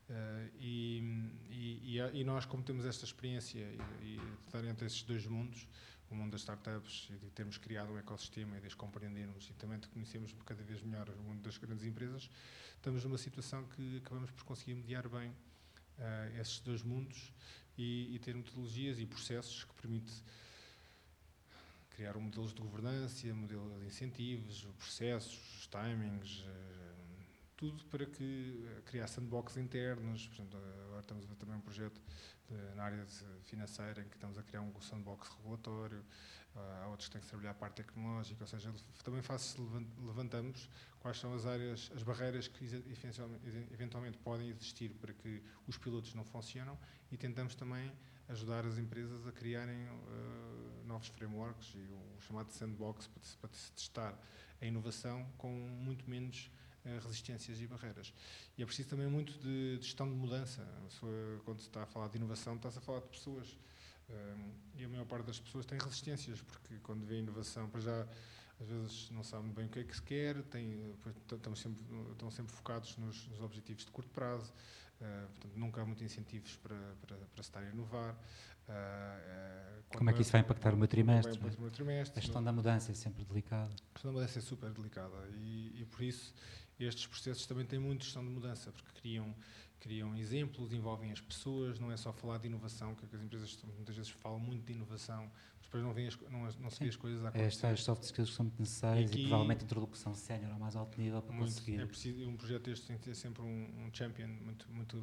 Uh, 0.09 0.51
e, 0.59 1.03
e, 1.51 1.99
e, 2.15 2.25
nós, 2.25 2.47
como 2.47 2.63
temos 2.63 2.87
esta 2.87 3.05
experiência 3.05 3.59
e, 3.59 3.79
e 4.03 4.21
estar 4.47 4.65
entre 4.65 4.87
esses 4.87 5.03
dois 5.03 5.27
mundos, 5.27 5.69
o 6.11 6.15
mundo 6.15 6.33
das 6.33 6.41
startups 6.41 7.09
e 7.11 7.19
de 7.19 7.31
termos 7.31 7.59
criado 7.59 7.93
um 7.93 7.99
ecossistema 7.99 8.57
e 8.57 8.61
de 8.61 8.67
as 8.67 8.75
compreendermos 8.75 9.49
e 9.51 9.53
também 9.55 9.79
de 9.79 9.89
conhecermos 9.89 10.35
cada 10.45 10.63
vez 10.63 10.81
melhor 10.83 11.09
o 11.09 11.23
mundo 11.23 11.43
das 11.43 11.59
grandes 11.59 11.85
empresas, 11.85 12.31
estamos 12.77 13.05
numa 13.05 13.19
situação 13.19 13.65
que 13.65 13.99
acabamos 13.99 14.31
por 14.31 14.45
conseguir 14.45 14.75
mediar 14.75 15.09
bem 15.09 15.29
uh, 15.29 16.41
esses 16.41 16.61
dois 16.61 16.83
mundos 16.83 17.33
e, 17.77 18.15
e, 18.15 18.19
ter 18.19 18.35
metodologias 18.35 18.99
e 18.99 19.07
processos 19.07 19.65
que 19.65 19.75
permite 19.75 20.13
criar 21.91 22.17
modelos 22.17 22.55
de 22.55 22.61
governança, 22.61 23.27
modelos 23.35 23.81
de 23.81 23.87
incentivos, 23.87 24.67
processos, 24.79 25.69
timings, 25.69 26.41
uh, 26.41 26.89
tudo 27.57 27.85
para 27.87 28.07
que 28.07 28.65
uh, 28.79 28.83
criar 28.83 29.09
sandbox 29.09 29.57
internos. 29.57 30.27
Portanto, 30.29 30.57
agora 30.85 31.01
estamos 31.01 31.25
a 31.25 31.29
ver 31.29 31.37
também 31.37 31.57
um 31.57 31.61
projeto 31.61 32.01
na 32.75 32.85
área 32.85 33.05
financeira 33.45 34.03
em 34.03 34.09
que 34.09 34.17
estamos 34.17 34.39
a 34.39 34.43
criar 34.43 34.61
um 34.61 34.81
sandbox 34.81 35.29
regulatório. 35.29 36.05
Há 36.83 36.89
outros 36.89 37.09
que 37.09 37.13
têm 37.13 37.21
que 37.21 37.29
trabalhar 37.29 37.51
a 37.51 37.55
parte 37.55 37.77
tecnológica, 37.77 38.43
ou 38.43 38.47
seja, 38.49 38.75
também 39.05 39.23
faz 39.23 39.57
levantamos 39.99 40.69
quais 40.99 41.19
são 41.19 41.33
as 41.35 41.47
áreas, 41.47 41.91
as 41.95 42.03
barreiras 42.03 42.49
que 42.49 42.65
eventualmente 43.73 44.19
podem 44.19 44.49
existir 44.49 44.91
para 44.95 45.13
que 45.13 45.43
os 45.67 45.79
pilotos 45.79 46.15
não 46.15 46.25
funcionam 46.25 46.77
e 47.13 47.17
tentamos 47.17 47.55
também 47.55 47.93
ajudar 48.29 48.67
as 48.67 48.79
empresas 48.79 49.27
a 49.27 49.33
criarem 49.33 49.87
uh, 49.87 50.85
novos 50.87 51.09
frameworks 51.09 51.75
e 51.75 51.79
o 51.79 52.21
chamado 52.21 52.51
sandbox 52.51 53.07
para, 53.07 53.23
para 53.41 53.51
se 53.57 53.73
testar 53.73 54.19
a 54.61 54.67
inovação 54.67 55.27
com 55.39 55.51
muito 55.51 56.09
menos 56.09 56.51
resistências 57.05 57.61
e 57.61 57.67
barreiras. 57.67 58.13
E 58.57 58.63
é 58.63 58.67
preciso 58.67 58.89
também 58.89 59.07
muito 59.07 59.33
de, 59.39 59.79
de 59.79 59.85
gestão 59.85 60.09
de 60.09 60.15
mudança. 60.15 60.67
Quando 61.45 61.61
se 61.61 61.67
está 61.67 61.83
a 61.83 61.87
falar 61.87 62.09
de 62.09 62.17
inovação, 62.17 62.57
está-se 62.57 62.79
a 62.79 62.81
falar 62.81 63.01
de 63.01 63.09
pessoas. 63.09 63.59
Um, 64.09 64.53
e 64.77 64.85
a 64.85 64.89
maior 64.89 65.05
parte 65.05 65.27
das 65.27 65.39
pessoas 65.39 65.67
tem 65.67 65.79
resistências, 65.79 66.41
porque 66.41 66.77
quando 66.83 67.05
vê 67.05 67.19
inovação, 67.19 67.69
para 67.69 67.81
já 67.81 68.07
às 68.61 68.67
vezes 68.67 69.11
não 69.11 69.23
sabem 69.23 69.53
bem 69.53 69.67
o 69.67 69.69
que 69.69 69.79
é 69.79 69.85
que 69.85 69.95
se 69.95 70.03
quer, 70.03 70.43
tem, 70.45 70.95
estão, 71.33 71.55
sempre, 71.55 71.85
estão 72.13 72.31
sempre 72.31 72.53
focados 72.53 72.97
nos, 72.97 73.27
nos 73.29 73.41
objetivos 73.41 73.85
de 73.85 73.91
curto 73.91 74.11
prazo, 74.11 74.53
uh, 75.01 75.29
portanto 75.29 75.57
nunca 75.57 75.83
há 75.83 75.85
muitos 75.85 76.03
incentivos 76.03 76.57
para, 76.57 76.77
para, 77.03 77.17
para 77.17 77.43
se 77.43 77.49
estar 77.49 77.61
a 77.61 77.71
inovar. 77.71 78.15
Uh, 78.69 79.97
Como 79.97 80.11
é 80.11 80.13
que 80.13 80.23
isso 80.23 80.33
vai 80.33 80.41
impactar 80.41 80.75
o 80.75 80.77
meu 80.77 80.89
trimestre? 80.89 81.39
O 81.39 81.61
meu 81.61 81.71
trimestre 81.71 82.19
a 82.19 82.23
questão 82.23 82.43
da 82.43 82.53
mudança 82.53 82.91
é 82.91 82.95
sempre 82.95 83.25
delicada. 83.25 83.71
A 83.91 83.93
questão 83.93 84.13
da 84.13 84.19
mudança 84.19 84.39
é 84.39 84.43
super 84.43 84.71
delicada 84.71 85.17
e, 85.37 85.83
e 85.83 85.87
por 85.87 86.03
isso 86.03 86.35
estes 86.85 87.07
processos 87.07 87.47
também 87.47 87.67
têm 87.67 87.79
muito 87.79 88.05
gestão 88.05 88.25
de 88.25 88.31
mudança, 88.31 88.73
porque 88.73 89.01
criam 89.01 89.35
criam 89.81 90.15
exemplos, 90.17 90.73
envolvem 90.73 91.13
as 91.13 91.21
pessoas, 91.21 91.79
não 91.79 91.91
é 91.91 91.97
só 91.97 92.13
falar 92.13 92.39
de 92.39 92.47
inovação, 92.47 92.95
que, 92.95 93.05
é 93.05 93.17
as 93.17 93.23
empresas 93.23 93.59
muitas 93.77 93.97
vezes 93.97 94.11
falam 94.11 94.39
muito 94.39 94.65
de 94.65 94.73
inovação, 94.73 95.31
mas 95.57 95.67
depois 95.67 95.85
não, 95.85 95.93
vêm 95.93 96.09
as, 96.09 96.19
não, 96.31 96.41
não 96.61 96.71
se 96.71 96.81
vê 96.81 96.89
as 96.89 96.97
coisas 96.97 97.25
a 97.25 97.29
acontecer. 97.29 97.45
É, 97.45 97.71
estas 97.71 97.85
soft 97.85 98.03
skills 98.03 98.35
são 98.35 98.47
muito 98.47 98.59
necessárias 98.59 99.11
e, 99.11 99.15
e 99.15 99.23
provavelmente 99.23 99.65
introdução 99.65 100.15
sénior 100.15 100.53
ao 100.53 100.59
mais 100.59 100.75
alto 100.75 101.01
nível 101.01 101.23
para 101.23 101.35
muito, 101.35 101.53
conseguir. 101.53 101.81
É 101.81 101.87
preciso, 101.87 102.29
um 102.29 102.37
projeto 102.37 102.65
deste 102.65 102.87
tem 102.87 102.97
que 102.97 103.05
ter 103.05 103.15
sempre 103.15 103.43
um, 103.43 103.87
um 103.87 103.91
champion 103.93 104.29
muito, 104.29 104.69
muito, 104.71 104.97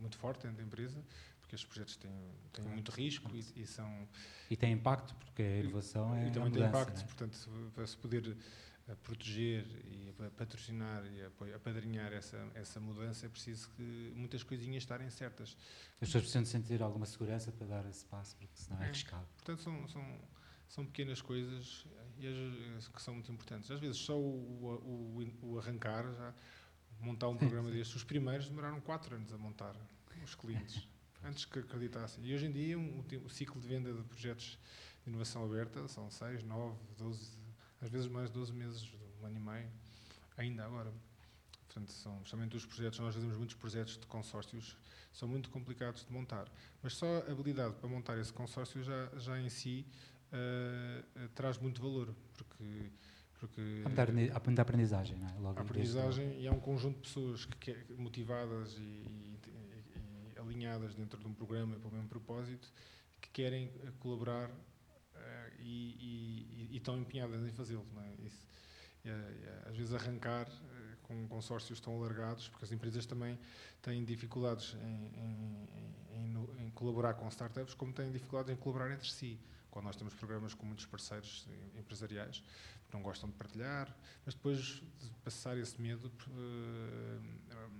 muito 0.00 0.16
forte 0.16 0.42
dentro 0.42 0.58
da 0.58 0.62
empresa, 0.62 1.02
porque 1.40 1.54
estes 1.54 1.68
projetos 1.68 1.96
têm, 1.96 2.10
têm 2.52 2.64
muito 2.66 2.90
risco 2.90 3.30
e, 3.34 3.62
e, 3.62 3.66
são... 3.66 4.06
E 4.50 4.56
tem 4.56 4.72
impacto, 4.72 5.14
porque 5.14 5.42
a 5.42 5.60
inovação 5.60 6.14
e, 6.14 6.24
é 6.24 6.28
E 6.28 6.30
também 6.30 6.52
tem 6.52 6.64
impacto, 6.64 6.98
né? 6.98 7.04
portanto, 7.04 7.38
para 7.74 7.86
se 7.86 7.96
poder 7.96 8.36
a 8.88 8.96
proteger 8.96 9.66
e 9.84 10.08
a 10.08 10.30
patrocinar 10.30 11.04
e 11.06 11.22
a 11.22 11.56
apadrinhar 11.56 12.12
essa, 12.12 12.38
essa 12.54 12.80
mudança, 12.80 13.26
é 13.26 13.28
preciso 13.28 13.68
que 13.76 14.12
muitas 14.16 14.42
coisinhas 14.42 14.82
estarem 14.82 15.10
certas. 15.10 15.56
As 16.00 16.08
pessoas 16.08 16.24
precisam 16.24 16.44
sentir 16.46 16.82
alguma 16.82 17.04
segurança 17.04 17.52
para 17.52 17.66
dar 17.66 17.86
esse 17.86 18.04
passo, 18.06 18.34
porque 18.36 18.56
senão 18.56 18.80
é, 18.80 18.84
é 18.84 18.86
arriscado. 18.86 19.26
Portanto, 19.36 19.62
são, 19.62 19.88
são, 19.88 20.20
são 20.68 20.86
pequenas 20.86 21.20
coisas 21.20 21.86
que 22.94 23.02
são 23.02 23.14
muito 23.14 23.30
importantes. 23.30 23.70
Às 23.70 23.78
vezes, 23.78 23.98
só 23.98 24.18
o, 24.18 25.22
o, 25.42 25.48
o 25.50 25.58
arrancar, 25.58 26.10
já, 26.14 26.34
montar 27.00 27.28
um 27.28 27.36
programa 27.38 27.70
destes, 27.70 27.96
os 27.96 28.04
primeiros 28.04 28.48
demoraram 28.48 28.80
4 28.80 29.16
anos 29.16 29.32
a 29.32 29.38
montar, 29.38 29.76
os 30.24 30.34
clientes, 30.34 30.88
antes 31.22 31.44
que 31.44 31.58
acreditassem. 31.58 32.24
E 32.24 32.34
hoje 32.34 32.46
em 32.46 32.52
dia, 32.52 32.78
um, 32.78 33.04
o 33.22 33.28
ciclo 33.28 33.60
de 33.60 33.68
venda 33.68 33.92
de 33.92 34.02
projetos 34.02 34.58
de 35.04 35.10
inovação 35.10 35.44
aberta 35.44 35.86
são 35.88 36.10
6, 36.10 36.42
9, 36.42 36.76
12 36.96 37.37
às 37.80 37.90
vezes 37.90 38.08
mais 38.08 38.28
de 38.28 38.34
12 38.34 38.52
meses, 38.52 38.88
um 39.20 39.26
ano 39.26 39.36
e 39.36 39.40
meio, 39.40 39.70
ainda 40.36 40.64
agora. 40.64 40.92
Portanto, 41.66 41.92
são 41.92 42.18
justamente 42.20 42.56
os 42.56 42.64
projetos, 42.64 42.98
nós 42.98 43.14
fazemos 43.14 43.36
muitos 43.36 43.54
projetos 43.54 43.98
de 43.98 44.06
consórcios, 44.06 44.76
são 45.12 45.28
muito 45.28 45.50
complicados 45.50 46.04
de 46.04 46.12
montar. 46.12 46.50
Mas 46.82 46.94
só 46.94 47.06
a 47.28 47.30
habilidade 47.30 47.74
para 47.74 47.88
montar 47.88 48.18
esse 48.18 48.32
consórcio 48.32 48.82
já, 48.82 49.10
já 49.18 49.38
em 49.38 49.48
si 49.48 49.86
uh, 50.32 51.28
traz 51.34 51.58
muito 51.58 51.80
valor, 51.80 52.14
porque... 52.34 52.90
porque 53.38 53.82
a 53.84 54.62
aprendizagem, 54.62 55.18
não 55.18 55.28
é? 55.28 55.32
Logo 55.38 55.60
aprendizagem 55.60 56.40
e 56.40 56.48
há 56.48 56.52
um 56.52 56.60
conjunto 56.60 56.96
de 56.96 57.02
pessoas 57.02 57.44
que, 57.44 57.74
que 57.74 57.92
motivadas 57.92 58.74
e, 58.78 58.80
e, 58.80 59.38
e, 60.34 60.38
alinhadas 60.38 60.94
dentro 60.94 61.20
de 61.20 61.26
um 61.26 61.34
programa 61.34 61.76
para 61.76 61.88
o 61.88 61.92
mesmo 61.92 62.08
propósito, 62.08 62.72
que 63.20 63.28
querem 63.30 63.70
colaborar 64.00 64.50
e, 65.58 65.96
e, 65.98 66.68
e, 66.72 66.76
estão 66.76 66.98
empenhadas 66.98 67.42
em 67.42 67.52
fazê-lo. 67.52 67.86
É? 67.96 68.18
É, 69.04 69.10
é, 69.10 69.68
às 69.68 69.76
vezes 69.76 69.94
arrancar 69.94 70.46
eh, 70.48 70.96
com 71.02 71.26
consórcios 71.28 71.80
tão 71.80 71.96
alargados, 71.96 72.48
porque 72.48 72.64
as 72.64 72.72
empresas 72.72 73.06
também 73.06 73.38
têm 73.80 74.04
dificuldades 74.04 74.76
em, 74.82 75.06
em, 75.16 75.68
em, 76.10 76.66
em, 76.66 76.70
colaborar 76.70 77.14
com 77.14 77.26
startups, 77.28 77.74
como 77.74 77.92
têm 77.92 78.10
dificuldades 78.10 78.52
em 78.52 78.56
colaborar 78.56 78.92
entre 78.92 79.08
si. 79.08 79.40
Quando 79.70 79.86
nós 79.86 79.96
temos 79.96 80.14
programas 80.14 80.52
com 80.52 80.66
muitos 80.66 80.84
parceiros 80.86 81.46
empresariais, 81.78 82.42
não 82.92 83.02
gostam 83.02 83.28
de 83.28 83.36
partilhar, 83.36 83.94
mas 84.24 84.34
depois 84.34 84.58
de 84.58 85.10
passar 85.22 85.56
esse 85.56 85.80
medo, 85.80 86.10
uh, 86.28 87.70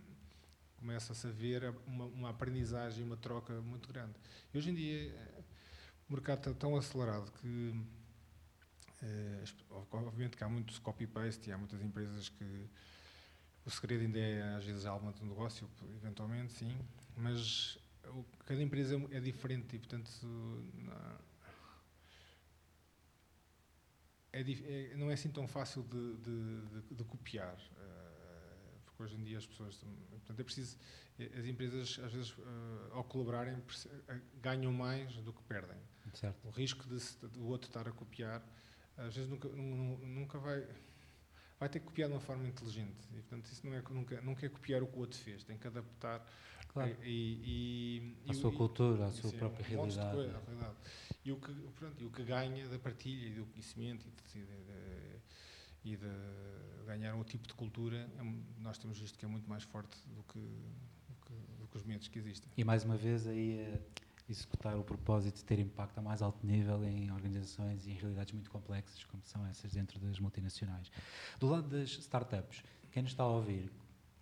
começa-se 0.77 1.27
a 1.27 1.31
ver 1.31 1.75
uma, 1.87 2.05
uma 2.05 2.31
aprendizagem, 2.31 3.05
uma 3.05 3.17
troca 3.17 3.61
muito 3.63 3.89
grande. 3.89 4.15
E 4.53 4.59
hoje 4.59 4.71
em 4.71 4.75
dia 4.75 5.45
o 6.09 6.13
mercado 6.13 6.39
está 6.39 6.55
tão 6.55 6.77
acelerado 6.77 7.31
que, 7.33 7.75
eh, 9.03 9.45
obviamente, 9.91 10.37
que 10.37 10.45
há 10.45 10.49
muito 10.49 10.81
copy-paste 10.81 11.51
e 11.51 11.53
há 11.53 11.59
muitas 11.59 11.81
empresas 11.83 12.29
que 12.29 12.69
o 13.65 13.71
segredo 13.71 14.03
ainda 14.03 14.19
é, 14.19 14.57
às 14.57 14.65
vezes, 14.65 14.87
a 14.87 14.91
alma 14.91 15.13
do 15.13 15.25
negócio, 15.27 15.69
eventualmente, 15.97 16.53
sim, 16.55 16.75
mas 17.17 17.79
o, 18.07 18.25
cada 18.47 18.63
empresa 18.63 18.97
é 19.11 19.21
diferente 19.21 19.77
e, 19.77 19.79
portanto, 19.79 20.11
não, 20.23 21.19
é, 24.33 24.41
é, 24.41 24.97
não 24.97 25.11
é 25.11 25.15
assim 25.15 25.31
tão 25.31 25.47
fácil 25.47 25.83
de, 25.83 26.17
de, 26.17 26.61
de, 26.67 26.95
de 26.95 27.05
copiar, 27.05 27.57
uh, 27.57 28.08
porque 28.99 29.05
hoje 29.05 29.17
em 29.17 29.23
dia 29.23 29.39
as 29.39 29.47
pessoas. 29.47 29.77
Portanto, 30.11 30.41
é 30.41 30.45
preciso. 30.45 30.77
As 31.39 31.47
empresas, 31.47 32.01
às 32.05 32.13
vezes, 32.13 32.31
uh, 32.31 32.45
ao 32.93 33.05
colaborarem, 33.05 33.57
ganham 34.43 34.73
mais 34.73 35.15
do 35.17 35.33
que 35.33 35.43
perdem. 35.45 35.79
Certo. 36.15 36.47
O 36.47 36.51
risco 36.51 36.85
de, 36.89 36.99
de, 36.99 37.39
o 37.39 37.45
outro 37.45 37.69
estar 37.69 37.87
a 37.87 37.93
copiar, 37.93 38.43
às 38.97 39.15
vezes 39.15 39.31
nunca, 39.31 39.49
nunca 39.49 40.39
vai 40.39 40.67
vai 41.61 41.69
ter 41.69 41.81
que 41.81 41.87
copiar 41.87 42.09
de 42.09 42.15
uma 42.15 42.21
forma 42.21 42.47
inteligente 42.47 43.05
e 43.11 43.15
portanto 43.15 43.47
isso 43.47 43.67
não 43.67 43.75
é 43.75 43.83
nunca 43.91 44.21
nunca 44.21 44.47
é 44.47 44.49
copiar 44.49 44.81
o 44.81 44.87
que 44.87 44.97
o 44.97 45.01
outro 45.01 45.19
fez 45.19 45.43
tem 45.43 45.59
que 45.59 45.67
adaptar 45.67 46.25
claro. 46.69 46.97
e, 47.03 48.15
e, 48.25 48.31
a 48.31 48.35
sua 48.35 48.53
cultura 48.53 49.07
a 49.07 49.11
sua 49.11 49.33
própria 49.33 49.65
um 49.65 49.69
realidade, 49.69 50.15
coisa, 50.15 50.31
é. 50.31 50.41
realidade, 50.47 50.77
e 51.25 51.33
o 51.33 51.37
que 51.37 51.53
pronto, 51.75 52.01
e 52.01 52.07
o 52.07 52.11
que 52.13 52.23
ganha 52.23 52.69
da 52.69 52.79
partilha 52.79 53.27
e 53.27 53.35
do 53.35 53.47
conhecimento 53.47 54.07
e 54.07 54.39
de, 54.39 54.47
de, 54.47 55.21
e 55.83 55.97
de 55.97 56.07
ganhar 56.89 57.15
um 57.15 57.23
tipo 57.23 57.47
de 57.47 57.55
cultura 57.55 58.11
é, 58.19 58.23
nós 58.61 58.79
temos 58.79 58.99
visto 58.99 59.19
que 59.19 59.25
é 59.25 59.29
muito 59.29 59.49
mais 59.49 59.63
forte 59.63 59.97
do 60.09 60.23
que, 60.25 60.39
do 60.39 61.15
que, 61.27 61.35
do 61.61 61.69
que 61.69 61.77
os 61.77 61.85
medos 61.85 62.09
que 62.09 62.19
existem. 62.19 62.51
E 62.57 62.65
mais 62.65 62.85
uma 62.85 62.97
vez 62.97 63.27
aí 63.27 63.59
é 63.59 63.81
executar 64.29 64.77
o 64.77 64.85
propósito 64.85 65.37
de 65.37 65.45
ter 65.45 65.59
impacto 65.59 65.99
a 65.99 66.03
mais 66.03 66.21
alto 66.21 66.47
nível 66.47 66.85
em 66.85 67.11
organizações 67.11 67.87
e 67.87 67.91
em 67.91 67.95
realidades 67.95 68.33
muito 68.33 68.51
complexas, 68.51 69.05
como 69.05 69.23
são 69.25 69.47
essas 69.47 69.73
dentro 69.73 69.99
das 69.99 70.19
multinacionais. 70.19 70.91
Do 71.39 71.49
lado 71.49 71.69
das 71.69 71.91
startups, 71.91 72.63
quem 72.93 73.03
nos 73.03 73.13
está 73.13 73.23
a 73.23 73.29
ouvir, 73.29 73.71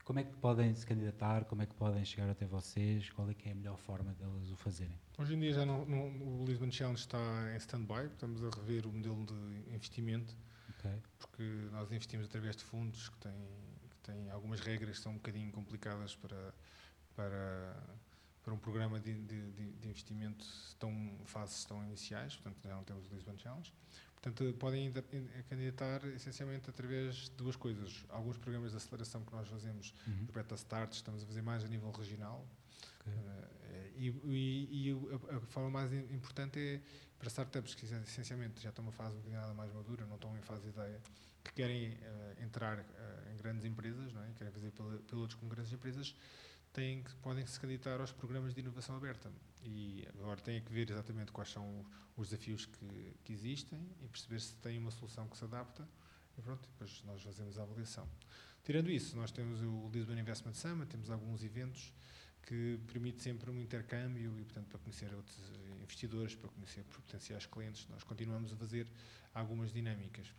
como 0.05 0.21
é 0.21 0.25
que 0.25 0.33
podem 0.37 0.73
se 0.75 0.87
candidatar, 0.87 1.45
como 1.47 1.63
é 1.63 1.67
que 1.67 1.75
podem 1.75 2.05
chegar 2.05 2.31
até 2.31 2.47
vocês, 2.47 3.11
qual 3.11 3.29
é 3.29 3.35
que 3.35 3.49
é 3.49 3.53
a 3.53 3.55
melhor 3.55 3.77
forma 3.77 4.13
delas 4.15 4.49
o 4.51 4.57
fazerem? 4.57 4.97
Hoje 5.19 5.35
em 5.35 5.41
dia 5.41 5.53
já 5.53 5.67
não, 5.67 5.85
não, 5.85 6.43
o 6.43 6.45
Lisbon 6.47 6.71
Challenge 6.71 7.01
está 7.01 7.19
em 7.53 7.57
stand-by, 7.57 8.07
estamos 8.07 8.45
a 8.45 8.51
rever 8.51 8.87
o 8.87 8.93
modelo 8.93 9.27
de 9.27 9.75
investimento, 9.75 10.37
okay. 10.87 11.03
porque 11.19 11.43
nós 11.73 11.91
investimos 11.91 12.27
através 12.27 12.57
de 12.57 12.65
fundos 12.65 13.09
que 13.09 13.19
têm, 13.19 13.49
que 13.91 13.99
têm 14.03 14.31
algumas 14.31 14.61
regras 14.61 14.97
que 14.97 15.03
são 15.03 15.13
um 15.13 15.17
bocadinho 15.17 15.51
complicadas 15.53 16.15
para, 16.17 16.55
para 17.15 17.77
para 18.47 18.55
um 18.55 18.59
programa 18.59 19.01
de, 19.01 19.13
de, 19.23 19.51
de 19.51 19.89
investimento 19.89 20.47
tão 20.79 21.19
fases 21.25 21.65
tão 21.65 21.83
iniciais, 21.83 22.37
portanto 22.37 22.63
já 22.63 22.77
não 22.77 22.85
temos 22.85 23.11
o 23.11 23.13
Lisbon 23.13 23.37
Challenge. 23.37 23.75
Portanto, 24.27 24.57
podem 24.59 24.93
candidatar 25.49 26.05
essencialmente 26.09 26.69
através 26.69 27.15
de 27.15 27.31
duas 27.31 27.55
coisas. 27.55 28.05
Alguns 28.09 28.37
programas 28.39 28.73
de 28.73 28.77
aceleração 28.77 29.25
que 29.25 29.33
nós 29.33 29.47
fazemos, 29.47 29.95
uhum. 30.05 30.25
os 30.25 30.31
beta 30.31 30.57
starts, 30.57 30.97
estamos 30.97 31.23
a 31.23 31.27
fazer 31.27 31.43
mais 31.43 31.65
a 31.65 31.69
nível 31.69 31.93
regional. 31.93 32.45
Okay. 33.03 33.13
Uh, 33.13 33.57
e, 33.97 34.09
e, 34.25 34.91
e 34.91 35.11
a, 35.31 35.37
a, 35.37 35.41
forma 35.43 35.71
mais 35.71 35.93
importante 35.93 36.59
é 36.59 36.81
para 37.21 37.29
startups 37.29 37.77
que 37.77 37.87
essencialmente 37.87 38.61
já 38.61 38.71
estão 38.71 38.85
numa 38.85 38.93
fase 38.93 39.17
um 39.17 39.21
bocadinho 39.21 39.55
mais 39.55 39.73
madura, 39.73 40.05
não 40.07 40.17
estão 40.17 40.37
em 40.37 40.43
fase 40.43 40.63
de 40.63 40.69
ideia, 40.71 41.01
que 41.45 41.53
querem 41.53 41.91
uh, 41.91 42.43
entrar 42.43 42.81
uh, 42.81 43.33
em 43.33 43.37
grandes 43.37 43.65
empresas, 43.65 44.13
não 44.13 44.25
é? 44.25 44.33
querem 44.37 44.53
fazer 44.53 44.73
pilotos 45.09 45.37
com 45.37 45.47
grandes 45.47 45.73
empresas, 45.73 46.17
têm 46.77 47.03
podem 47.23 47.47
se 47.47 47.59
candidatar 47.59 47.99
aos 48.01 48.13
programas 48.13 48.55
de 48.55 48.61
inovação 48.61 48.95
aberta. 48.95 49.33
E 49.65 50.07
agora 50.21 50.41
têm 50.41 50.61
que 50.63 50.71
ver 50.71 50.91
exatamente 50.91 51.33
quais 51.33 51.51
são 51.51 51.85
os 52.17 52.29
desafios 52.29 52.67
que, 52.67 53.17
que 53.25 53.33
existem 53.33 53.81
e 54.03 54.09
perceber 54.09 54.39
se 54.41 54.55
tem 54.57 54.79
uma 54.79 54.91
solução 54.91 55.27
que 55.27 55.37
se 55.37 55.45
adapta. 55.45 55.89
E 56.37 56.43
pronto, 56.43 56.69
depois 56.69 57.03
nós 57.05 57.23
fazemos 57.23 57.59
a 57.59 57.63
avaliação. 57.63 58.07
Tirando 58.63 58.91
isso, 58.91 59.17
nós 59.17 59.33
temos 59.33 59.63
o 59.63 59.91
Lisbon 59.91 60.19
Investment 60.19 60.55
Summit, 60.55 60.91
temos 60.91 61.11
alguns 61.11 61.43
eventos 61.43 61.93
que 62.43 62.79
permite 62.87 63.23
sempre 63.23 63.51
um 63.51 63.59
intercâmbio 63.59 64.39
e, 64.39 64.45
portanto, 64.45 64.69
para 64.69 64.79
conhecer 64.79 65.13
outros 65.15 65.37
investidores, 65.83 66.35
para 66.35 66.51
conhecer 66.51 66.85
potenciais 66.85 67.47
clientes, 67.47 67.89
nós 67.89 68.05
continuamos 68.05 68.53
a 68.53 68.57
fazer 68.57 68.87
algumas 69.35 69.73
dinâmicas. 69.73 70.33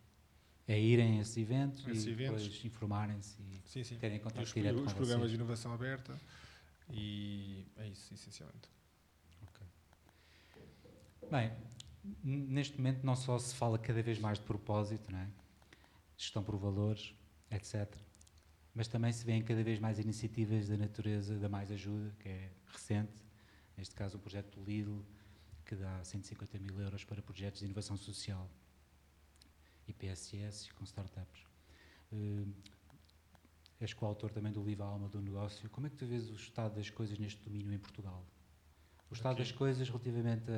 É 0.68 0.80
irem 0.80 1.18
a 1.18 1.22
esses 1.22 1.38
eventos 1.38 1.88
esses 1.88 2.06
e 2.06 2.12
eventos. 2.12 2.44
depois 2.44 2.66
informarem-se 2.66 3.42
e 3.42 3.62
sim, 3.66 3.84
sim. 3.84 3.98
terem 3.98 4.20
contato 4.20 4.44
os, 4.44 4.54
direto 4.54 4.76
os 4.76 4.92
com 4.92 4.98
programas 4.98 5.20
vocês. 5.20 5.30
de 5.32 5.36
inovação 5.36 5.74
aberta 5.74 6.20
e 6.92 7.66
é 7.78 7.88
isso, 7.88 8.14
essencialmente. 8.14 8.70
Okay. 9.50 9.68
Bem, 11.32 11.52
neste 12.24 12.78
momento 12.78 13.04
não 13.06 13.16
só 13.16 13.40
se 13.40 13.56
fala 13.56 13.80
cada 13.80 14.02
vez 14.02 14.20
mais 14.20 14.40
de 14.40 14.46
propósito, 14.46 15.12
não 15.12 15.20
é? 15.20 15.28
gestão 16.18 16.44
por 16.44 16.58
valores, 16.58 17.14
etc. 17.52 17.96
Mas 18.74 18.88
também 18.88 19.12
se 19.12 19.24
vêem 19.24 19.42
cada 19.44 19.64
vez 19.64 19.80
mais 19.80 20.00
iniciativas 20.00 20.68
da 20.68 20.76
natureza 20.76 21.38
da 21.38 21.48
mais 21.48 21.72
ajuda, 21.72 22.14
que 22.20 22.28
é 22.28 22.52
recente, 22.68 23.24
neste 23.78 23.96
caso 23.96 24.18
o 24.18 24.20
projeto 24.20 24.60
do 24.60 24.66
Lidl, 24.66 25.02
que 25.66 25.76
dá 25.76 26.04
150 26.04 26.60
mil 26.60 26.80
euros 26.82 27.04
para 27.04 27.22
projetos 27.22 27.60
de 27.60 27.66
inovação 27.66 27.96
social 27.96 28.50
e 29.88 29.94
PSS 29.94 30.74
com 30.74 30.84
startups. 30.84 31.44
Uh, 32.12 32.54
és 33.80 33.94
coautor 33.94 34.32
também 34.32 34.52
do 34.52 34.64
livro 34.64 34.84
Alma 34.84 35.08
do 35.08 35.22
Negócio. 35.22 35.70
Como 35.70 35.88
é 35.88 35.90
que 35.90 35.96
tu 35.96 36.06
vês 36.06 36.30
o 36.30 36.34
estado 36.34 36.76
das 36.76 36.90
coisas 36.90 37.18
neste 37.20 37.42
domínio 37.44 37.74
em 37.74 37.80
Portugal? 37.80 38.26
O 39.10 39.14
estado 39.14 39.34
okay. 39.34 39.46
das 39.46 39.52
coisas 39.52 39.88
relativamente 39.88 40.52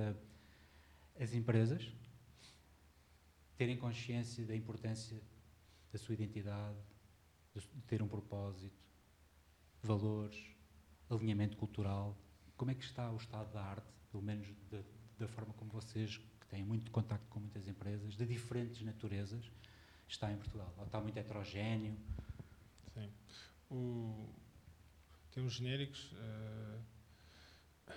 às 1.19 1.33
empresas 1.33 1.91
terem 3.57 3.77
consciência 3.77 4.45
da 4.45 4.55
importância 4.55 5.21
da 5.91 5.99
sua 5.99 6.13
identidade, 6.13 6.77
de 7.53 7.61
ter 7.87 8.01
um 8.01 8.07
propósito, 8.07 8.79
valores, 9.81 10.55
alinhamento 11.09 11.57
cultural. 11.57 12.17
Como 12.55 12.71
é 12.71 12.73
que 12.75 12.85
está 12.85 13.11
o 13.11 13.17
estado 13.17 13.51
da 13.51 13.61
arte, 13.61 13.91
pelo 14.11 14.23
menos 14.23 14.47
da, 14.69 14.81
da 15.17 15.27
forma 15.27 15.53
como 15.55 15.69
vocês 15.71 16.21
têm 16.49 16.63
muito 16.63 16.91
contacto 16.91 17.27
com 17.29 17.39
muitas 17.39 17.67
empresas 17.67 18.15
de 18.15 18.25
diferentes 18.25 18.81
naturezas, 18.81 19.49
está 20.07 20.31
em 20.31 20.37
Portugal? 20.37 20.73
Ou 20.77 20.85
está 20.85 20.99
muito 20.99 21.17
heterogéneo? 21.17 21.95
Sim. 22.93 23.09
O, 23.69 24.29
termos 25.31 25.53
genéricos, 25.53 26.11
uh, 26.13 27.93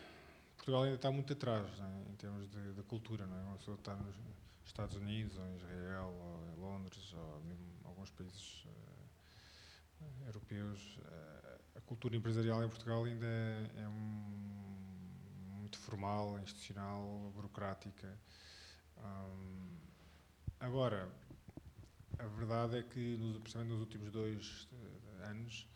Portugal 0.57 0.85
ainda 0.85 0.97
está 0.97 1.11
muito 1.11 1.33
atrás 1.33 1.79
né, 1.79 2.05
em 2.11 2.15
termos 2.17 2.49
de, 2.49 2.73
de, 2.75 2.83
cultura. 2.85 3.27
Não 3.27 3.37
é? 3.37 3.43
Uma 3.43 3.57
pessoa 3.57 3.77
está 3.77 3.97
nos 3.97 4.15
Estados 4.65 4.97
Unidos, 4.97 5.37
ou 5.39 5.47
em 5.49 5.57
Israel, 5.57 6.15
ou 6.15 6.47
em 6.47 6.61
Londres, 6.61 7.13
ou 7.15 7.41
mesmo 7.41 7.67
alguns 7.85 8.11
países 8.11 8.65
uh, 10.01 10.27
europeus. 10.27 10.99
Uh, 10.99 11.63
a 11.75 11.81
cultura 11.81 12.17
empresarial 12.17 12.63
em 12.63 12.69
Portugal 12.69 13.05
ainda 13.05 13.27
é, 13.27 13.71
é 13.79 13.89
um, 13.89 14.32
formal, 15.93 16.39
institucional, 16.41 17.31
burocrática. 17.35 18.19
Agora, 20.59 21.13
a 22.19 22.27
verdade 22.27 22.79
é 22.79 22.83
que, 22.83 23.17
nos, 23.19 23.39
principalmente 23.39 23.73
nos 23.73 23.81
últimos 23.81 24.11
dois 24.11 24.69
uh, 24.73 25.25
anos, 25.25 25.69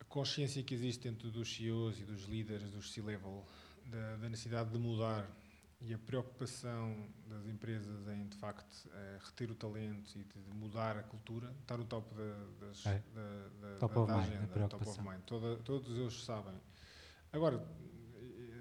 a 0.00 0.04
consciência 0.04 0.62
que 0.62 0.72
existe 0.72 1.02
dentro 1.02 1.30
dos 1.30 1.54
CEOs 1.54 2.00
e 2.00 2.04
dos 2.04 2.22
líderes 2.22 2.70
dos 2.70 2.92
C-level 2.92 3.44
da, 3.86 4.16
da, 4.16 4.28
necessidade 4.28 4.70
de 4.70 4.78
mudar 4.78 5.28
e 5.80 5.92
a 5.92 5.98
preocupação 5.98 7.08
das 7.26 7.44
empresas 7.46 8.06
em, 8.06 8.28
de 8.28 8.36
facto, 8.36 8.88
eh, 8.94 9.18
reter 9.20 9.50
o 9.50 9.54
talento 9.56 10.16
e 10.16 10.22
de, 10.22 10.54
mudar 10.54 10.96
a 10.96 11.02
cultura 11.02 11.52
está 11.60 11.76
no 11.76 11.84
topo 11.84 12.14
da, 12.14 12.66
das, 12.66 12.86
é. 12.86 13.02
da, 13.60 13.78
top 13.80 13.94
da, 13.94 14.04
da 14.04 14.16
agenda, 14.20 14.68
top 14.68 14.88
of 14.88 15.00
mind. 15.00 15.20
Toda, 15.26 15.56
todos 15.56 15.98
eles 15.98 16.22
sabem. 16.22 16.54
Agora, 17.32 17.66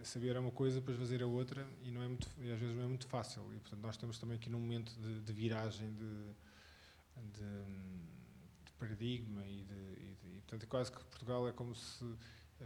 saber 0.01 0.36
é 0.36 0.39
uma 0.39 0.51
coisa, 0.51 0.80
depois 0.80 0.97
fazer 0.97 1.22
a 1.22 1.28
outra, 1.28 1.67
e, 1.84 1.91
não 1.91 2.01
é 2.01 2.07
muito, 2.07 2.26
às 2.28 2.59
vezes 2.59 2.76
não 2.76 2.84
é 2.84 2.88
muito 2.88 3.05
fácil. 3.05 3.43
E, 3.53 3.59
portanto, 3.59 3.82
nós 3.82 3.95
estamos 3.95 4.17
também 4.17 4.38
aqui 4.38 4.49
num 4.49 4.59
momento 4.59 4.93
de, 4.93 5.19
de 5.19 5.34
viragem 5.34 5.93
de, 5.93 6.34
de, 7.34 7.65
de, 8.63 8.72
paradigma 8.80 9.45
e, 9.45 9.63
de, 9.63 9.74
e, 9.74 10.15
de, 10.22 10.28
e, 10.38 10.41
portanto, 10.41 10.63
é 10.63 10.65
quase 10.67 10.89
que 10.89 11.03
Portugal 11.03 11.47
é 11.49 11.51
como 11.51 11.76
se 11.76 12.05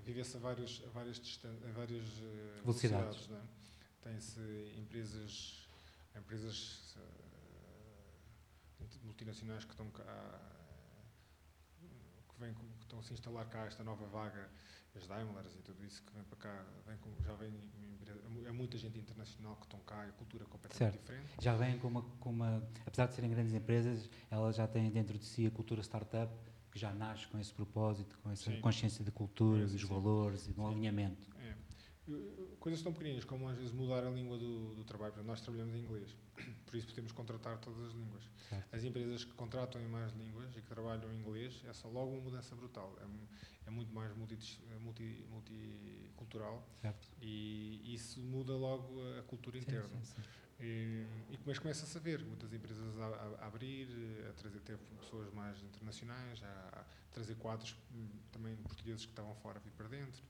vivesse 0.04 0.38
a 0.38 0.40
várias, 0.40 0.82
a 0.86 0.90
várias, 0.90 1.42
a 1.44 1.72
várias 1.72 2.08
uh, 2.20 2.62
velocidades. 2.62 3.30
É? 3.32 3.42
Tem-se 4.04 4.40
empresas, 4.78 5.68
empresas 6.16 6.96
uh, 8.80 8.86
multinacionais 9.04 9.66
que 9.66 9.72
estão 9.72 9.90
cá, 9.90 10.40
que, 12.30 12.40
vêm, 12.40 12.54
que 12.54 12.84
estão 12.84 13.00
a 13.00 13.04
se 13.04 13.14
instalar 13.14 13.50
cá, 13.50 13.66
esta 13.66 13.84
nova 13.84 14.06
vaga 14.06 14.48
as 14.98 15.08
Daimlers 15.08 15.56
e 15.56 15.62
tudo 15.62 15.84
isso 15.84 16.02
que 16.04 16.14
vem 16.14 16.24
para 16.24 16.38
cá, 16.38 16.66
vem 16.86 16.98
com, 16.98 17.12
já 17.24 17.34
vem 17.36 17.52
é 18.46 18.52
muita 18.52 18.78
gente 18.78 19.00
internacional 19.00 19.56
que 19.56 19.66
estão 19.66 19.80
cá, 19.80 20.04
a 20.04 20.12
cultura 20.12 20.44
é 20.44 20.48
completamente 20.48 20.78
certo. 20.78 21.00
diferente. 21.00 21.34
Já 21.42 21.56
vêm 21.56 21.78
com 21.80 21.88
uma, 21.88 22.02
com 22.20 22.30
uma, 22.30 22.64
apesar 22.86 23.08
de 23.08 23.16
serem 23.16 23.30
grandes 23.30 23.54
empresas, 23.54 24.10
elas 24.30 24.56
já 24.56 24.68
têm 24.68 24.90
dentro 24.92 25.18
de 25.18 25.26
si 25.26 25.48
a 25.48 25.52
cultura 25.52 25.82
startup 25.82 26.32
que 26.72 26.80
já 26.80 26.94
nasce 26.94 27.26
com 27.28 27.40
esse 27.40 27.54
propósito, 27.54 28.20
com 28.22 28.30
essa 28.30 28.52
sim. 28.52 28.60
consciência 28.60 29.04
de 29.04 29.12
cultura, 29.12 29.66
dos 29.66 29.82
valores 29.84 30.48
e 30.48 30.54
do 30.54 30.66
alinhamento. 30.66 31.28
É. 32.08 32.56
Coisas 32.60 32.82
tão 32.82 32.94
pequeninas 32.94 33.24
como 33.26 33.48
às 33.48 33.58
vezes 33.58 33.72
mudar 33.72 34.06
a 34.06 34.10
língua 34.10 34.38
do, 34.38 34.76
do 34.76 34.84
trabalho. 34.84 35.24
Nós 35.24 35.42
trabalhamos 35.42 35.76
em 35.76 35.80
inglês, 35.80 36.16
por 36.66 36.76
isso 36.76 36.88
podemos 36.88 37.12
contratar 37.12 37.58
todas 37.60 37.80
as 37.86 37.94
línguas. 37.94 38.24
Certo. 38.50 38.76
As 38.76 38.84
empresas 38.84 39.24
que 39.24 39.34
contratam 39.34 39.82
em 39.82 39.88
mais 39.88 40.12
línguas 40.14 40.56
e 40.56 40.62
que 40.62 40.68
trabalham 40.68 41.12
em 41.14 41.20
inglês, 41.20 41.64
é 41.68 41.74
só 41.74 41.88
logo 41.88 42.12
uma 42.12 42.22
mudança 42.22 42.56
brutal. 42.56 42.96
É, 43.02 43.68
é 43.68 43.72
muito 43.72 43.94
mais 43.94 44.16
multi, 44.16 44.38
multi, 44.80 45.26
multicultural 45.30 46.68
certo. 46.82 47.08
e 47.20 47.94
isso 47.94 48.20
muda 48.20 48.54
logo 48.54 49.02
a, 49.18 49.24
cultura 49.24 49.58
sim, 49.58 49.64
interna. 49.64 49.90
Sim, 50.04 50.22
sim. 50.22 50.30
E, 50.60 51.06
e 51.30 51.40
mas 51.46 51.60
começa 51.60 51.84
a 51.84 51.88
saber 51.88 52.24
muitas 52.24 52.54
empresas 52.54 52.98
a, 52.98 53.06
a, 53.06 53.44
a, 53.44 53.48
abrir, 53.48 53.90
a 54.30 54.34
trazer 54.34 54.60
ter 54.62 54.78
pessoas 55.00 55.34
mais 55.34 55.62
internacionais, 55.64 56.42
a, 56.44 56.80
a 56.80 56.86
trazer 57.12 57.36
quadros 57.36 57.76
hum, 57.94 58.08
também 58.32 58.56
portugueses 58.58 59.06
que 59.06 59.12
estavam 59.12 59.36
fora 59.36 59.58
a 59.58 59.62
vir 59.62 59.72
para 59.72 59.88
dentro. 59.88 60.24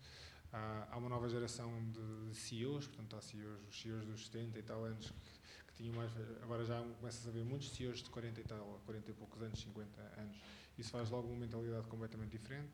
Há, 0.56 0.88
há 0.92 0.98
uma 0.98 1.10
nova 1.10 1.28
geração 1.28 1.70
de, 1.92 2.30
de 2.30 2.36
CEOs, 2.36 2.88
portanto, 2.88 3.18
há 3.18 3.22
CEOs, 3.22 3.60
os 3.70 3.82
CEOs 3.82 4.06
dos 4.06 4.26
70 4.28 4.58
e 4.58 4.64
tal 4.64 4.86
anos 4.86 5.12
que, 5.12 5.66
que 5.68 5.74
tinham 5.74 5.94
mais. 5.94 6.10
Agora 6.42 6.64
já 6.64 6.82
começa 6.98 7.28
a 7.28 7.30
haver 7.30 7.44
muitos 7.44 7.72
CEOs 7.72 8.02
de 8.02 8.10
40 8.10 8.40
e 8.40 8.44
tal, 8.46 8.82
40 8.86 9.12
e 9.12 9.14
poucos 9.14 9.42
anos, 9.42 9.60
50 9.60 10.02
anos. 10.18 10.38
Isso 10.78 10.92
faz 10.92 11.10
logo 11.10 11.28
uma 11.28 11.38
mentalidade 11.38 11.86
completamente 11.88 12.32
diferente. 12.32 12.72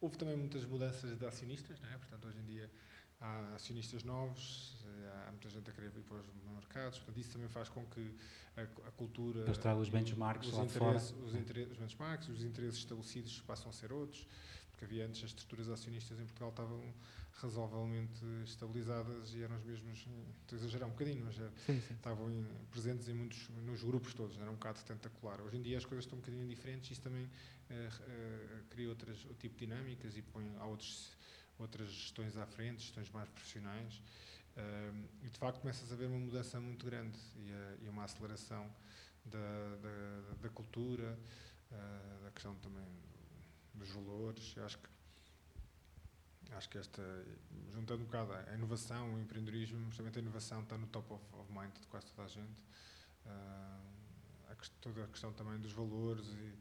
Houve 0.00 0.16
também 0.16 0.36
muitas 0.36 0.64
mudanças 0.64 1.18
de 1.18 1.26
acionistas, 1.26 1.78
não 1.80 1.90
é? 1.90 1.98
portanto, 1.98 2.26
hoje 2.26 2.38
em 2.38 2.44
dia 2.46 2.70
há 3.20 3.54
acionistas 3.54 4.02
novos, 4.02 4.76
há 5.26 5.30
muita 5.30 5.48
gente 5.48 5.68
a 5.70 5.72
querer 5.72 5.90
vir 5.90 6.02
para 6.02 6.16
os 6.16 6.26
mercados, 6.54 6.98
portanto, 6.98 7.18
isso 7.18 7.32
também 7.32 7.48
faz 7.48 7.68
com 7.68 7.84
que 7.86 8.14
a, 8.56 8.62
a 8.62 8.90
cultura. 8.92 9.44
Depois 9.44 9.58
os 9.80 9.88
benchmarks 9.88 10.48
os 10.48 10.54
lá 10.54 10.64
interesses, 10.64 11.10
fora. 11.10 11.24
Os, 11.26 11.34
interesses, 11.34 11.72
os 11.72 11.78
benchmarks, 11.78 12.28
os 12.28 12.44
interesses 12.44 12.78
estabelecidos 12.78 13.40
passam 13.42 13.70
a 13.70 13.72
ser 13.72 13.92
outros 13.92 14.26
porque 14.74 14.84
havia 14.84 15.06
antes 15.06 15.22
as 15.22 15.30
estruturas 15.30 15.68
acionistas 15.68 16.18
em 16.18 16.24
Portugal 16.24 16.50
estavam 16.50 16.94
razoavelmente 17.34 18.24
estabilizadas 18.44 19.34
e 19.34 19.42
eram 19.42 19.56
os 19.56 19.64
mesmos, 19.64 19.98
estou 19.98 20.56
a 20.56 20.60
exagerar 20.60 20.88
um 20.88 20.92
bocadinho, 20.92 21.24
mas 21.24 21.36
sim, 21.36 21.80
sim. 21.80 21.94
estavam 21.94 22.30
em, 22.30 22.44
presentes 22.70 23.08
em 23.08 23.14
muitos, 23.14 23.48
nos 23.48 23.82
grupos 23.82 24.14
todos, 24.14 24.38
era 24.38 24.50
um 24.50 24.54
bocado 24.54 24.80
tentacular. 24.84 25.40
Hoje 25.40 25.56
em 25.56 25.62
dia 25.62 25.78
as 25.78 25.84
coisas 25.84 26.04
estão 26.04 26.18
um 26.18 26.20
bocadinho 26.20 26.46
diferentes 26.46 26.90
e 26.90 26.92
isso 26.92 27.02
também 27.02 27.24
uh, 27.24 27.28
uh, 27.28 28.64
cria 28.70 28.88
outras, 28.88 29.24
outro 29.24 29.38
tipo 29.38 29.58
de 29.58 29.66
dinâmicas 29.66 30.16
e 30.16 30.22
põe 30.22 30.54
há 30.58 30.66
outros, 30.66 31.16
outras 31.58 31.88
gestões 31.90 32.36
à 32.36 32.46
frente, 32.46 32.82
gestões 32.82 33.10
mais 33.10 33.28
profissionais 33.28 33.94
uh, 34.56 35.04
e 35.22 35.28
de 35.28 35.38
facto 35.38 35.60
começas 35.60 35.92
a 35.92 35.96
ver 35.96 36.06
uma 36.06 36.18
mudança 36.18 36.60
muito 36.60 36.84
grande 36.84 37.18
e, 37.36 37.84
e 37.84 37.88
uma 37.88 38.04
aceleração 38.04 38.70
da, 39.24 39.76
da, 39.82 40.34
da 40.42 40.48
cultura, 40.50 41.18
da 42.22 42.30
questão 42.30 42.54
também 42.56 42.86
dos 43.74 43.90
valores. 43.90 44.56
Acho 44.58 44.78
que 44.78 44.88
acho 46.52 46.68
que 46.68 46.78
esta, 46.78 47.02
juntando 47.72 48.02
um 48.02 48.06
bocado 48.06 48.32
a 48.32 48.54
inovação, 48.54 49.14
o 49.14 49.18
empreendedorismo, 49.18 49.84
justamente 49.86 50.18
a 50.18 50.22
inovação 50.22 50.62
está 50.62 50.78
no 50.78 50.86
top 50.86 51.12
of, 51.12 51.24
of 51.32 51.52
mind 51.52 51.72
de 51.80 51.86
quase 51.88 52.06
toda 52.06 52.26
a 52.26 52.28
gente. 52.28 52.62
Uh, 53.26 53.94
a, 54.50 54.54
toda 54.80 55.04
a 55.04 55.08
questão 55.08 55.32
também 55.32 55.58
dos 55.58 55.72
valores 55.72 56.26
e, 56.26 56.54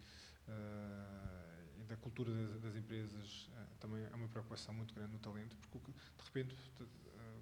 uh, 0.48 1.80
e 1.80 1.84
da 1.84 1.98
cultura 1.98 2.34
das, 2.34 2.62
das 2.62 2.76
empresas 2.76 3.50
uh, 3.50 3.76
também 3.80 4.04
é 4.04 4.16
uma 4.16 4.28
preocupação 4.30 4.74
muito 4.74 4.94
grande 4.94 5.14
no 5.14 5.20
talento, 5.20 5.56
porque 5.70 5.92
de 5.92 6.24
repente 6.24 6.56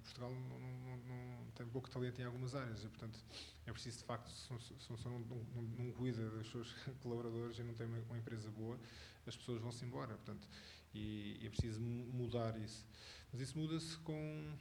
Portugal 0.02 0.30
não, 0.30 0.58
não, 0.58 0.96
não, 0.96 1.50
tem 1.54 1.66
pouco 1.66 1.90
talento 1.90 2.20
em 2.20 2.24
algumas 2.24 2.54
áreas 2.54 2.84
e, 2.84 2.88
portanto, 2.88 3.18
é 3.66 3.72
preciso 3.72 3.98
de 3.98 4.04
facto, 4.04 4.28
se, 4.30 4.46
se, 4.78 5.08
não, 5.08 5.18
não, 5.20 5.62
não, 5.62 5.92
cuida 5.92 6.28
dos 6.30 6.50
seus 6.50 6.72
colaboradores 7.02 7.58
e 7.58 7.62
não 7.62 7.74
tem 7.74 7.86
uma, 7.86 7.98
uma, 7.98 8.18
empresa 8.18 8.50
boa, 8.50 8.78
as 9.26 9.36
pessoas 9.36 9.60
vão-se 9.60 9.84
embora, 9.84 10.14
portanto, 10.14 10.46
e, 10.94 11.38
e 11.40 11.46
é 11.46 11.50
preciso 11.50 11.80
mudar 11.80 12.58
isso. 12.58 12.86
Mas 13.32 13.40
isso 13.40 13.58
muda-se 13.58 13.96
com 13.98 14.56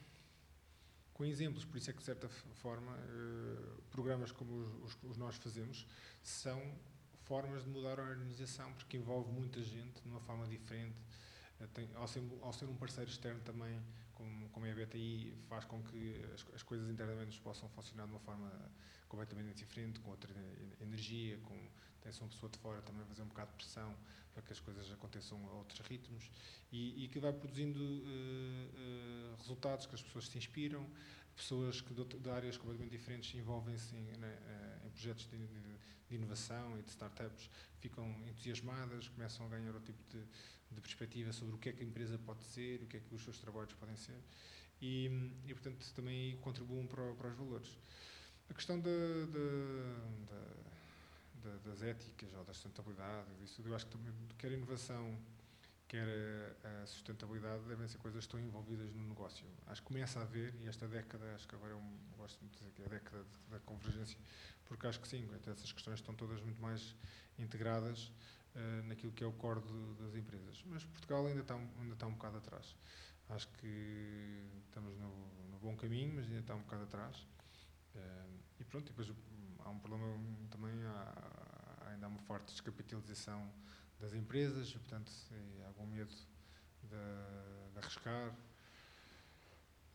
com 1.14 1.26
exemplos, 1.26 1.64
por 1.64 1.78
isso 1.78 1.90
é 1.90 1.94
que 1.94 2.00
de 2.00 2.06
certa 2.06 2.28
forma 2.30 2.94
uh, 2.94 3.82
programas 3.92 4.32
como 4.32 4.56
os, 4.56 4.96
os, 4.96 5.04
os 5.04 5.18
nós 5.18 5.36
fazemos 5.36 5.86
são 6.24 6.60
formas 7.32 7.64
de 7.64 7.70
mudar 7.70 8.00
a 8.00 8.04
organização, 8.04 8.74
porque 8.74 8.98
envolve 8.98 9.32
muita 9.32 9.62
gente 9.62 10.02
de 10.02 10.08
uma 10.08 10.20
forma 10.20 10.48
diferente. 10.48 10.98
Eh, 11.60 11.68
tem, 11.74 11.88
ao, 11.96 12.08
ser, 12.08 12.24
ao, 12.42 12.52
ser, 12.52 12.66
um 12.66 12.76
parceiro 12.76 13.10
externo 13.10 13.40
também, 13.42 13.80
como, 14.22 14.50
como 14.50 14.66
é 14.68 14.72
a 14.72 14.76
BTI, 14.76 15.36
faz 15.50 15.66
com 15.66 15.82
que 15.84 16.22
as, 16.34 16.46
as, 16.54 16.64
coisas 16.64 16.88
internamente 16.90 17.42
possam 17.42 17.68
funcionar 17.70 18.06
de 18.06 18.12
uma 18.12 18.20
forma 18.20 18.52
completamente 19.10 19.58
diferente, 19.58 20.00
com 20.00 20.12
outra 20.12 20.32
energia, 20.80 21.38
com 21.40 21.58
tem-se 22.02 22.20
uma 22.22 22.30
pessoa 22.30 22.50
de 22.50 22.58
fora 22.60 22.82
também 22.82 23.06
fazer 23.06 23.22
um 23.22 23.28
bocado 23.28 23.52
de 23.52 23.58
pressão 23.58 23.96
para 24.34 24.42
que 24.42 24.54
as 24.54 24.60
coisas 24.60 24.92
aconteçam 24.92 25.38
a 25.48 25.52
outros 25.54 25.80
ritmos 25.82 26.32
e, 26.72 27.04
e 27.04 27.08
que 27.08 27.20
vai 27.20 27.32
produzindo 27.32 27.80
uh, 27.80 29.34
uh, 29.34 29.36
resultados 29.38 29.86
que 29.86 29.94
as 29.94 30.02
pessoas 30.02 30.28
se 30.28 30.38
inspiram, 30.38 30.88
pessoas 31.36 31.80
que 31.82 31.94
de, 31.94 32.04
de 32.04 32.30
áreas 32.30 32.58
completamente 32.58 32.92
diferentes 32.92 33.36
envolvem-se 33.36 33.96
em, 33.96 34.18
né, 34.18 34.82
em 34.84 34.90
projetos 34.90 35.28
de, 35.28 35.38
de 35.38 35.72
de 36.12 36.18
inovação 36.18 36.78
e 36.78 36.82
de 36.82 36.90
startups 36.90 37.50
ficam 37.80 38.06
entusiasmadas, 38.28 39.08
começam 39.08 39.46
a 39.46 39.50
ganhar 39.50 39.74
outro 39.74 39.94
tipo 39.94 40.04
de, 40.10 40.22
de, 40.72 40.82
perspectiva 40.82 41.32
sobre 41.32 41.56
o 41.56 41.58
que 41.58 41.70
é 41.70 41.74
que 41.74 41.84
a 41.84 41.86
empresa 41.86 42.18
pode 42.18 42.44
ser, 42.44 42.82
o 42.82 42.88
que 42.88 42.98
é 42.98 43.00
que 43.00 43.14
os 43.14 43.24
seus 43.24 43.38
trabalhos 43.40 43.74
podem 43.74 43.96
ser 43.96 44.18
e, 44.82 45.32
e 45.46 45.54
portanto, 45.54 45.86
também 45.94 46.38
contribuem 46.38 46.88
para, 46.88 47.14
para 47.14 47.30
os 47.30 47.36
valores. 47.36 47.78
A 48.50 48.54
questão 48.54 48.80
da, 48.80 48.90
da, 48.90 50.40
da, 51.44 51.58
das 51.70 51.84
éticas 51.84 52.34
ou 52.34 52.44
da 52.44 52.54
sustentabilidade, 52.54 53.28
isso, 53.44 53.62
eu 53.66 53.76
acho 53.76 53.86
que 53.86 53.92
também, 53.92 54.14
quer 54.38 54.48
a 54.48 54.54
inovação, 54.54 55.18
quer 55.88 56.08
a, 56.64 56.84
a, 56.84 56.86
sustentabilidade, 56.88 57.64
devem 57.66 57.88
ser 57.88 57.98
coisas 58.00 58.26
que 58.26 58.36
estão 58.36 58.40
envolvidas 58.40 58.92
no 58.94 59.08
negócio. 59.08 59.46
Acho 59.68 59.82
que 59.82 59.88
começa 59.88 60.20
a 60.20 60.24
haver, 60.24 60.54
e 60.62 60.68
esta 60.68 60.88
década, 60.88 61.36
acho 61.36 61.48
que 61.48 61.56
agora 61.56 61.74
é 61.74 61.76
um, 61.76 61.98
gosto 62.18 62.40
muito 62.42 62.58
de 62.58 62.60
dizer 62.60 62.74
que 62.74 62.82
é 62.82 62.86
a 62.86 62.90
década 62.90 63.26
da 63.50 63.60
convergência, 63.60 64.18
porque 64.66 64.88
acho 64.88 65.00
que 65.00 65.08
sim, 65.08 65.28
essas 65.46 65.72
questões 65.72 66.00
estão 66.00 66.16
todas 66.16 66.42
muito 66.42 66.62
mais 66.62 66.96
integradas 67.38 68.12
uh, 68.56 68.88
naquilo 68.88 69.12
que 69.12 69.24
é 69.24 69.28
o 69.28 69.34
core 69.34 69.62
de, 69.62 70.04
das 70.04 70.16
empresas. 70.16 70.64
Mas 70.66 70.84
Portugal 70.86 71.26
ainda 71.26 71.42
está, 71.42 71.56
ainda 71.56 71.94
está 71.94 72.08
um 72.08 72.14
bocado 72.14 72.38
atrás. 72.38 72.76
Acho 73.30 73.48
que 73.54 74.46
estamos 74.66 74.98
no, 74.98 75.10
no 75.50 75.58
bom 75.60 75.76
caminho, 75.76 76.14
mas 76.16 76.26
ainda 76.26 76.40
está 76.40 76.56
um 76.56 76.62
bocado 76.62 76.84
atrás. 76.84 77.28
Uh, 77.96 78.40
e 78.60 78.64
pronto, 78.64 78.86
depois 78.86 79.10
hum, 79.10 79.16
há 79.60 79.70
um 79.70 79.80
problema 79.80 80.18
também, 80.50 80.72
há, 80.86 81.90
ainda 81.92 82.06
há 82.06 82.10
uma 82.10 82.20
forte 82.20 82.52
descapitalização 82.52 83.52
das 84.00 84.14
empresas, 84.14 84.74
portanto, 84.74 85.12
há 85.64 85.68
algum 85.68 85.86
medo 85.86 86.14
de, 86.84 87.72
de 87.74 87.78
arriscar 87.78 88.34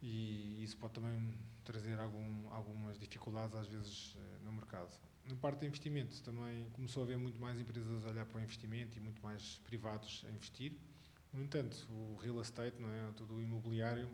e 0.02 0.62
isso 0.62 0.76
pode 0.76 0.94
também 0.94 1.38
trazer 1.64 1.98
algum, 1.98 2.48
algumas 2.50 2.98
dificuldades 2.98 3.56
às 3.56 3.66
vezes 3.66 4.16
eh, 4.18 4.38
no 4.44 4.52
mercado. 4.52 4.90
Na 5.24 5.34
parte 5.36 5.60
de 5.60 5.66
investimento 5.66 6.22
também 6.22 6.68
começou 6.70 7.02
a 7.02 7.06
haver 7.06 7.18
muito 7.18 7.40
mais 7.40 7.58
empresas 7.58 8.04
a 8.04 8.08
olhar 8.08 8.26
para 8.26 8.38
o 8.38 8.40
investimento 8.40 8.96
e 8.96 9.00
muito 9.00 9.20
mais 9.22 9.58
privados 9.64 10.24
a 10.28 10.30
investir. 10.30 10.72
No 11.32 11.42
entanto, 11.42 11.86
o 11.90 12.16
real 12.16 12.40
estate, 12.40 12.80
não 12.80 12.88
é, 12.88 13.12
todo 13.12 13.34
o 13.34 13.42
imobiliário 13.42 14.08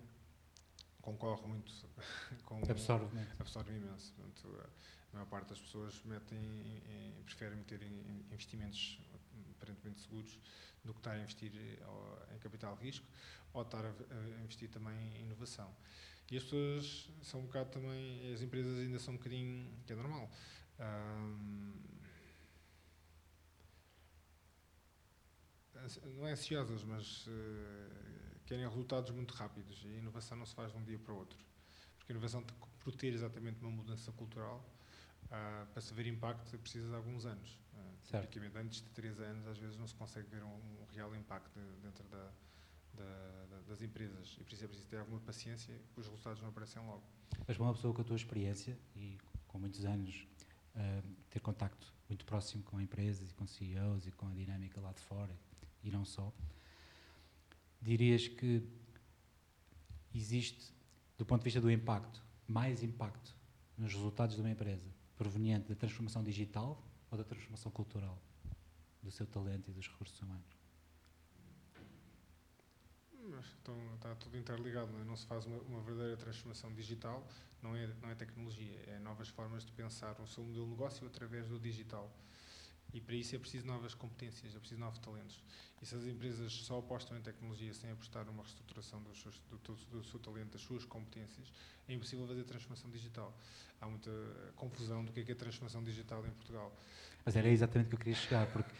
concorre 1.03 1.47
muito 1.47 1.73
com 2.45 2.63
absorve, 2.69 3.19
absorve 3.39 3.77
imenso. 3.77 4.15
Portanto, 4.15 4.71
a 5.13 5.17
maior 5.17 5.27
parte 5.27 5.51
das 5.51 5.61
pessoas 5.61 6.03
metem 6.05 6.39
em, 6.39 7.23
preferem 7.25 7.59
meter 7.59 7.83
em 7.83 8.25
investimentos 8.33 8.99
aparentemente 9.63 10.01
seguros 10.01 10.39
do 10.85 10.93
que 10.93 10.99
estar 11.01 11.13
a 11.13 11.19
investir 11.21 11.53
eh, 11.55 12.35
em 12.35 12.39
capital 12.39 12.75
risco 12.75 13.07
ou 13.53 13.63
estar 13.63 13.85
a, 13.85 14.43
investir 14.43 14.69
também 14.69 14.97
em 15.17 15.23
inovação. 15.23 15.73
E 16.31 16.37
as 16.37 16.43
pessoas 16.43 17.11
são 17.23 17.41
um 17.41 17.47
bocado 17.47 17.71
também, 17.71 18.33
as 18.33 18.41
empresas 18.41 18.79
ainda 18.79 18.99
são 18.99 19.15
um 19.15 19.17
bocadinho, 19.19 19.71
que 19.87 19.93
é 19.93 19.97
normal, 19.97 20.31
não 26.17 26.27
é 26.27 26.33
ansiosas, 26.33 26.85
mas 26.85 27.27
uh, 27.27 27.31
querem 28.47 28.67
resultados 28.67 29.11
muito 29.11 29.33
rápidos 29.35 29.83
e 29.85 29.89
a 29.89 29.99
inovação 29.99 30.37
não 30.37 30.47
se 30.47 30.55
faz 30.55 30.73
de 30.73 30.79
um 30.79 30.85
dia 30.85 30.99
para 30.99 31.13
o 31.13 31.17
outro. 31.19 31.39
Porque 31.99 32.13
a 32.13 32.15
inovação, 32.15 32.43
por 32.81 32.95
ter 32.95 33.13
exatamente 33.13 33.61
uma 33.61 33.71
mudança 33.71 34.13
cultural, 34.13 34.65
uh, 35.27 35.67
para 35.67 35.81
se 35.81 35.93
ver 35.95 36.07
impacto 36.07 36.57
precisa 36.59 36.89
de 36.89 36.95
alguns 36.95 37.27
anos. 37.27 37.62
Uh, 38.09 38.21
tipicamente, 38.21 38.59
antes 38.59 38.83
de 38.83 38.89
três 38.91 39.21
anos, 39.21 39.47
às 39.47 39.59
vezes 39.59 39.77
não 39.77 39.87
se 39.87 39.95
consegue 39.95 40.29
ver 40.29 40.43
um, 40.43 40.49
um 40.49 40.87
real 40.93 41.15
impacto 41.15 41.59
dentro 41.83 42.05
da, 42.09 42.31
da, 42.95 43.61
das 43.69 43.83
empresas. 43.83 44.37
E 44.41 44.45
por 44.45 44.53
isso 44.53 44.65
é 44.65 44.67
preciso 44.67 44.89
ter 44.89 44.99
alguma 44.99 45.21
paciência, 45.21 45.75
os 45.97 46.07
resultados 46.07 46.41
não 46.41 46.49
aparecem 46.49 46.85
logo. 46.85 47.03
Mas 47.47 47.59
uma 47.59 47.73
pessoa 47.73 47.95
com 47.95 48.03
a 48.03 48.05
tua 48.05 48.17
experiência 48.17 48.79
e 48.95 49.19
com 49.49 49.59
muitos 49.59 49.85
anos 49.85 50.27
uh, 50.75 51.09
ter 51.31 51.41
contacto 51.41 51.93
muito 52.09 52.25
próximo 52.25 52.63
com 52.65 52.81
empresas 52.81 53.31
e 53.31 53.35
com 53.35 53.47
CEOs 53.47 54.07
e 54.07 54.13
com 54.13 54.29
a 54.29 54.33
dinâmica 54.33 54.81
lá 54.81 54.93
de 54.93 55.01
fora 55.01 55.35
e 55.83 55.91
não 55.91 56.05
só, 56.05 56.33
dirias 57.81 58.29
que 58.29 58.63
existe, 60.15 60.73
do 61.19 61.25
ponto 61.25 61.41
de 61.41 61.45
vista 61.45 61.61
do 61.61 61.71
impacto, 61.71 62.23
mais 62.47 62.83
impacto 62.83 63.35
nos 63.77 63.93
resultados 63.93 64.37
de 64.37 64.43
uma 64.43 64.51
empresa 64.51 64.87
proveniente 65.17 65.69
da 65.69 65.75
transformação 65.75 66.23
digital 66.23 66.83
ou 67.13 67.19
da 67.19 67.25
transformação 67.25 67.71
cultural 67.71 68.19
do 69.03 69.11
seu 69.11 69.27
talento 69.27 69.71
e 69.71 69.75
dos 69.75 69.87
recursos 69.87 70.21
humanos? 70.21 70.63
então, 73.61 73.77
está 73.95 74.15
tudo 74.17 74.37
interligado, 74.37 74.91
não, 74.93 75.01
é? 75.01 75.05
não 75.05 75.17
se 75.17 75.27
faz 75.27 75.47
uma, 75.47 75.59
uma, 75.63 75.81
verdadeira 75.81 76.17
transformação 76.17 76.73
digital, 76.73 77.25
não 77.63 77.77
é, 77.77 77.87
não 78.01 78.11
é 78.11 78.15
tecnologia, 78.15 78.77
é 78.89 78.99
novas 78.99 79.29
formas 79.29 79.65
de 79.65 79.71
pensar 79.73 80.21
o 80.21 80.27
seu 80.27 80.43
modelo 80.43 80.65
de 80.65 80.71
negócio 80.73 81.07
através 81.07 81.47
do 81.47 81.59
digital. 81.59 82.11
E 82.93 83.01
para 83.01 83.15
isso 83.15 83.35
é 83.35 83.39
preciso 83.39 83.67
novas 83.67 83.95
competências, 83.95 84.55
é 84.55 84.59
preciso 84.59 84.81
novos 84.81 84.99
talentos. 84.99 85.43
E 85.81 85.87
se 85.87 85.95
as 85.95 86.05
empresas 86.05 86.53
só 86.53 86.79
apostam 86.79 87.17
em 87.17 87.23
tecnologia 87.23 87.73
sem 87.73 87.91
apostar 87.91 88.25
numa 88.25 88.43
reestruturação 88.43 89.03
do, 89.03 89.15
seus, 89.17 89.41
do, 89.51 89.59
do, 89.59 89.75
do 89.75 90.05
seu 90.05 90.21
talento, 90.21 90.53
das 90.53 90.61
suas 90.61 90.85
competências, 90.85 91.53
é 91.89 91.95
impossível 91.95 92.27
fazer 92.27 92.45
transformação 92.45 92.91
digital. 92.91 93.37
Há 93.81 93.89
muita 93.89 94.11
confusão 94.55 95.05
do 95.05 95.13
que 95.13 95.21
é, 95.21 95.25
que 95.25 95.33
é 95.33 95.35
transformação 95.35 95.83
digital 95.83 96.25
em 96.27 96.31
Portugal. 96.31 96.73
Mas 97.25 97.35
era 97.35 97.49
exatamente 97.49 97.87
o 97.87 97.89
que 97.91 97.95
eu 97.95 97.99
queria 97.99 98.15
chegar, 98.15 98.47
porque 98.53 98.71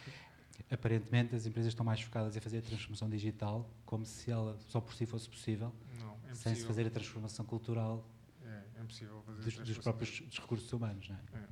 aparentemente 0.69 1.35
as 1.35 1.45
empresas 1.45 1.71
estão 1.71 1.85
mais 1.85 2.01
focadas 2.01 2.35
em 2.35 2.39
fazer 2.39 2.59
a 2.59 2.61
transformação 2.61 3.09
digital 3.09 3.69
como 3.85 4.05
se 4.05 4.31
ela 4.31 4.57
só 4.67 4.79
por 4.79 4.93
si 4.93 5.05
fosse 5.05 5.27
possível, 5.27 5.73
não, 5.99 6.17
é 6.29 6.35
sem 6.35 6.55
se 6.55 6.65
fazer 6.65 6.85
a 6.85 6.89
transformação 6.89 7.45
cultural 7.45 8.07
é, 8.43 8.63
é 8.75 8.83
dos, 8.83 9.57
dos 9.57 9.77
próprios 9.77 10.21
dos 10.21 10.39
recursos 10.39 10.71
humanos. 10.71 11.09
Não 11.09 11.15
é? 11.15 11.19
é. 11.39 11.47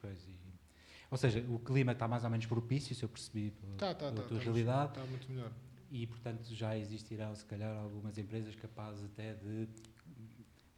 Pois, 0.00 0.18
e, 0.26 0.43
ou 1.14 1.18
seja, 1.18 1.44
o 1.48 1.60
clima 1.60 1.92
está 1.92 2.08
mais 2.08 2.24
ou 2.24 2.30
menos 2.30 2.44
propício, 2.44 2.92
se 2.92 3.04
eu 3.04 3.08
percebi 3.08 3.52
tá, 3.78 3.94
tá, 3.94 4.10
pela 4.10 4.22
tá, 4.22 4.22
tua 4.22 4.38
tá 4.38 4.42
realidade. 4.42 4.98
Está 4.98 5.06
muito 5.06 5.30
melhor. 5.30 5.52
E, 5.88 6.08
portanto, 6.08 6.52
já 6.52 6.76
existirão, 6.76 7.32
se 7.36 7.44
calhar, 7.44 7.72
algumas 7.76 8.18
empresas 8.18 8.52
capazes 8.56 9.04
até 9.04 9.34
de 9.34 9.68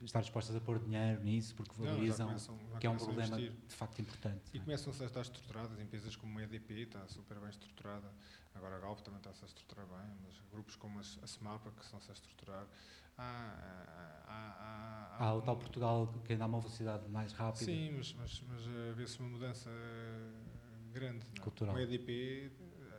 estar 0.03 0.21
dispostas 0.21 0.55
a 0.55 0.61
pôr 0.61 0.79
dinheiro 0.79 1.25
nisso 1.25 1.55
porque 1.55 1.73
valorizam, 1.79 2.29
não, 2.29 2.39
já 2.39 2.47
começam, 2.49 2.71
já 2.71 2.79
que 2.79 2.87
é 2.87 2.91
um 2.91 2.99
problema 2.99 3.39
de 3.39 3.75
facto 3.75 3.99
importante. 4.03 4.43
E 4.53 4.59
é? 4.59 4.61
começam-se 4.61 5.03
a 5.03 5.07
estar 5.07 5.23
estruturadas, 5.23 5.81
empresas 5.81 6.15
como 6.17 6.39
a 6.39 6.43
EDP 6.43 6.83
está 6.83 7.09
super 7.09 7.41
bem 7.41 7.49
estruturada, 7.49 8.13
agora 8.55 8.77
a 8.77 8.79
Galp 8.79 9.01
também 9.01 9.17
está-se 9.17 9.43
a 9.43 9.47
estruturar 9.47 9.87
bem, 9.87 10.17
mas 10.23 10.35
grupos 10.53 10.77
como 10.77 10.99
a 10.99 11.03
SEMAPA 11.03 11.71
que 11.71 11.83
estão-se 11.83 12.11
a 12.11 12.13
estruturar. 12.13 12.67
Há, 13.19 13.23
há, 14.27 15.17
há, 15.19 15.25
há, 15.25 15.35
o 15.35 15.43
tal 15.43 15.57
Portugal 15.57 16.13
que 16.25 16.33
ainda 16.33 16.45
há 16.45 16.47
uma 16.47 16.61
velocidade 16.61 17.09
mais 17.09 17.33
rápida. 17.33 17.65
Sim, 17.65 17.93
mas, 17.93 18.13
mas, 18.15 18.43
mas 18.49 18.63
eh, 18.67 18.93
vê-se 18.95 19.19
uma 19.21 19.29
mudança 19.31 19.71
eh, 19.71 20.93
grande. 20.93 21.27
Não? 21.27 21.43
É? 21.43 21.45
Cultural. 21.45 21.75
O 21.75 21.79
EDP, 21.79 22.53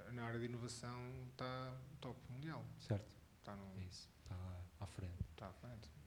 eh, 0.08 0.12
na 0.12 0.24
área 0.24 0.40
de 0.40 0.46
inovação, 0.46 1.00
está 1.32 1.74
top 2.02 2.20
mundial. 2.32 2.66
Certo. 2.80 3.16
Está 3.40 3.56
no, 3.56 3.80
é 3.80 3.84
isso, 3.84 4.10
está 4.24 4.36
à 4.80 4.88
frente. 4.88 5.24
Está 5.34 5.48
à 5.48 5.54
frente 5.54 5.98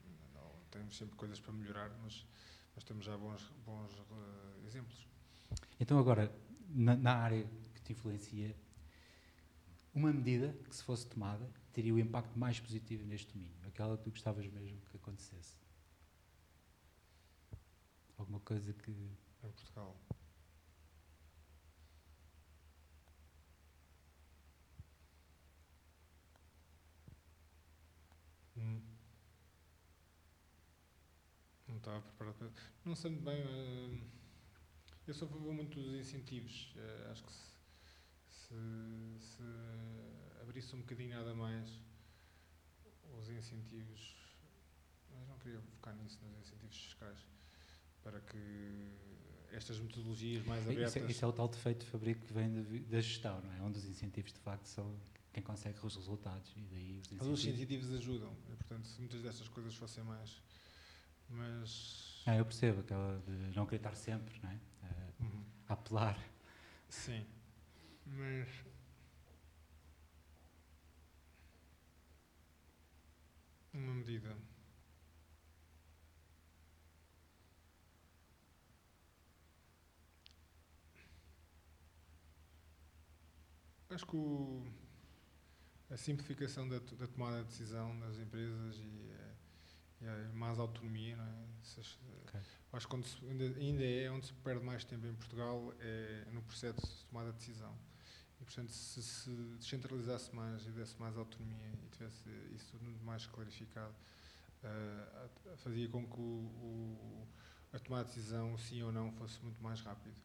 temos 0.70 0.96
sempre 0.96 1.16
coisas 1.16 1.40
para 1.40 1.52
melhorar, 1.52 1.90
mas, 2.02 2.26
mas 2.74 2.84
temos 2.84 3.04
já 3.04 3.16
bons, 3.16 3.42
bons 3.66 3.92
uh, 3.92 4.66
exemplos. 4.66 5.06
Então, 5.78 5.98
agora, 5.98 6.32
na, 6.68 6.96
na, 6.96 7.14
área 7.14 7.44
que 7.74 7.82
te 7.82 7.92
influencia, 7.92 8.54
uma 9.94 10.12
medida 10.12 10.56
que, 10.68 10.74
se 10.74 10.82
fosse 10.82 11.06
tomada, 11.06 11.50
teria 11.72 11.94
o 11.94 11.98
impacto 11.98 12.38
mais 12.38 12.58
positivo 12.60 13.04
neste 13.06 13.32
domínio? 13.32 13.56
Aquela 13.66 13.96
que 13.96 14.04
tu 14.04 14.10
gostavas 14.10 14.46
mesmo 14.46 14.80
que 14.90 14.96
acontecesse? 14.96 15.56
Alguma 18.18 18.40
coisa 18.40 18.72
que. 18.72 18.90
É 19.42 19.48
em 19.48 19.52
Portugal. 19.52 19.98
Hum. 28.56 28.82
Não 31.68 31.76
estava 31.78 32.00
preparado 32.02 32.34
para. 32.34 32.50
Não 32.84 32.94
sei 32.94 33.10
muito 33.10 33.24
bem. 33.24 33.40
Eh, 33.40 34.00
eu 35.06 35.14
sou 35.14 35.26
a 35.28 35.30
favor 35.30 35.54
muito 35.54 35.80
dos 35.80 35.94
incentivos. 35.94 36.74
Eh, 36.76 37.08
acho 37.10 37.24
que 37.24 37.32
se, 37.32 37.50
se, 38.28 38.54
se 39.20 39.42
abrisse 40.40 40.74
um 40.74 40.80
bocadinho 40.80 41.16
nada 41.16 41.34
mais 41.34 41.68
os 43.18 43.28
incentivos. 43.28 44.16
Mas 45.12 45.28
não 45.28 45.38
queria 45.38 45.60
focar 45.60 45.94
nisso, 45.96 46.18
nos 46.24 46.46
incentivos 46.46 46.76
fiscais. 46.76 47.18
Para 48.02 48.20
que 48.20 48.38
estas 49.52 49.78
metodologias 49.78 50.44
mais 50.46 50.62
abertas. 50.62 50.96
Isso 50.96 50.98
é, 50.98 51.10
isso 51.10 51.24
é 51.24 51.28
o 51.28 51.32
tal 51.32 51.48
defeito 51.48 51.84
de 51.84 51.90
fabrico 51.90 52.26
que 52.26 52.32
vem 52.32 52.62
da 52.84 53.00
gestão, 53.00 53.40
não 53.40 53.52
é? 53.52 53.62
Onde 53.62 53.78
os 53.78 53.84
incentivos 53.84 54.32
de 54.32 54.38
facto 54.40 54.66
são 54.66 54.96
quem 55.32 55.42
consegue 55.42 55.78
os 55.84 55.96
resultados 55.96 56.52
e 56.56 56.60
daí 56.62 56.98
os 56.98 57.12
incentivos. 57.12 57.38
Os 57.40 57.44
incentivos 57.44 57.94
ajudam, 57.94 58.36
e, 58.48 58.56
portanto, 58.56 58.86
se 58.86 58.98
muitas 59.00 59.22
destas 59.22 59.48
coisas 59.48 59.74
fossem 59.74 60.02
mais. 60.04 60.40
Mas. 61.28 62.22
Ah, 62.26 62.36
eu 62.36 62.44
percebo 62.44 62.80
aquela 62.80 63.22
de 63.26 63.56
não 63.56 63.64
estar 63.64 63.94
sempre, 63.94 64.38
não 64.42 64.50
é? 64.50 64.54
Uh, 64.54 65.24
uhum. 65.24 65.44
A 65.68 65.72
apelar. 65.74 66.18
Sim, 66.88 67.24
mas. 68.06 68.48
Uma 73.72 73.94
medida. 73.94 74.36
Acho 83.90 84.06
que 84.06 84.16
o, 84.16 84.64
a 85.90 85.96
simplificação 85.96 86.68
da, 86.68 86.78
da, 86.78 87.06
tomada 87.08 87.38
de 87.38 87.48
decisão 87.48 87.98
das 87.98 88.18
empresas 88.18 88.78
e, 88.78 89.10
eh, 89.10 89.34
e 90.02 90.06
a 90.06 90.32
mais 90.32 90.58
autonomia, 90.58 91.16
não 91.16 91.24
é? 91.24 91.44
okay. 92.22 92.40
Acho 92.72 92.88
que 92.88 93.02
se, 93.02 93.24
ainda, 93.26 93.44
ainda, 93.58 93.84
é 93.84 94.08
onde 94.10 94.26
se 94.26 94.32
perde 94.34 94.64
mais 94.64 94.84
tempo 94.84 95.06
em 95.06 95.14
Portugal 95.14 95.74
é 95.80 96.28
no 96.30 96.42
processo 96.42 96.80
de 96.80 97.04
tomada 97.06 97.32
de 97.32 97.38
decisão. 97.38 97.76
E, 98.40 98.44
portanto, 98.44 98.70
se 98.70 99.02
se 99.02 99.30
descentralizasse 99.58 100.34
mais 100.34 100.66
e 100.66 100.70
desse 100.70 100.98
mais 100.98 101.16
autonomia 101.16 101.72
e 101.84 101.88
tivesse 101.90 102.28
isso 102.54 102.78
tudo 102.78 103.04
mais 103.04 103.26
clarificado, 103.26 103.94
uh, 104.64 105.56
fazia 105.58 105.88
com 105.88 106.06
que 106.06 106.18
o, 106.18 106.22
o, 106.22 107.28
a 107.72 107.78
tomada 107.78 108.08
de 108.08 108.14
decisão, 108.14 108.56
sim 108.58 108.82
ou 108.82 108.90
não, 108.90 109.12
fosse 109.12 109.40
muito 109.42 109.62
mais 109.62 109.80
rápido. 109.80 110.16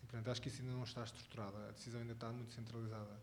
Portanto, 0.00 0.28
acho 0.28 0.42
que 0.42 0.48
isso 0.48 0.60
ainda 0.60 0.74
não 0.74 0.82
está 0.82 1.04
estruturado, 1.04 1.56
a 1.56 1.70
decisão 1.70 2.00
ainda 2.00 2.14
está 2.14 2.32
muito 2.32 2.52
centralizada. 2.52 3.20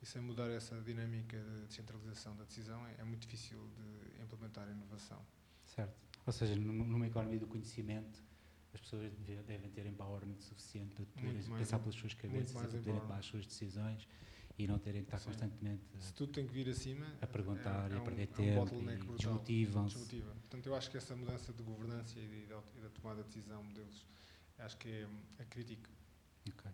E 0.00 0.06
sem 0.06 0.22
mudar 0.22 0.48
essa 0.48 0.80
dinâmica 0.80 1.36
de 1.36 1.66
descentralização 1.66 2.34
da 2.36 2.44
decisão 2.44 2.86
é, 2.86 2.94
é 2.98 3.04
muito 3.04 3.22
difícil 3.22 3.58
de 3.76 4.22
implementar 4.22 4.66
a 4.66 4.70
inovação. 4.70 5.20
Certo. 5.66 5.92
Ou 6.24 6.32
seja, 6.32 6.54
numa 6.54 7.06
economia 7.06 7.38
do 7.38 7.46
conhecimento, 7.46 8.22
as 8.72 8.80
pessoas 8.80 9.12
devem 9.46 9.70
ter 9.70 9.86
empowerment 9.86 10.40
suficiente 10.40 10.94
para 10.94 11.04
poderem 11.06 11.42
pensar 11.42 11.78
pelas 11.78 11.94
suas 11.94 12.14
cabeças 12.14 12.50
e 12.50 12.76
poderem 12.76 13.00
tomar 13.00 13.18
as 13.18 13.26
suas 13.26 13.46
decisões 13.46 14.06
e 14.62 14.66
não 14.66 14.78
terem 14.78 15.02
que 15.02 15.08
estar 15.08 15.18
Sim. 15.18 15.30
constantemente 15.30 15.82
Se 15.98 16.12
tudo 16.12 16.32
tem 16.32 16.46
que 16.46 16.52
vir 16.52 16.68
acima, 16.68 17.06
a 17.20 17.26
perguntar 17.26 17.90
é, 17.90 17.94
é 17.94 17.96
e 17.96 17.98
a 17.98 18.00
perder 18.02 18.28
um, 18.28 18.32
tempo 18.32 18.74
é 18.74 18.76
um 18.76 18.90
e 18.90 19.16
desmotivam-se. 19.16 19.94
Desmotiva. 19.96 20.34
Portanto, 20.34 20.66
eu 20.66 20.74
acho 20.74 20.90
que 20.90 20.96
essa 20.96 21.16
mudança 21.16 21.52
de 21.52 21.62
governança 21.62 22.18
e, 22.18 22.26
de, 22.26 22.44
e 22.44 22.80
da 22.82 22.90
tomada 22.90 23.22
de 23.22 23.28
decisão 23.28 23.62
deles, 23.72 24.06
acho 24.58 24.76
que 24.76 24.88
é, 24.88 25.08
é 25.38 25.44
crítica. 25.46 25.90
Okay. 26.48 26.70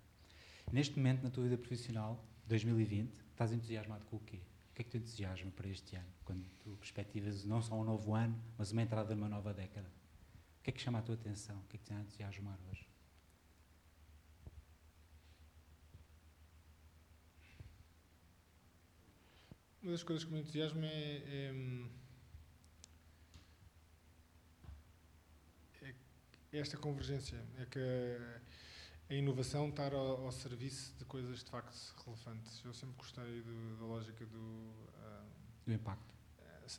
Neste 0.72 0.97
momento, 0.97 1.22
na 1.22 1.30
tua 1.30 1.44
vida 1.44 1.57
profissional, 1.57 2.24
2020, 2.49 3.12
estás 3.30 3.53
entusiasmado 3.53 4.05
com 4.07 4.16
o 4.16 4.20
quê? 4.20 4.40
O 4.70 4.74
que 4.74 4.82
é 4.82 4.84
que 4.84 4.90
te 4.90 4.99
entusiasma 4.99 5.51
para 5.53 5.68
este 5.68 5.97
ano? 5.97 6.09
Quando 6.24 6.44
tu 6.59 6.76
perspectivas 6.76 7.44
não 7.44 7.62
só 7.62 7.74
um 7.76 7.84
novo 7.84 8.14
ano, 8.14 8.36
mas 8.59 8.72
uma 8.72 8.82
entrada 8.82 9.14
numa 9.14 9.28
nova 9.28 9.55
década. 9.55 9.90
O 10.66 10.68
que 10.68 10.70
é 10.70 10.74
que 10.74 10.80
chama 10.82 10.98
a 10.98 11.02
tua 11.02 11.14
atenção? 11.14 11.56
O 11.60 11.62
que 11.68 11.76
é 11.76 11.78
que 11.78 11.84
te 11.84 11.92
a 11.92 12.00
entusiasmar 12.00 12.58
hoje? 12.68 12.88
Uma 19.80 19.92
das 19.92 20.02
coisas 20.02 20.24
que 20.24 20.32
me 20.32 20.40
entusiasma 20.40 20.84
é, 20.84 21.52
é, 25.82 25.94
é 26.52 26.58
esta 26.58 26.76
convergência. 26.76 27.40
É 27.58 27.66
que 27.66 27.78
a 29.08 29.14
inovação 29.14 29.68
estar 29.68 29.94
ao, 29.94 30.24
ao, 30.24 30.32
serviço 30.32 30.92
de 30.98 31.04
coisas 31.04 31.44
de 31.44 31.48
facto 31.48 31.94
relevantes. 32.04 32.60
Eu 32.64 32.74
sempre 32.74 32.96
gostei 32.96 33.40
do, 33.42 33.76
da 33.78 33.84
lógica 33.84 34.26
do, 34.26 34.36
uh, 34.36 35.30
do 35.64 35.72
impacto. 35.72 36.15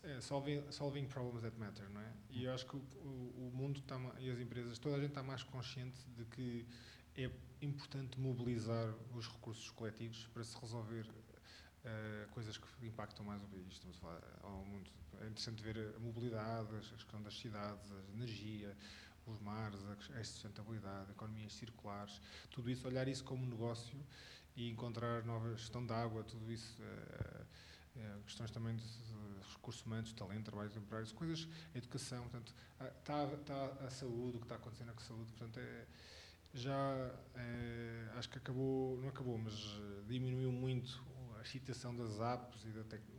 É, 0.04 0.20
solving, 0.20 0.64
solving 0.70 1.06
problems 1.06 1.42
that 1.42 1.58
matter, 1.58 1.90
não 1.90 2.02
é? 2.02 2.14
E 2.30 2.44
eu 2.44 2.54
acho 2.54 2.66
que 2.66 2.76
o, 2.76 2.80
o, 2.80 3.52
mundo 3.54 3.80
está, 3.80 3.98
e 4.20 4.30
as 4.30 4.40
empresas, 4.40 4.78
toda 4.80 4.98
a 4.98 5.00
gente 5.00 5.10
está 5.10 5.24
mais 5.24 5.44
consciente 5.44 5.98
de 6.18 6.26
que 6.26 6.68
é 7.16 7.32
importante 7.62 8.20
mobilizar 8.20 8.94
os 9.16 9.28
recursos 9.28 9.70
coletivos 9.72 10.28
para 10.34 10.44
se 10.44 10.58
resolver 10.60 11.06
uh, 11.08 12.30
coisas 12.32 12.58
que 12.58 12.86
impactam 12.86 13.26
mais 13.26 13.42
o 13.42 13.48
país. 13.48 13.66
Estamos 13.72 13.98
a 13.98 14.00
falar 14.00 14.40
ao 14.44 14.66
mundo. 14.66 14.92
É 15.22 15.26
interessante 15.26 15.64
ver 15.64 15.96
a 15.96 16.00
mobilidade, 16.00 16.76
a 16.76 16.80
questão 16.80 17.22
das 17.22 17.40
cidades, 17.40 17.90
a 17.92 18.14
energia, 18.14 18.76
os 19.26 19.40
mares, 19.40 19.80
a 19.86 20.24
sustentabilidade, 20.24 21.12
economias 21.12 21.54
circulares, 21.54 22.22
tudo 22.52 22.70
isso, 22.70 22.88
olhar 22.88 23.08
isso 23.08 23.24
como 23.24 23.46
negócio 23.46 23.98
e 24.56 24.70
encontrar 24.70 25.24
nova 25.26 25.56
gestão 25.56 25.86
de 25.86 25.94
água, 25.94 26.24
tudo 26.24 26.52
isso, 26.52 26.78
é, 27.96 28.18
questões 28.26 28.52
também 28.52 28.76
de, 28.76 28.84
de 28.84 29.17
recursos 29.54 29.86
humanos, 29.86 30.14
talento, 30.14 30.46
trabalhos 30.46 30.74
temporários, 30.74 31.12
coisas, 31.12 31.48
educação, 31.74 32.22
portanto, 32.24 32.54
está, 33.00 33.24
está 33.34 33.66
a 33.86 33.90
saúde, 33.90 34.38
o 34.38 34.40
que 34.40 34.46
está 34.46 34.56
acontecendo 34.56 34.94
com 34.94 35.02
a 35.02 35.06
saúde, 35.06 35.32
portanto, 35.34 35.60
é, 35.60 35.86
já 36.54 37.12
é, 37.36 38.10
acho 38.16 38.30
que 38.30 38.38
acabou, 38.38 38.98
não 39.02 39.10
acabou, 39.10 39.38
mas 39.38 39.54
diminuiu 40.08 40.52
muito 40.52 41.04
a 41.38 41.42
excitação 41.42 41.96
das 41.96 42.20
apps 42.20 42.66
e 42.66 42.70
da 42.70 42.84
tecnologia 42.84 43.18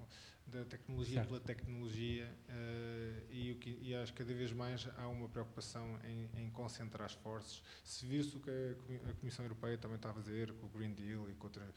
da 0.51 0.65
tecnologia 0.65 1.17
certo. 1.17 1.29
pela 1.29 1.41
tecnologia 1.41 2.27
uh, 2.49 3.33
e, 3.33 3.55
que, 3.57 3.79
e, 3.83 3.95
acho 3.95 4.13
que 4.13 4.25
cada 4.25 4.35
vez 4.35 4.53
mais 4.53 4.89
há 4.97 5.07
uma 5.09 5.29
preocupação 5.29 5.99
em, 6.05 6.43
em 6.43 6.51
concentrar 6.51 7.07
esforços. 7.07 7.63
Se 7.85 8.07
viu-se 8.07 8.37
o 8.37 8.41
que 8.41 8.51
a, 8.51 9.13
Comissão 9.15 9.45
Europeia 9.45 9.77
também 9.77 9.97
está 9.97 10.11
a 10.11 10.15
fazer 10.15 10.53
com 10.55 10.67
o 10.67 10.69
Green 10.71 10.95
Deal 10.95 11.29
e 11.29 11.35
com, 11.35 11.47
outra, 11.47 11.69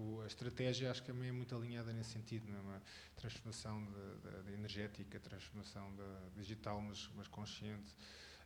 com 0.00 0.22
a 0.22 0.26
estratégia, 0.26 0.90
acho 0.90 1.02
que 1.02 1.08
também 1.12 1.28
é 1.28 1.32
muito 1.32 1.54
alinhada 1.54 1.92
nesse 1.92 2.10
sentido, 2.10 2.48
não 2.48 2.58
é? 2.58 2.60
uma 2.62 2.82
transformação 3.16 3.84
de, 3.84 4.30
de, 4.30 4.42
de 4.44 4.52
energética, 4.52 5.20
transformação 5.20 5.92
digital, 6.34 6.80
mas, 6.80 7.10
mas 7.16 7.28
consciente. 7.28 7.94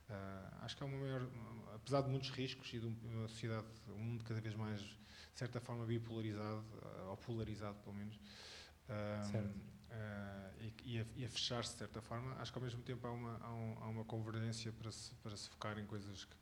Uh, 0.09 0.55
acho 0.61 0.75
que 0.77 0.83
há 0.83 0.85
uma 0.85 0.97
maior, 0.97 1.27
apesar 1.73 2.01
de 2.01 2.09
muitos 2.09 2.29
riscos 2.29 2.71
e 2.73 2.79
de 2.79 2.85
uma 2.85 3.27
sociedade, 3.27 3.65
um 3.89 3.97
mundo 3.97 4.23
cada 4.23 4.39
vez 4.41 4.53
mais, 4.53 4.81
de 4.81 4.97
certa 5.33 5.59
forma, 5.59 5.85
bipolarizado, 5.85 6.63
uh, 6.83 7.09
ou 7.09 7.17
polarizado 7.17 7.77
pelo 7.79 7.95
menos, 7.95 8.19
Uh, 9.95 10.61
e, 10.83 10.97
e, 11.15 11.23
a, 11.23 11.25
a 11.25 11.29
fechar-se 11.29 11.71
de 11.71 11.77
certa 11.79 12.01
forma, 12.01 12.35
acho 12.35 12.51
que 12.51 12.57
ao 12.57 12.63
mesmo 12.63 12.81
tempo 12.81 13.07
há 13.07 13.11
uma, 13.11 13.37
há, 13.41 13.53
um, 13.53 13.77
há 13.79 13.87
uma 13.87 14.03
convergência 14.03 14.71
para 14.73 14.91
se, 14.91 15.15
para 15.15 15.37
se 15.37 15.49
focar 15.49 15.79
em 15.79 15.85
coisas 15.85 16.25
que, 16.25 16.35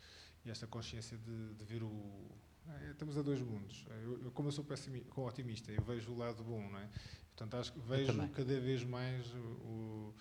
e 0.46 0.50
esta 0.50 0.68
consciência 0.68 1.18
de, 1.18 1.54
de 1.54 1.64
ver 1.64 1.84
o. 1.84 2.32
É, 2.68 2.92
estamos 2.92 3.18
a 3.18 3.22
dois 3.22 3.42
mundos. 3.42 3.86
Eu, 4.04 4.24
eu, 4.24 4.32
como 4.32 4.48
eu 4.48 4.52
sou 4.52 4.64
pessimista, 4.64 5.22
otimista, 5.22 5.72
eu 5.72 5.82
vejo 5.84 6.12
o 6.12 6.18
lado 6.18 6.44
bom, 6.44 6.70
não 6.70 6.80
é? 6.80 6.90
Portanto, 7.36 7.56
acho 7.56 7.74
que 7.74 7.80
vejo 7.80 8.30
cada 8.30 8.60
vez 8.60 8.84
mais 8.84 9.34
o, 9.34 9.38
o 9.38 10.16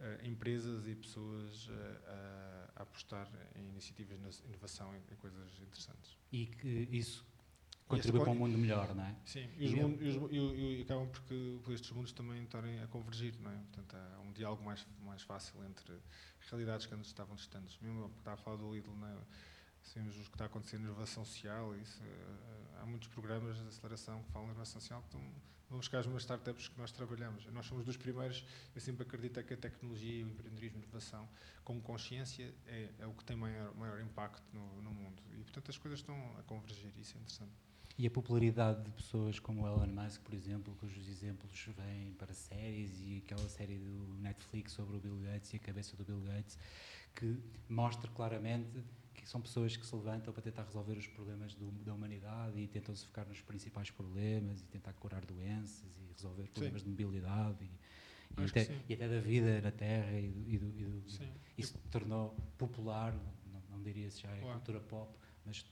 uh, 0.00 0.26
empresas 0.26 0.86
e 0.86 0.94
pessoas 0.94 1.68
uh, 1.68 1.72
a, 2.06 2.70
a, 2.76 2.82
apostar 2.82 3.30
em 3.56 3.68
iniciativas 3.68 4.18
de 4.18 4.46
inovação, 4.46 4.94
em, 4.94 4.98
em 5.12 5.16
coisas 5.16 5.58
interessantes. 5.60 6.16
E 6.32 6.46
que 6.46 6.88
isso 6.90 7.26
contribui 7.88 8.20
para 8.20 8.30
um 8.30 8.34
mundo 8.34 8.56
melhor, 8.56 8.94
não 8.94 9.04
é? 9.04 9.16
Sim, 9.24 9.48
e, 9.58 9.66
os 9.66 9.72
e, 9.72 9.76
mundo, 9.76 10.02
e, 10.02 10.08
os, 10.08 10.32
e, 10.32 10.78
e 10.78 10.82
acabam 10.82 11.08
porque, 11.08 11.58
por 11.62 11.74
estes 11.74 11.90
mundos 11.90 12.12
também 12.12 12.42
estarem 12.42 12.80
a 12.80 12.86
convergir, 12.86 13.34
não 13.40 13.50
é? 13.50 13.56
Portanto, 13.56 13.96
há 13.96 14.20
um 14.20 14.32
diálogo 14.32 14.62
mais, 14.62 14.86
mais 15.02 15.22
fácil 15.22 15.62
entre 15.64 15.94
realidades 16.50 16.86
que 16.86 16.94
antes 16.94 17.08
estavam 17.08 17.34
distantes. 17.34 17.78
Mesmo 17.80 18.12
estava 18.18 18.34
a 18.34 18.36
falar 18.36 18.56
do 18.56 18.72
Lidl, 18.72 18.94
não 18.94 19.08
é? 19.08 19.16
Sabemos 19.82 20.16
o 20.16 20.20
que 20.20 20.28
está 20.28 20.44
acontecendo 20.44 20.82
na 20.82 20.88
inovação 20.88 21.24
social, 21.24 21.74
isso, 21.76 22.02
eh, 22.02 22.60
há 22.80 22.86
muitos 22.86 23.08
programas 23.08 23.56
de 23.56 23.68
aceleração 23.68 24.22
que 24.22 24.30
falam 24.30 24.48
de 24.48 24.52
inovação 24.52 24.80
social 24.80 25.00
que 25.02 25.08
estão, 25.08 25.20
vão 25.68 25.78
buscar 25.78 25.98
as 25.98 26.06
mesmas 26.06 26.22
startups 26.22 26.68
que 26.68 26.78
nós 26.78 26.92
trabalhamos. 26.92 27.46
Nós 27.46 27.66
somos 27.66 27.84
dos 27.84 27.96
primeiros, 27.96 28.44
eu 28.74 28.80
sempre 28.80 29.02
acredito 29.02 29.42
que 29.42 29.54
a 29.54 29.56
tecnologia, 29.56 30.24
o 30.24 30.28
empreendedorismo, 30.28 30.78
a 30.78 30.82
inovação, 30.82 31.28
como 31.64 31.80
consciência, 31.80 32.54
é, 32.66 32.90
é 32.98 33.06
o 33.06 33.12
que 33.12 33.24
tem 33.24 33.36
maior, 33.36 33.74
maior 33.74 34.00
impacto 34.00 34.44
no, 34.52 34.82
no 34.82 34.90
mundo. 34.90 35.22
E, 35.32 35.42
portanto, 35.42 35.70
as 35.70 35.78
coisas 35.78 36.00
estão 36.00 36.16
a 36.38 36.42
convergir, 36.42 36.92
isso 36.98 37.16
é 37.16 37.20
interessante. 37.20 37.70
E 38.00 38.06
a 38.06 38.10
popularidade 38.10 38.82
de 38.82 38.90
pessoas 38.92 39.38
como 39.38 39.66
Elon 39.66 39.86
Musk, 39.88 40.22
por 40.22 40.32
exemplo, 40.32 40.74
cujos 40.80 41.06
exemplos 41.06 41.68
vêm 41.76 42.14
para 42.14 42.32
séries 42.32 42.98
e 43.00 43.22
aquela 43.22 43.46
série 43.46 43.76
do 43.76 44.16
Netflix 44.20 44.72
sobre 44.72 44.96
o 44.96 45.00
Bill 45.00 45.18
Gates 45.18 45.52
e 45.52 45.56
a 45.56 45.58
cabeça 45.58 45.94
do 45.98 46.04
Bill 46.04 46.20
Gates, 46.22 46.56
que 47.14 47.38
mostra 47.68 48.10
claramente 48.12 48.70
que 49.20 49.28
são 49.28 49.40
pessoas 49.40 49.76
que 49.76 49.86
se 49.86 49.94
levantam 49.94 50.32
para 50.32 50.42
tentar 50.42 50.64
resolver 50.64 50.96
os 50.96 51.06
problemas 51.06 51.54
do, 51.54 51.70
da 51.84 51.94
humanidade 51.94 52.58
e 52.58 52.66
tentam 52.66 52.94
se 52.94 53.06
focar 53.06 53.26
nos 53.26 53.40
principais 53.40 53.90
problemas 53.90 54.62
e 54.62 54.66
tentar 54.66 54.92
curar 54.94 55.24
doenças 55.24 55.98
e 55.98 56.12
resolver 56.12 56.48
problemas 56.48 56.82
Sim. 56.82 56.94
de 56.94 57.04
mobilidade 57.04 57.64
e 57.64 58.44
até, 58.44 58.68
e 58.88 58.94
até, 58.94 59.08
da 59.08 59.20
vida 59.20 59.60
na 59.60 59.70
Terra 59.70 60.18
e 60.18 60.28
do, 60.28 60.48
e 60.48 60.58
do, 60.58 60.78
e 60.78 60.84
do 60.84 61.04
isso 61.58 61.78
tornou 61.90 62.36
popular, 62.56 63.12
não, 63.52 63.62
não 63.70 63.82
diria 63.82 64.10
se 64.10 64.22
já 64.22 64.30
é 64.30 64.40
claro. 64.40 64.54
cultura 64.54 64.80
pop, 64.80 65.18
mas 65.44 65.64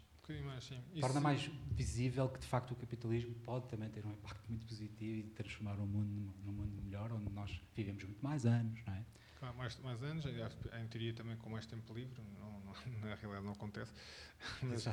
mais, 0.44 0.68
torna 1.00 1.20
mais 1.20 1.50
visível 1.70 2.28
que 2.28 2.38
de 2.38 2.46
facto 2.46 2.72
o 2.72 2.76
capitalismo 2.76 3.34
pode 3.36 3.66
também 3.68 3.88
ter 3.88 4.04
um 4.04 4.12
impacto 4.12 4.46
muito 4.48 4.66
positivo 4.66 5.20
e 5.20 5.22
transformar 5.30 5.78
o 5.80 5.86
mundo 5.86 6.34
num 6.44 6.52
mundo 6.52 6.82
melhor, 6.82 7.10
onde 7.12 7.32
nós 7.32 7.58
vivemos 7.74 8.04
muito 8.04 8.22
mais 8.22 8.44
anos, 8.44 8.78
não 8.86 8.92
é? 8.92 9.04
Claro, 9.38 9.56
mais, 9.56 9.78
mais 9.78 10.02
anos, 10.02 10.24
em 10.26 10.88
teoria 10.88 11.14
também 11.14 11.36
com 11.36 11.48
mais 11.48 11.64
tempo 11.64 11.94
livre, 11.94 12.20
não, 12.40 12.60
não, 12.60 12.72
na 13.00 13.14
realidade 13.14 13.44
não 13.44 13.52
acontece. 13.52 13.92
Mas, 14.62 14.84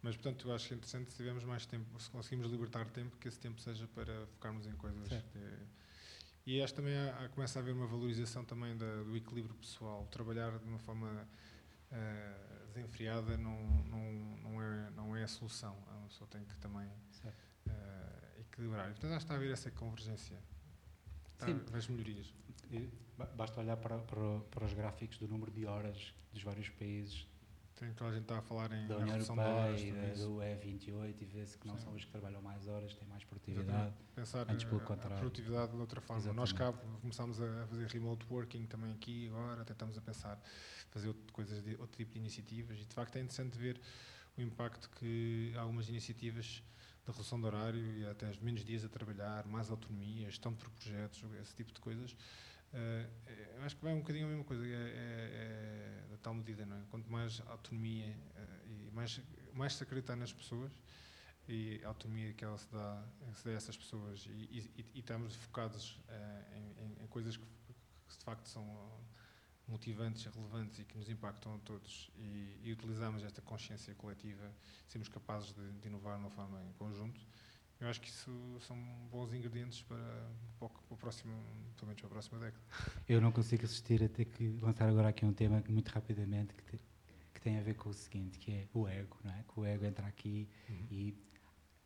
mas, 0.00 0.14
portanto, 0.14 0.48
eu 0.48 0.54
acho 0.54 0.72
é 0.72 0.76
interessante 0.76 1.10
se 1.10 1.16
tivermos 1.16 1.42
mais 1.42 1.66
tempo, 1.66 1.98
se 1.98 2.08
conseguimos 2.08 2.48
libertar 2.48 2.88
tempo, 2.90 3.16
que 3.16 3.26
esse 3.26 3.38
tempo 3.40 3.60
seja 3.60 3.88
para 3.88 4.26
focarmos 4.28 4.64
em 4.64 4.72
coisas. 4.72 5.08
Que, 5.08 5.58
e 6.46 6.62
acho 6.62 6.72
que 6.72 6.80
também 6.80 6.96
há, 6.96 7.28
começa 7.30 7.58
a 7.58 7.62
haver 7.62 7.74
uma 7.74 7.86
valorização 7.86 8.44
também 8.44 8.76
da, 8.76 9.02
do 9.02 9.16
equilíbrio 9.16 9.56
pessoal, 9.56 10.06
trabalhar 10.06 10.56
de 10.56 10.64
uma 10.68 10.78
forma 10.78 11.28
uh, 11.90 12.66
desenfreada 12.68 13.36
não, 13.36 13.60
não, 13.84 14.12
não, 14.42 14.62
é, 14.62 14.90
não 14.90 15.16
é 15.16 15.24
a 15.24 15.28
solução, 15.28 15.76
a 15.88 16.06
pessoa 16.06 16.28
tem 16.28 16.44
que 16.44 16.56
também 16.58 16.86
uh, 16.86 18.40
equilibrar. 18.40 18.88
E, 18.88 18.92
portanto, 18.92 19.12
acho 19.12 19.18
que 19.18 19.24
está 19.24 19.34
a 19.34 19.36
haver 19.36 19.52
essa 19.52 19.70
convergência, 19.70 20.38
Sim. 21.46 21.52
a 21.52 21.68
haver 21.68 21.76
as 21.76 21.88
melhorias. 21.88 22.34
Basta 23.36 23.60
olhar 23.60 23.76
para, 23.76 23.98
para, 23.98 24.40
para, 24.50 24.64
os 24.64 24.72
gráficos 24.72 25.18
do 25.18 25.28
número 25.28 25.50
de 25.50 25.66
horas 25.66 26.14
dos 26.32 26.42
vários 26.42 26.68
países. 26.70 27.26
Tem 27.74 27.92
que 27.92 28.04
a 28.04 28.12
gente 28.12 28.22
está 28.22 28.38
a 28.38 28.42
falar 28.42 28.70
em 28.72 28.86
da 28.86 28.98
União 28.98 29.16
Europeia, 29.16 30.14
do 30.14 30.36
E28 30.36 31.16
e 31.20 31.24
vê-se 31.24 31.58
que 31.58 31.66
não 31.66 31.76
Sim. 31.76 31.84
são 31.84 31.94
os 31.94 32.04
que 32.04 32.10
trabalham 32.10 32.40
mais 32.40 32.68
horas, 32.68 32.94
têm 32.94 33.08
mais 33.08 33.24
produtividade. 33.24 33.94
Pensar 34.14 34.48
antes 34.48 34.64
pelo 34.64 34.80
contrário. 34.80 35.16
a 35.16 35.20
produtividade 35.20 35.72
de 35.72 35.78
outra 35.78 36.00
forma. 36.00 36.22
Exatamente. 36.22 36.38
Nós 36.38 36.52
cá 36.52 36.72
começámos 37.00 37.40
a 37.40 37.66
fazer 37.66 37.86
remote 37.88 38.24
working 38.30 38.66
também 38.66 38.92
aqui 38.92 39.28
agora, 39.28 39.64
tentamos 39.64 39.98
a 39.98 40.00
pensar 40.00 40.40
fazer 40.90 41.08
outro, 41.08 41.32
coisas 41.32 41.62
de 41.62 41.72
outro 41.72 41.96
tipo 41.96 42.12
de 42.12 42.18
iniciativas 42.20 42.78
e 42.78 42.84
de 42.84 42.94
facto 42.94 43.16
é 43.16 43.20
interessante 43.20 43.58
ver 43.58 43.80
o 44.36 44.40
impacto 44.40 44.88
que 44.90 45.52
algumas 45.56 45.88
iniciativas 45.88 46.62
da 47.04 47.12
redução 47.12 47.40
de 47.40 47.46
horário 47.46 47.98
e 47.98 48.06
até 48.06 48.32
menos 48.40 48.64
dias 48.64 48.84
a 48.84 48.88
trabalhar, 48.88 49.46
mais 49.46 49.70
autonomia, 49.70 50.26
gestão 50.26 50.54
por 50.54 50.70
projetos, 50.70 51.24
esse 51.40 51.54
tipo 51.54 51.72
de 51.72 51.80
coisas, 51.80 52.16
Uh, 52.72 53.06
eu 53.56 53.62
acho 53.64 53.76
que 53.76 53.84
vai 53.84 53.92
um 53.92 53.98
bocadinho 53.98 54.24
a 54.24 54.28
mesma 54.30 54.44
coisa, 54.44 54.64
é, 54.64 54.68
é, 54.68 56.04
é 56.04 56.06
da 56.10 56.16
tal 56.16 56.32
medida, 56.32 56.64
não 56.64 56.76
é? 56.76 56.80
Quanto 56.90 57.10
mais 57.10 57.42
autonomia 57.46 58.06
uh, 58.06 58.66
e 58.66 58.90
mais, 58.92 59.20
mais 59.52 59.74
se 59.74 59.82
acreditar 59.82 60.16
nas 60.16 60.32
pessoas 60.32 60.72
e 61.46 61.82
a 61.84 61.88
autonomia 61.88 62.32
que 62.32 62.42
ela 62.42 62.56
se 62.56 62.66
dá, 62.72 63.04
se 63.34 63.44
dá 63.44 63.50
a 63.50 63.54
essas 63.54 63.76
pessoas 63.76 64.24
e, 64.26 64.70
e, 64.76 64.86
e 64.94 65.00
estamos 65.00 65.34
focados 65.34 65.98
em, 66.54 66.84
em, 66.84 67.04
em, 67.04 67.06
coisas 67.08 67.36
que, 67.36 67.44
que, 67.44 68.16
de 68.16 68.24
facto 68.24 68.46
são 68.48 68.64
motivantes, 69.72 70.24
relevantes 70.26 70.78
e 70.78 70.84
que 70.84 70.96
nos 70.96 71.08
impactam 71.08 71.54
a 71.54 71.58
todos 71.58 72.10
e, 72.18 72.60
e 72.62 72.72
utilizamos 72.72 73.24
esta 73.24 73.40
consciência 73.40 73.94
coletiva, 73.94 74.52
sermos 74.86 75.08
capazes 75.08 75.52
de, 75.52 75.72
de 75.80 75.88
inovar 75.88 76.16
de 76.16 76.24
uma 76.24 76.30
forma 76.30 76.62
em 76.62 76.72
conjunto, 76.74 77.20
eu 77.82 77.88
acho 77.88 78.00
que 78.00 78.08
isso 78.08 78.30
são 78.60 78.76
bons 79.10 79.32
ingredientes 79.32 79.82
para, 79.82 79.98
para, 80.60 80.70
o 80.88 80.96
próximo, 80.96 81.34
pelo 81.76 81.88
menos 81.88 82.00
para 82.00 82.06
a 82.06 82.10
próxima 82.10 82.38
década. 82.38 82.62
Eu 83.08 83.20
não 83.20 83.32
consigo 83.32 83.64
assistir 83.64 84.04
a 84.04 84.08
ter 84.08 84.26
que 84.26 84.56
lançar 84.62 84.88
agora 84.88 85.08
aqui 85.08 85.24
um 85.24 85.32
tema 85.32 85.64
muito 85.68 85.88
rapidamente 85.88 86.54
que, 86.54 86.62
te, 86.62 86.80
que 87.34 87.40
tem 87.40 87.58
a 87.58 87.60
ver 87.60 87.74
com 87.74 87.90
o 87.90 87.92
seguinte, 87.92 88.38
que 88.38 88.52
é 88.52 88.68
o 88.72 88.86
ego, 88.86 89.18
não 89.24 89.32
é? 89.32 89.42
Que 89.42 89.58
o 89.58 89.64
ego 89.64 89.84
entra 89.84 90.06
aqui 90.06 90.48
uhum. 90.68 90.86
e 90.92 91.16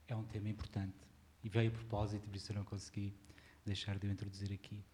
é 0.07 0.15
um 0.15 0.25
tema 0.25 0.51
importante. 0.51 0.99
E 1.43 1.49
veio 1.49 1.71
a 1.71 1.73
propósito, 1.73 2.29
por 2.29 2.37
isso 2.37 2.53
eu 2.53 2.57
não 2.57 2.65
consegui 2.65 3.15
deixar 3.65 3.99
de 3.99 4.07
o 4.07 4.11
introduzir 4.11 4.53
aqui. 4.53 4.85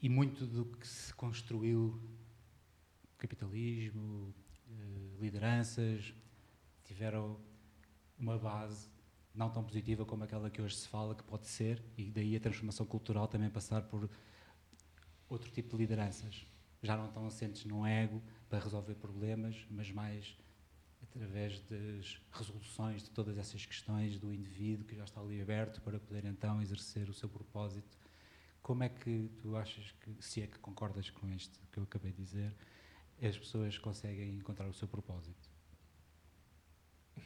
E 0.00 0.08
muito 0.08 0.46
do 0.46 0.64
que 0.64 0.86
se 0.86 1.12
construiu, 1.14 2.00
capitalismo, 3.16 4.32
eh, 4.70 5.20
lideranças, 5.20 6.14
tiveram 6.84 7.38
uma 8.16 8.38
base 8.38 8.88
não 9.34 9.50
tão 9.50 9.62
positiva 9.62 10.04
como 10.04 10.24
aquela 10.24 10.50
que 10.50 10.60
hoje 10.62 10.76
se 10.76 10.88
fala 10.88 11.14
que 11.14 11.22
pode 11.22 11.46
ser, 11.46 11.82
e 11.96 12.10
daí 12.10 12.36
a 12.36 12.40
transformação 12.40 12.86
cultural 12.86 13.28
também 13.28 13.50
passar 13.50 13.82
por 13.82 14.08
outro 15.28 15.50
tipo 15.50 15.76
de 15.76 15.82
lideranças. 15.82 16.46
Já 16.82 16.96
não 16.96 17.10
tão 17.10 17.26
assentes 17.26 17.64
num 17.64 17.86
ego 17.86 18.22
para 18.48 18.58
resolver 18.58 18.94
problemas, 18.94 19.66
mas 19.70 19.90
mais 19.90 20.36
através 21.02 21.60
das 21.62 22.20
resoluções 22.30 23.02
de 23.02 23.10
todas 23.10 23.38
essas 23.38 23.64
questões 23.64 24.18
do 24.18 24.32
indivíduo 24.32 24.84
que 24.84 24.94
já 24.94 25.04
está 25.04 25.20
ali 25.20 25.40
aberto 25.40 25.80
para 25.82 25.98
poder 25.98 26.24
então 26.24 26.60
exercer 26.60 27.08
o 27.08 27.14
seu 27.14 27.28
propósito. 27.28 27.96
Como 28.62 28.82
é 28.82 28.88
que 28.88 29.30
tu 29.40 29.56
achas 29.56 29.92
que, 30.00 30.14
se 30.20 30.42
é 30.42 30.46
que 30.46 30.58
concordas 30.58 31.10
com 31.10 31.28
isto 31.28 31.58
que 31.72 31.78
eu 31.78 31.84
acabei 31.84 32.12
de 32.12 32.22
dizer, 32.22 32.54
as 33.22 33.36
pessoas 33.36 33.78
conseguem 33.78 34.36
encontrar 34.36 34.68
o 34.68 34.74
seu 34.74 34.86
propósito? 34.86 35.48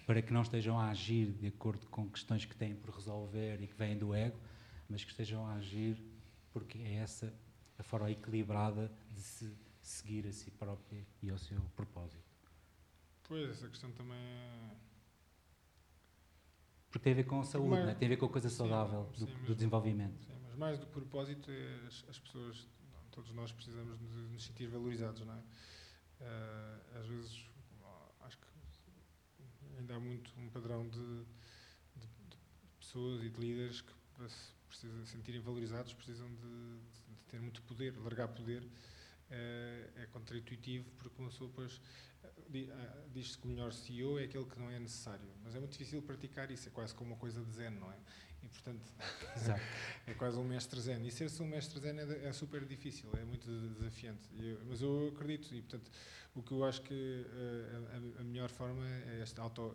para 0.07 0.23
que 0.23 0.33
não 0.33 0.43
estejam 0.43 0.79
a 0.79 0.91
agir 0.91 1.33
de 1.33 1.47
acordo 1.47 1.87
com 1.87 2.09
questões 2.09 2.45
que 2.45 2.57
têm 2.57 2.75
por 2.75 2.95
resolver 2.95 3.61
e 3.63 3.67
que 3.67 3.75
vêm 3.75 3.97
do 3.97 4.15
ego, 4.15 4.39
mas 4.89 5.05
que 5.05 5.11
estejam 5.11 5.47
a 5.47 5.55
agir 5.55 6.03
porque 6.53 6.79
é 6.79 6.95
essa 6.97 7.33
a 7.79 7.83
forma 7.83 8.11
equilibrada 8.11 8.91
de 9.11 9.21
se 9.21 9.53
seguir 9.81 10.27
a 10.27 10.33
si 10.33 10.51
próprio 10.51 11.05
e 11.23 11.31
ao 11.31 11.39
seu 11.39 11.61
propósito. 11.77 12.23
Pois, 13.25 13.51
essa 13.51 13.69
questão 13.69 13.91
também 13.93 14.19
é... 14.19 14.71
Porque 16.91 17.05
tem 17.05 17.13
a 17.15 17.17
ver 17.17 17.25
com 17.25 17.41
a 17.41 17.45
saúde, 17.45 17.71
mas, 17.71 17.87
né? 17.87 17.95
tem 17.95 18.07
a 18.07 18.11
ver 18.11 18.17
com 18.19 18.27
a 18.27 18.29
coisa 18.29 18.51
saudável 18.51 19.09
sim, 19.15 19.25
do, 19.25 19.31
sim, 19.31 19.45
do, 19.45 19.55
desenvolvimento. 19.55 20.23
Sim, 20.25 20.33
mas 20.53 20.59
mais 20.59 20.79
do 20.79 20.87
que 20.87 20.93
propósito, 20.93 21.51
é 21.51 21.87
as, 21.87 22.05
as, 22.09 22.19
pessoas, 22.19 22.69
todos 23.11 23.31
nós 23.33 23.53
precisamos 23.53 23.99
de 23.99 24.05
nos 24.05 24.45
sentir 24.45 24.67
valorizados, 24.69 25.25
não 25.25 25.35
é? 25.35 25.43
Uh, 26.21 26.99
às 26.99 27.07
vezes 27.07 27.53
ainda 29.79 29.97
há 29.97 30.01
muito 30.01 30.33
um 30.39 30.49
padrão 30.49 30.89
de, 30.89 31.25
de, 31.97 32.07
de 32.07 32.37
pessoas 32.79 33.23
e 33.23 33.29
de 33.29 33.41
líderes 33.41 33.81
que, 33.81 33.93
para 34.15 34.29
se 34.29 34.53
precisam 34.69 35.05
sentirem 35.07 35.41
valorizados, 35.41 35.93
precisam 35.93 36.29
de, 36.35 36.79
de, 37.11 37.23
ter 37.29 37.41
muito 37.41 37.63
poder. 37.63 37.97
Largar 37.99 38.29
poder 38.29 38.67
é, 39.31 39.91
é 39.97 40.07
contraintuitivo, 40.07 40.91
porque 40.99 41.21
uma 41.21 41.31
pessoa 41.31 41.49
depois 41.49 41.81
ah, 42.25 43.05
diz-se 43.13 43.37
que 43.39 43.47
o 43.47 43.51
melhor 43.51 43.73
CEO 43.73 44.19
é 44.19 44.25
aquele 44.25 44.45
que 44.45 44.59
não 44.59 44.71
é 44.71 44.79
necessário. 44.79 45.29
Mas 45.43 45.55
é 45.55 45.59
muito 45.59 45.73
difícil 45.73 46.01
praticar 46.03 46.51
isso, 46.51 46.69
é 46.69 46.71
quase 46.71 46.95
como 46.95 47.11
uma 47.11 47.19
coisa 47.19 47.43
de 47.43 47.53
zen, 47.53 47.71
não 47.71 47.91
é? 47.93 47.99
Portanto, 48.53 48.85
é 50.07 50.15
quase 50.15 50.37
um 50.39 50.45
mestre 50.45 50.81
zen. 50.81 51.07
E 51.07 51.11
ser-se 51.11 51.43
um 51.43 51.47
mestre 51.47 51.81
zen 51.81 51.99
é, 51.99 52.27
é, 52.27 52.33
super 52.33 52.65
difícil, 52.65 53.09
é 53.15 53.25
muito 53.25 53.49
desafiante. 53.79 54.29
Eu, 54.39 54.61
mas 54.67 54.83
eu 54.83 55.09
acredito, 55.09 55.55
e, 55.55 55.63
portanto, 55.63 55.91
o 56.35 56.43
que 56.43 56.53
eu 56.53 56.65
acho 56.65 56.81
que 56.83 56.95
uh, 56.95 58.19
a, 58.19 58.21
a, 58.23 58.25
melhor 58.25 58.49
forma 58.49 58.87
é 58.87 59.21
este, 59.23 59.39
auto, 59.39 59.75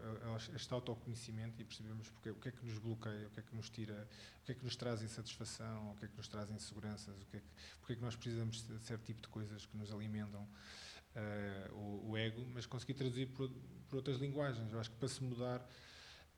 este 0.56 0.74
autoconhecimento 0.74 1.62
e 1.62 1.64
percebermos 1.64 2.10
porque, 2.10 2.32
o 2.32 2.36
que 2.36 2.50
é 2.50 2.52
que 2.52 2.66
nos 2.66 2.80
bloqueia, 2.80 3.28
o 3.28 3.30
que 3.30 3.40
é 3.40 3.44
que 3.44 3.56
nos 3.56 3.70
tira, 3.70 4.08
o 4.42 4.46
que 4.46 4.52
é 4.54 4.56
que 4.56 4.64
nos 4.64 4.76
traz 4.76 5.04
insatisfação, 5.04 5.92
o 5.92 5.96
que 5.98 6.06
é 6.06 6.08
que 6.08 6.18
nos 6.18 6.28
traz 6.28 6.50
inseguranças, 6.50 7.16
o 7.22 7.26
que 7.28 7.38
é 7.38 7.40
que, 7.40 7.46
porque 7.80 7.94
é 7.94 7.96
que 7.98 8.02
nós 8.02 8.16
precisamos 8.16 8.68
de 8.68 8.80
certo 8.80 9.04
tipo 9.04 9.22
de 9.22 9.28
coisas 9.28 9.68
que 9.68 9.78
nos 9.78 9.92
alimentam 9.92 10.42
uh, 10.42 11.76
o, 11.76 12.12
o, 12.12 12.18
ego, 12.18 12.44
mas 12.54 12.66
conseguir 12.66 12.96
traduzir 12.96 13.28
por, 13.28 13.52
por 13.88 13.98
outras 13.98 14.18
linguagens. 14.18 14.72
Eu 14.72 14.80
acho 14.80 14.90
que 14.90 14.98
para 14.98 15.08
se 15.08 15.24
mudar 15.24 15.68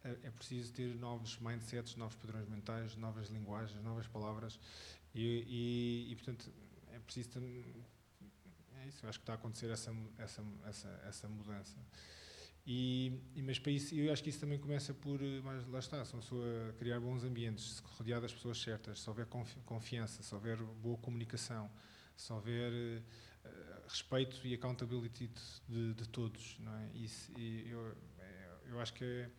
é 0.04 0.32
preciso 0.32 0.74
ter 0.74 0.96
novos 0.96 1.38
mindsets, 1.40 1.96
novos 1.96 2.16
padrões 2.16 2.48
mentais, 2.48 2.96
novas 2.96 3.30
linguagens, 3.30 3.82
novas 3.84 4.08
palavras 4.08 4.60
e, 5.14 5.46
e, 5.48 6.12
e 6.12 6.16
portanto, 6.16 6.52
é 6.94 7.00
preciso. 7.00 7.30
É 7.40 8.88
isso, 8.88 9.06
eu 9.06 9.10
acho 9.10 9.20
que 9.20 9.24
está 9.24 9.34
a 9.34 9.36
acontecer 9.36 9.70
essa, 9.70 9.94
essa, 10.18 10.44
essa, 10.66 11.02
essa 11.06 11.28
mudança. 11.28 11.78
E, 12.66 13.12
mas 13.44 13.58
para 13.58 13.72
isso, 13.72 13.96
eu 13.96 14.14
acho 14.14 14.24
que 14.24 14.30
isso 14.30 14.40
também 14.40 14.60
começa 14.60 14.94
por, 14.94 15.20
mas 15.44 15.68
lá 15.68 15.80
está, 15.80 16.04
criar 16.78 17.00
bons 17.00 17.24
ambientes, 17.24 17.78
se 17.78 17.82
rodear 17.98 18.22
das 18.22 18.32
pessoas 18.32 18.62
certas, 18.62 19.02
se 19.02 19.10
houver 19.10 19.26
confiança, 19.66 20.22
se 20.22 20.36
houver 20.36 20.58
boa 20.58 20.98
comunicação, 20.98 21.70
se 22.16 22.32
houver 22.32 22.72
uh, 22.72 23.88
respeito 23.88 24.46
e 24.46 24.54
accountability 24.54 25.32
de, 25.68 25.94
de, 25.96 26.08
todos, 26.10 26.58
não 26.60 26.76
é? 26.76 26.90
Isso, 26.94 27.32
eu, 27.40 27.98
é, 28.20 28.50
eu 28.68 28.80
acho 28.80 28.94
que 28.94 29.04
é, 29.04 29.30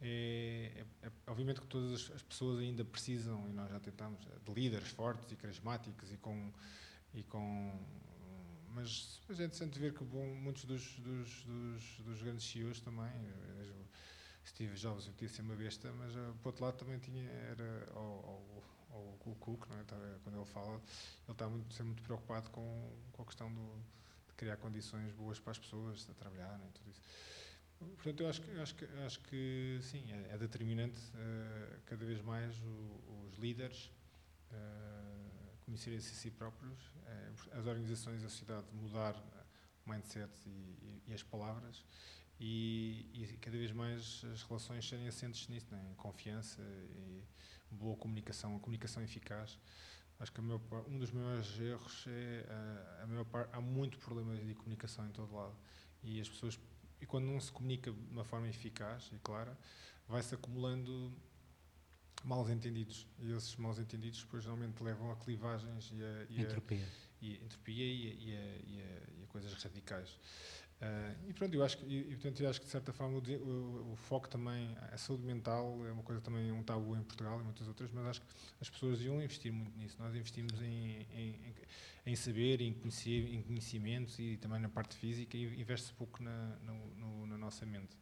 é, 0.00 0.84
é, 1.02 1.06
é, 1.06 1.10
obviamente 1.26 1.60
que 1.60 1.66
todas 1.66 2.10
as 2.10 2.22
pessoas 2.22 2.60
ainda 2.60 2.84
precisam, 2.84 3.48
e 3.48 3.52
nós 3.52 3.70
já 3.70 3.80
tentamos, 3.80 4.20
de 4.24 4.54
líderes 4.54 4.88
fortes 4.88 5.32
e 5.32 5.36
carismáticos 5.36 6.12
e 6.12 6.16
com. 6.16 6.52
E 7.14 7.22
com 7.22 7.72
mas 8.74 9.22
a 9.30 9.32
gente 9.32 9.56
sente 9.56 9.78
ver 9.78 9.94
que 9.94 10.04
bom, 10.04 10.26
muitos 10.34 10.66
dos, 10.66 10.98
dos, 10.98 11.44
dos, 11.44 12.00
dos 12.04 12.22
grandes 12.22 12.44
CEOs 12.44 12.78
também, 12.80 13.10
Steve 14.46 14.74
Jobs 14.74 15.06
podia 15.06 15.30
ser 15.30 15.40
uma 15.40 15.56
besta, 15.56 15.90
mas 15.94 16.14
uh, 16.14 16.36
por 16.42 16.50
outro 16.50 16.62
lado 16.62 16.76
também 16.76 16.98
tinha, 16.98 17.22
era 17.22 17.88
o 17.98 18.62
o 19.26 19.34
Cook, 19.36 19.68
não 19.68 19.78
é? 19.78 19.84
Tá, 19.84 19.96
quando 20.22 20.36
ele 20.36 20.44
fala, 20.46 20.74
ele 20.74 21.32
está 21.32 21.48
muito, 21.48 21.72
sempre 21.72 21.86
muito 21.86 22.02
preocupado 22.02 22.50
com, 22.50 22.92
com 23.12 23.22
a 23.22 23.26
questão 23.26 23.52
do, 23.52 23.82
de 24.28 24.34
criar 24.36 24.56
condições 24.56 25.12
boas 25.12 25.38
para 25.38 25.52
as 25.52 25.58
pessoas, 25.58 26.08
a 26.10 26.14
trabalhar 26.14 26.60
e 26.66 26.72
tudo 26.72 26.90
isso. 26.90 27.02
Portanto, 27.78 28.22
eu 28.22 28.28
acho 28.28 28.40
que, 28.40 28.50
acho 28.58 28.74
que, 28.74 28.84
acho 29.04 29.20
que 29.20 29.78
sim, 29.82 30.10
é, 30.10 30.34
é 30.34 30.38
determinante 30.38 30.98
uh, 30.98 31.80
cada 31.84 32.04
vez 32.04 32.22
mais 32.22 32.58
o, 32.62 33.26
os 33.28 33.38
líderes 33.38 33.92
uh, 34.50 35.58
conhecerem-se 35.64 36.12
a 36.12 36.14
si 36.14 36.30
próprios, 36.30 36.86
uh, 36.86 37.58
as 37.58 37.66
organizações, 37.66 38.24
a 38.24 38.28
sociedade 38.28 38.66
mudar 38.72 39.14
mindset 39.84 40.32
e, 40.46 40.50
e, 40.50 41.02
e 41.08 41.14
as 41.14 41.22
palavras 41.22 41.84
e, 42.38 43.08
e, 43.14 43.36
cada 43.38 43.56
vez 43.56 43.72
mais 43.72 44.24
as 44.32 44.42
relações 44.42 44.86
serem 44.86 45.08
assentes 45.08 45.48
nisso, 45.48 45.66
né? 45.70 45.94
confiança 45.96 46.60
e 46.60 47.22
boa 47.70 47.96
comunicação, 47.96 48.58
comunicação 48.58 49.02
eficaz. 49.02 49.58
Acho 50.18 50.32
que 50.32 50.40
meu, 50.40 50.60
um 50.88 50.98
dos 50.98 51.10
maiores 51.10 51.58
erros 51.60 52.04
é 52.08 52.46
a, 52.48 53.02
a 53.04 53.06
maior 53.06 53.24
parte, 53.24 53.54
há 53.54 53.60
muito 53.60 53.98
problema 53.98 54.34
de 54.36 54.54
comunicação 54.54 55.06
em 55.06 55.10
todo 55.10 55.34
lado 55.34 55.56
e 56.02 56.20
as 56.20 56.28
pessoas 56.28 56.58
e 57.00 57.06
quando 57.06 57.26
não 57.26 57.40
se 57.40 57.52
comunica 57.52 57.92
de 57.92 57.98
uma 58.10 58.24
forma 58.24 58.48
eficaz 58.48 59.10
e 59.12 59.18
clara, 59.18 59.56
vai-se 60.08 60.34
acumulando 60.34 61.12
mal 62.24 62.48
entendidos 62.50 63.06
e 63.20 63.32
esses 63.32 63.56
mal 63.56 63.72
entendidos 63.78 64.22
depois 64.22 64.44
normalmente 64.44 64.82
levam 64.82 65.10
a 65.10 65.16
clivagens 65.16 65.92
e 65.92 66.02
a, 66.02 66.26
e 66.28 66.40
entropia, 66.40 66.88
e, 67.20 67.36
entropia 67.36 67.84
e, 67.84 68.10
a, 68.10 68.14
e, 68.14 68.36
a, 68.36 69.20
e 69.20 69.22
a 69.22 69.26
coisas 69.28 69.52
radicais. 69.62 70.18
Uh, 70.76 71.30
e 71.30 71.32
pronto, 71.32 71.54
eu 71.54 71.64
acho 71.64 71.78
que, 71.78 71.86
e, 71.86 72.04
portanto, 72.16 72.42
eu 72.42 72.50
acho 72.50 72.60
que 72.60 72.66
de 72.66 72.72
certa 72.72 72.92
forma 72.92 73.16
o, 73.16 73.22
o, 73.22 73.92
o, 73.92 73.96
foco 73.96 74.28
também, 74.28 74.76
a 74.92 74.98
saúde 74.98 75.22
mental 75.24 75.74
é 75.86 75.90
uma 75.90 76.02
coisa 76.02 76.20
também 76.20 76.52
um 76.52 76.62
tabu 76.62 76.94
em 76.94 77.02
Portugal 77.02 77.40
e 77.40 77.44
muitas 77.44 77.66
outras, 77.66 77.90
mas 77.90 78.06
acho 78.06 78.20
que 78.20 78.26
as 78.60 78.68
pessoas 78.68 79.00
iam 79.00 79.22
investir 79.22 79.50
muito 79.50 79.74
nisso. 79.78 79.96
Nós 79.98 80.14
investimos 80.14 80.60
em, 80.60 81.06
em, 81.14 81.54
em 82.04 82.14
saber, 82.14 82.60
em, 82.60 82.74
conhecer, 82.74 83.32
em 83.32 83.40
conhecimentos 83.42 84.18
e 84.18 84.36
também 84.36 84.60
na 84.60 84.68
parte 84.68 84.94
física 84.96 85.34
e 85.34 85.58
investe-se 85.58 85.94
pouco 85.94 86.22
na, 86.22 86.56
no, 86.56 87.26
na 87.26 87.38
nossa 87.38 87.64
mente. 87.64 87.96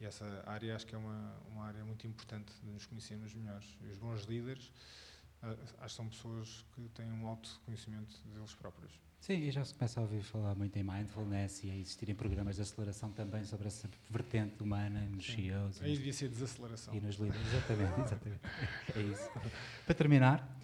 E 0.00 0.06
essa 0.06 0.42
área 0.46 0.74
acho 0.74 0.86
que 0.86 0.94
é 0.94 0.98
uma, 0.98 1.36
uma 1.50 1.66
área 1.66 1.84
muito 1.84 2.06
importante 2.06 2.52
de 2.62 2.70
nos 2.70 2.86
conhecermos 2.86 3.34
melhores. 3.34 3.76
E 3.82 3.86
os 3.86 3.98
bons 3.98 4.22
líderes 4.24 4.72
acho 5.52 5.76
que 5.78 5.92
são 5.92 6.08
pessoas 6.08 6.64
que 6.74 6.88
têm 6.90 7.10
um 7.12 7.26
alto 7.26 7.60
conhecimento 7.64 8.16
deles 8.28 8.54
próprios. 8.54 8.92
Sim, 9.20 9.38
e 9.38 9.50
já 9.50 9.64
se 9.64 9.72
começa 9.72 10.00
a 10.00 10.02
ouvir 10.02 10.22
falar 10.22 10.54
muito 10.54 10.78
em 10.78 10.82
mindfulness 10.82 11.64
e 11.64 11.70
a 11.70 11.76
existirem 11.76 12.14
programas 12.14 12.56
de 12.56 12.62
aceleração 12.62 13.10
também 13.10 13.42
sobre 13.42 13.68
essa 13.68 13.88
vertente 14.10 14.62
humana 14.62 15.00
nos 15.00 15.24
Sim. 15.24 15.48
CEOs. 15.48 15.80
Aí 15.80 15.96
devia 15.96 16.12
ser 16.12 16.28
desaceleração. 16.28 16.94
E 16.94 17.00
nos 17.00 17.16
líderes, 17.16 17.46
exatamente, 17.46 18.00
exatamente. 18.00 18.40
é 18.94 19.00
isso. 19.00 19.30
Para 19.86 19.94
terminar, 19.94 20.60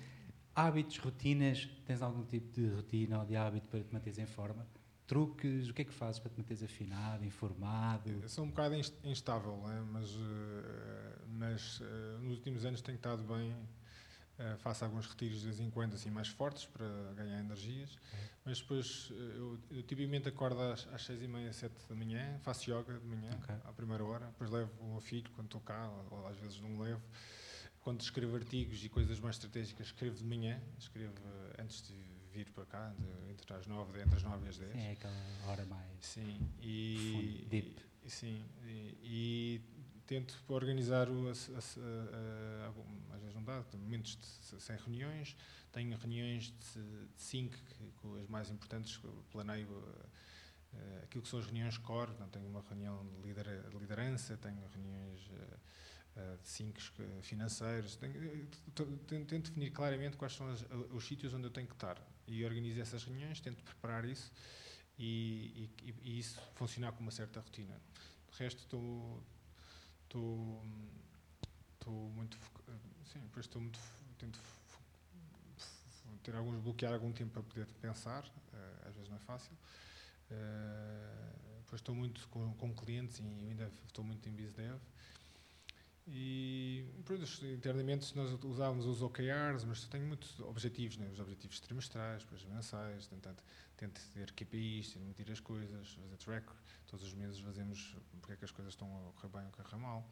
hábitos, 0.55 0.99
rotinas, 0.99 1.71
tens 1.87 2.03
algum 2.03 2.23
tipo 2.25 2.53
de 2.53 2.69
rotina 2.69 3.21
ou 3.21 3.25
de 3.25 3.35
hábito 3.35 3.67
para 3.69 3.83
te 3.83 3.93
manteres 3.95 4.19
em 4.19 4.27
forma? 4.27 4.67
Truques, 5.07 5.71
o 5.71 5.75
que 5.75 5.81
é 5.81 5.85
que 5.87 5.95
fazes 5.95 6.21
para 6.21 6.31
te 6.31 6.39
manteres 6.39 6.63
afinado, 6.63 7.25
informado? 7.25 8.11
Eu 8.23 8.29
sou 8.29 8.45
um 8.45 8.49
bocado 8.49 8.75
instável, 9.05 9.57
né? 9.67 9.83
mas, 9.91 10.11
eh, 10.11 11.19
mas 11.27 11.81
eh, 11.83 12.19
nos 12.21 12.37
últimos 12.37 12.65
anos 12.67 12.83
tenho 12.83 12.97
estado 12.97 13.25
bem 13.25 13.57
Uh, 14.41 14.57
faço 14.57 14.87
alguns 14.87 15.07
retiros 15.07 15.41
de 15.41 15.49
vez 15.49 15.61
em 15.61 15.69
quando 15.69 15.93
assim 15.93 16.09
mais 16.11 16.29
fortes 16.29 16.65
para 16.65 16.87
ganhar 17.15 17.41
energias, 17.41 17.99
mas 18.43 18.59
depois 18.59 19.11
uh, 19.11 19.15
eu, 19.15 19.59
eu 19.71 19.83
tipicamente 19.83 20.29
acordo 20.29 20.59
às, 20.63 20.89
às 20.95 21.05
seis 21.05 21.21
e 21.23 21.29
meia, 21.29 21.53
sete 21.53 21.75
da 21.87 21.95
manhã, 21.95 22.39
faço 22.39 22.71
yoga 22.71 22.99
de 22.99 23.07
manhã, 23.07 23.31
okay. 23.43 23.55
à 23.65 23.73
primeira 23.75 24.03
hora, 24.03 24.25
depois 24.29 24.51
levo 24.51 24.73
o 24.81 24.93
meu 24.93 25.01
filho 25.03 25.31
quando 25.33 25.49
estou 25.49 25.61
cá, 25.61 25.87
ou, 25.91 26.21
ou 26.21 26.27
às 26.27 26.39
vezes 26.39 26.59
não 26.59 26.81
levo. 26.81 27.03
Quando 27.81 28.01
escrevo 28.01 28.35
artigos 28.35 28.83
e 28.83 28.89
coisas 28.89 29.21
mais 29.21 29.37
estratégicas, 29.37 29.89
escrevo 29.89 30.17
de 30.17 30.25
manhã, 30.25 30.59
escrevo 30.79 31.21
uh, 31.21 31.63
antes 31.63 31.83
de 31.83 31.95
vir 32.33 32.51
para 32.53 32.65
cá, 32.65 32.95
de, 32.99 33.31
entre 33.31 33.53
as 33.53 33.67
nove, 33.67 34.01
entre 34.01 34.17
as 34.17 34.23
nove 34.23 34.47
e 34.47 34.49
as 34.49 34.57
dez. 34.57 34.73
Sim, 34.73 34.81
é 34.81 34.93
aquela 34.93 35.15
hora 35.49 35.67
mais 35.67 35.87
sim, 36.01 36.41
e, 36.63 37.47
deep. 37.51 37.77
E, 38.03 38.11
sim, 38.11 38.43
e, 38.65 38.99
e 39.03 39.61
tento 40.07 40.37
organizar 40.49 41.09
o, 41.09 41.29
a, 41.29 41.33
a, 41.33 43.10
a, 43.10 43.10
dá, 43.45 43.65
momentos 43.75 44.17
de, 44.17 44.61
sem 44.61 44.77
reuniões, 44.77 45.37
tenho 45.73 45.97
reuniões 45.97 46.53
de, 46.53 47.07
de 47.07 47.23
cinco, 47.23 47.57
com 47.97 48.15
as 48.17 48.29
mais 48.29 48.51
importantes, 48.51 49.01
planeio 49.31 49.69
uh, 49.69 51.05
aquilo 51.05 51.23
que 51.23 51.29
são 51.29 51.39
as 51.39 51.47
reuniões 51.47 51.79
core, 51.79 52.13
não 52.19 52.29
tenho 52.29 52.47
uma 52.49 52.63
reunião 52.63 53.07
de, 53.07 53.29
lider, 53.29 53.69
de 53.69 53.79
liderança, 53.79 54.37
tenho 54.37 54.61
reuniões 54.69 55.27
uh, 55.29 56.39
de 56.43 56.49
cinco 56.49 56.81
financeiros, 57.23 57.97
tenho, 57.97 58.47
tento, 59.25 59.49
definir 59.49 59.71
claramente 59.71 60.17
quais 60.17 60.35
são 60.35 60.49
as, 60.51 60.65
os 60.91 61.07
sítios 61.07 61.33
onde 61.33 61.47
eu 61.47 61.51
tenho 61.51 61.67
que 61.67 61.75
estar. 61.75 61.97
E 62.27 62.45
organizo 62.45 62.81
essas 62.81 63.05
reuniões, 63.05 63.41
tento 63.41 63.63
preparar 63.63 64.05
isso 64.05 64.31
e, 64.99 65.71
e, 65.83 65.95
e 66.03 66.19
isso 66.19 66.41
funcionar 66.55 66.93
com 66.93 67.01
uma 67.01 67.11
certa 67.11 67.41
rotina. 67.41 67.81
De 68.31 68.39
resto, 68.39 68.59
estou 68.59 69.23
estou 70.05 70.63
estou 71.81 72.11
muito 72.11 72.39
sim 73.13 73.21
depois 73.21 73.47
estou 73.47 73.61
muito 73.61 73.79
tento 74.19 74.39
ter 76.23 76.35
alguns 76.37 76.61
bloquear 76.61 76.93
algum 76.93 77.13
tempo 77.13 77.33
para 77.33 77.43
poder 77.43 77.67
pensar 77.81 78.25
uh, 78.25 78.89
às 78.89 78.95
vezes 78.95 79.09
não 79.09 79.17
é 79.17 79.21
fácil 79.21 79.53
uh, 80.31 81.61
depois 81.63 81.81
estou 81.81 81.95
muito 81.95 82.29
com, 82.29 82.53
com 82.55 82.75
clientes 82.75 83.19
e 83.19 83.23
ainda 83.23 83.71
estou 83.87 84.05
muito 84.05 84.29
em 84.29 84.33
BizDev 84.33 84.81
e 86.13 86.85
pronto, 87.05 87.25
internamente 87.47 88.17
nós 88.17 88.33
usávamos 88.43 88.85
os 88.85 89.01
OKRs, 89.01 89.65
mas 89.65 89.85
tenho 89.85 90.07
muitos 90.07 90.41
objetivos, 90.41 90.97
né? 90.97 91.09
os 91.13 91.21
objetivos 91.21 91.61
trimestrais, 91.61 92.25
depois 92.25 92.45
mensais, 92.47 93.07
tento, 93.07 93.31
tento 93.77 94.01
ter 94.13 94.33
KPIs, 94.33 94.97
medir 94.97 95.31
as 95.31 95.39
coisas, 95.39 95.93
fazer 95.93 96.17
track, 96.17 96.47
todos 96.89 97.07
os 97.07 97.15
meses 97.15 97.39
fazemos 97.39 97.97
porque 98.21 98.33
é 98.33 98.37
que 98.37 98.45
as 98.45 98.51
coisas 98.51 98.75
estão 98.75 98.89
a 98.89 99.13
correr 99.13 99.29
bem 99.29 99.43
ou 99.43 99.49
a 99.49 99.63
correr 99.63 99.77
mal. 99.77 100.11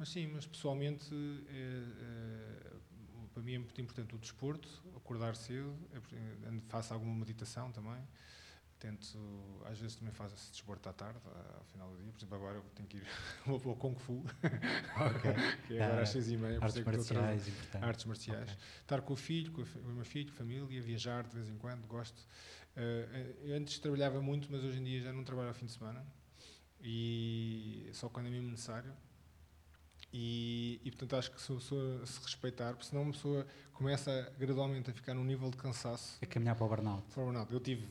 Mas 0.00 0.08
sim, 0.08 0.26
mas 0.28 0.46
pessoalmente, 0.46 1.14
é, 1.50 1.84
é, 2.00 3.26
para 3.34 3.42
mim 3.42 3.52
é 3.52 3.58
muito 3.58 3.78
importante 3.78 4.14
o 4.14 4.18
desporto, 4.18 4.66
acordar 4.96 5.36
cedo, 5.36 5.76
é, 5.92 6.60
faço 6.70 6.94
alguma 6.94 7.14
meditação 7.14 7.70
também, 7.70 8.02
tento, 8.78 9.18
às 9.66 9.78
vezes 9.78 9.96
também 9.96 10.14
faço 10.14 10.34
esse 10.34 10.52
desporto 10.52 10.88
à 10.88 10.94
tarde, 10.94 11.20
ao 11.54 11.64
final 11.64 11.90
do 11.90 11.98
dia, 11.98 12.10
por 12.10 12.18
exemplo, 12.18 12.34
agora 12.34 12.56
eu 12.56 12.62
tenho 12.74 12.88
que 12.88 12.96
ir 12.96 13.06
ao 13.46 13.76
Kung 13.76 13.94
Fu, 13.94 14.24
okay. 14.24 15.34
que 15.68 15.76
é 15.76 15.84
agora 15.84 16.00
às 16.00 16.08
seis 16.08 16.30
e 16.30 16.36
meia, 16.38 16.58
artes 16.62 16.82
marciais, 16.82 17.52
artes 17.82 18.04
marciais. 18.06 18.50
Okay. 18.52 18.64
Estar 18.80 19.02
com 19.02 19.12
o 19.12 19.16
filho, 19.16 19.52
com, 19.52 19.60
o 19.60 19.92
meu 19.92 20.04
filho, 20.06 20.32
família, 20.32 20.80
viajar 20.80 21.24
de 21.24 21.34
vez 21.34 21.46
em 21.50 21.58
quando, 21.58 21.86
gosto. 21.86 22.26
Uh, 22.74 23.52
antes 23.54 23.78
trabalhava 23.78 24.22
muito, 24.22 24.48
mas 24.50 24.64
hoje 24.64 24.78
em 24.78 24.84
dia 24.84 25.02
já 25.02 25.12
não 25.12 25.24
trabalho 25.24 25.48
ao 25.48 25.54
fim 25.54 25.66
de 25.66 25.72
semana, 25.72 26.02
e 26.80 27.90
só 27.92 28.08
quando 28.08 28.28
é 28.28 28.30
mesmo 28.30 28.50
necessário. 28.50 28.94
E, 30.12 30.80
e 30.84 30.90
portanto 30.90 31.16
acho 31.16 31.30
que 31.30 31.40
se, 31.40 31.60
se, 31.60 32.06
se 32.06 32.20
respeitar, 32.22 32.72
porque 32.72 32.86
senão 32.86 33.02
uma 33.02 33.12
pessoa 33.12 33.46
começa 33.72 34.32
gradualmente 34.38 34.90
a 34.90 34.92
ficar 34.92 35.14
num 35.14 35.24
nível 35.24 35.50
de 35.50 35.56
cansaço. 35.56 36.18
A 36.20 36.26
caminhar 36.26 36.56
para 36.56 36.64
o 36.64 36.68
burnout. 36.68 37.02
Para 37.12 37.22
o 37.22 37.26
burnout. 37.26 37.52
Eu 37.52 37.60
tive 37.60 37.86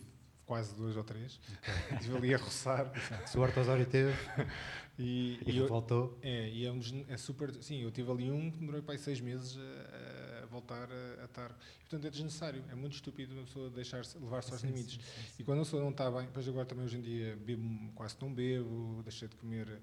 quase 0.49 0.74
dois 0.74 0.97
ou 0.97 1.03
três. 1.03 1.39
Okay. 1.59 1.97
Estive 2.01 2.17
ali 2.17 2.34
a 2.34 2.38
roçar. 2.38 2.91
Se 3.28 3.38
o 3.38 3.41
Osório 3.41 3.86
teve 3.86 4.11
e, 4.97 5.39
e, 5.45 5.51
e 5.51 5.61
voltou. 5.67 6.17
É, 6.24 6.49
e 6.49 6.65
é, 6.65 6.72
um, 6.72 6.82
é, 7.07 7.17
super. 7.17 7.53
Sim, 7.61 7.84
eu 7.84 7.91
tive 7.91 8.11
ali 8.11 8.32
um 8.32 8.49
que 8.49 8.57
demorou 8.57 8.82
para 8.82 8.97
seis 8.97 9.22
meses 9.22 9.55
a, 9.57 10.43
a 10.43 10.45
voltar 10.47 10.89
a, 10.91 11.22
a, 11.22 11.26
estar. 11.26 11.55
Portanto, 11.82 12.07
é 12.07 12.09
desnecessário. 12.09 12.63
É 12.72 12.74
muito 12.74 12.93
estúpido 12.93 13.36
uma 13.36 13.43
pessoa 13.43 13.70
deixar-se 13.70 14.17
levar-se 14.17 14.51
aos 14.51 14.61
sim, 14.61 14.67
limites. 14.67 14.95
Sim, 14.95 15.01
sim, 15.01 15.34
e 15.38 15.43
quando 15.43 15.59
a 15.59 15.63
pessoa 15.63 15.84
não 15.84 15.91
está 15.91 16.09
bem, 16.09 16.26
depois 16.26 16.47
agora 16.47 16.65
também 16.65 16.84
hoje 16.84 16.97
em 16.97 17.01
dia 17.01 17.38
bebo, 17.45 17.91
quase 17.93 18.15
não 18.20 18.34
bebo, 18.34 19.01
deixei 19.03 19.28
de 19.28 19.36
comer 19.36 19.80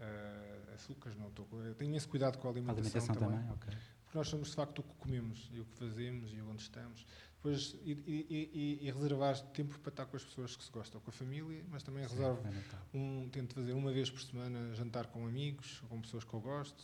uh, 0.00 0.74
açúcares, 0.74 1.18
não 1.18 1.28
estou. 1.28 1.46
Tenho 1.76 1.96
esse 1.96 2.08
cuidado 2.08 2.38
com 2.38 2.48
a 2.48 2.50
alimentação, 2.50 2.82
a 2.82 2.86
alimentação 2.86 3.14
também. 3.14 3.38
também 3.38 3.54
okay. 3.54 3.78
Porque 4.04 4.18
nós 4.18 4.28
somos 4.28 4.48
de 4.48 4.54
facto 4.54 4.78
o 4.78 4.82
que 4.82 4.94
comemos 4.94 5.50
e 5.52 5.60
o 5.60 5.64
que 5.64 5.74
fazemos 5.76 6.32
e 6.32 6.40
onde 6.40 6.62
estamos 6.62 7.04
depois 7.38 7.76
e, 7.84 7.92
e, 7.92 8.78
e, 8.82 8.90
reservar 8.90 9.40
tempo 9.52 9.78
para 9.78 9.90
estar 9.90 10.06
com 10.06 10.16
as 10.16 10.24
pessoas 10.24 10.56
que 10.56 10.64
se 10.64 10.70
gostam, 10.72 11.00
com 11.00 11.10
a 11.10 11.12
família, 11.12 11.64
mas 11.70 11.82
também 11.84 12.06
Sim, 12.06 12.16
reservo 12.16 12.42
é 12.46 12.96
um, 12.96 13.28
tento 13.28 13.54
fazer 13.54 13.72
uma 13.72 13.92
vez 13.92 14.10
por 14.10 14.20
semana 14.20 14.74
jantar 14.74 15.06
com 15.06 15.24
amigos, 15.24 15.80
com 15.88 16.00
pessoas 16.00 16.24
que 16.24 16.34
eu 16.34 16.40
gosto. 16.40 16.82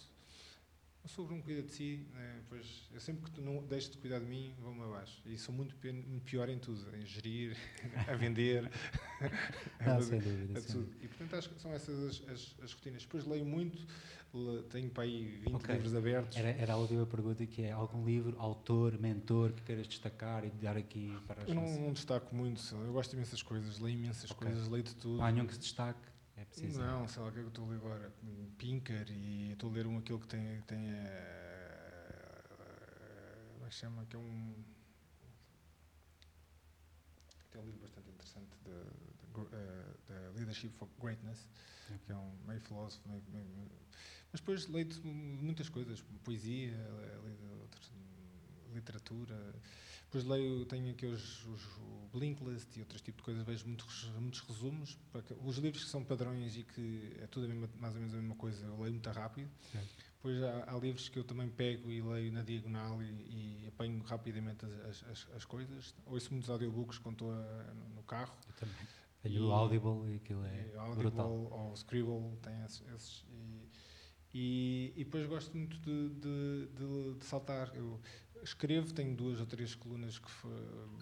Sobre 1.06 1.34
um 1.34 1.42
cuida 1.42 1.62
de 1.62 1.70
si, 1.70 2.06
né? 2.14 2.40
pois 2.48 2.88
eu 2.92 2.98
sempre 2.98 3.30
que 3.30 3.40
não 3.40 3.62
deixo 3.66 3.90
de 3.90 3.98
cuidar 3.98 4.20
de 4.20 4.24
mim, 4.24 4.54
vou-me 4.58 4.82
abaixo. 4.82 5.20
E 5.26 5.36
sou 5.36 5.54
muito 5.54 5.76
pior 6.24 6.48
em 6.48 6.58
tudo, 6.58 6.84
em 6.96 7.04
gerir, 7.04 7.56
a 8.08 8.14
vender, 8.14 8.62
não, 9.84 9.98
a, 9.98 10.02
sem 10.02 10.18
dúvida, 10.18 10.58
a 10.58 10.62
tudo. 10.62 10.90
E 11.02 11.08
portanto 11.08 11.34
acho 11.36 11.50
que 11.50 11.60
são 11.60 11.72
essas 11.72 11.98
as, 11.98 12.28
as, 12.28 12.56
as 12.62 12.72
rotinas. 12.72 13.02
Depois 13.02 13.26
leio 13.26 13.44
muito, 13.44 13.86
tenho 14.70 14.90
para 14.90 15.04
aí 15.04 15.40
20 15.44 15.54
okay. 15.54 15.74
livros 15.74 15.94
abertos. 15.94 16.36
Era, 16.36 16.48
era 16.50 16.72
a 16.72 16.76
última 16.76 17.06
pergunta 17.06 17.46
que 17.46 17.62
é 17.62 17.72
algum 17.72 18.04
livro, 18.04 18.34
autor, 18.38 18.98
mentor 18.98 19.52
que 19.52 19.62
queiras 19.62 19.86
destacar 19.86 20.44
e 20.44 20.50
dar 20.50 20.76
aqui 20.76 21.16
para 21.26 21.42
as 21.42 21.48
Eu 21.48 21.54
não, 21.54 21.80
não, 21.80 21.92
destaco 21.92 22.34
muito, 22.34 22.60
eu 22.74 22.92
gosto 22.92 23.10
de 23.10 23.16
imensas 23.16 23.42
coisas, 23.42 23.78
leio 23.78 23.98
imensas 23.98 24.30
okay. 24.30 24.48
coisas, 24.48 24.68
leio 24.68 24.82
de 24.82 24.94
tudo. 24.96 25.22
Há 25.22 25.30
nenhum 25.30 25.46
que 25.46 25.54
se 25.54 25.60
destaque? 25.60 26.13
É 26.36 26.44
preciso. 26.44 26.80
Não, 26.80 27.06
sei 27.08 27.22
lá, 27.22 27.28
o 27.28 27.32
que 27.32 27.38
é 27.38 27.42
que 27.42 27.46
eu 27.46 27.48
estou 27.48 27.64
a 27.64 27.68
ler 27.68 27.76
agora? 27.76 28.12
Pinker 28.58 29.06
e 29.10 29.52
estou 29.52 29.70
a 29.70 29.72
ler 29.72 29.86
um 29.86 29.98
aquele 29.98 30.18
que 30.18 30.26
tem. 30.26 30.60
tem 30.62 30.92
uh, 30.92 30.94
como 33.52 33.66
é 33.66 33.68
que 33.68 33.74
chama? 33.74 34.04
Que 34.06 34.16
é 34.16 34.18
um. 34.18 34.64
Tem 37.50 37.60
um 37.60 37.64
livro 37.64 37.80
bastante 37.80 38.10
interessante 38.10 38.56
de, 38.64 38.72
de, 38.72 39.40
uh, 39.40 40.32
Leadership 40.36 40.70
for 40.70 40.88
Greatness, 41.00 41.46
okay. 41.86 41.98
que 42.04 42.12
é 42.12 42.16
um 42.16 42.36
meio 42.46 42.60
filósofo, 42.60 43.08
meio, 43.08 43.22
meio 43.32 43.70
mas 44.34 44.40
depois 44.40 44.66
leio 44.66 44.88
muitas 45.04 45.68
coisas, 45.68 46.02
poesia, 46.24 46.74
literatura. 48.74 49.54
Depois 50.04 50.24
leio, 50.24 50.64
tenho 50.66 50.90
aqui 50.90 51.06
os, 51.06 51.44
os, 51.46 51.64
o 51.78 52.08
Blinklist 52.12 52.76
e 52.76 52.80
outros 52.80 53.00
tipos 53.00 53.18
de 53.18 53.24
coisas, 53.24 53.44
vejo 53.44 53.66
muitos, 53.66 54.04
muitos 54.20 54.40
resumos. 54.40 54.98
Os 55.42 55.56
livros 55.58 55.84
que 55.84 55.90
são 55.90 56.04
padrões 56.04 56.56
e 56.56 56.62
que 56.62 57.16
é 57.20 57.26
tudo 57.26 57.48
mesma, 57.48 57.68
mais 57.78 57.94
ou 57.94 58.00
menos 58.00 58.14
a 58.14 58.18
mesma 58.18 58.36
coisa, 58.36 58.64
eu 58.64 58.78
leio 58.80 58.92
muito 58.92 59.10
rápido. 59.10 59.50
Certo. 59.72 59.88
Depois 60.16 60.42
há, 60.42 60.72
há, 60.72 60.78
livros 60.78 61.08
que 61.08 61.18
eu 61.18 61.24
também 61.24 61.50
pego 61.50 61.90
e 61.90 62.00
leio 62.00 62.32
na 62.32 62.42
diagonal 62.42 63.02
e, 63.02 63.06
e 63.06 63.66
apanho 63.68 64.02
rapidamente 64.04 64.64
as, 64.64 65.04
as, 65.04 65.28
as, 65.34 65.44
coisas. 65.44 65.94
Ouço 66.06 66.32
muitos 66.32 66.48
audiobooks 66.48 66.98
quando 66.98 67.16
estou 67.16 67.32
a, 67.32 67.74
no 67.94 68.02
carro. 68.04 68.34
Eu 68.46 68.54
também. 68.54 68.86
Tenho 69.22 69.46
o 69.46 69.52
Audible 69.52 70.12
e 70.12 70.16
aquilo 70.16 70.44
é, 70.44 70.70
é 70.72 70.78
Audible 70.78 71.10
brutal. 71.10 71.30
ou 71.30 71.74
Scribble, 71.74 72.36
tem 72.42 72.62
esses. 72.62 72.82
esses 72.94 73.24
e, 73.30 73.68
e, 74.34 74.92
e, 74.96 75.04
depois 75.04 75.26
gosto 75.26 75.56
muito 75.56 75.76
de, 75.78 76.08
de, 76.10 76.68
de, 76.74 77.14
de, 77.18 77.24
saltar. 77.24 77.74
Eu 77.74 78.00
escrevo, 78.44 78.92
tenho 78.92 79.16
duas 79.16 79.40
ou 79.40 79.46
três 79.46 79.74
colunas 79.74 80.18
que, 80.18 80.30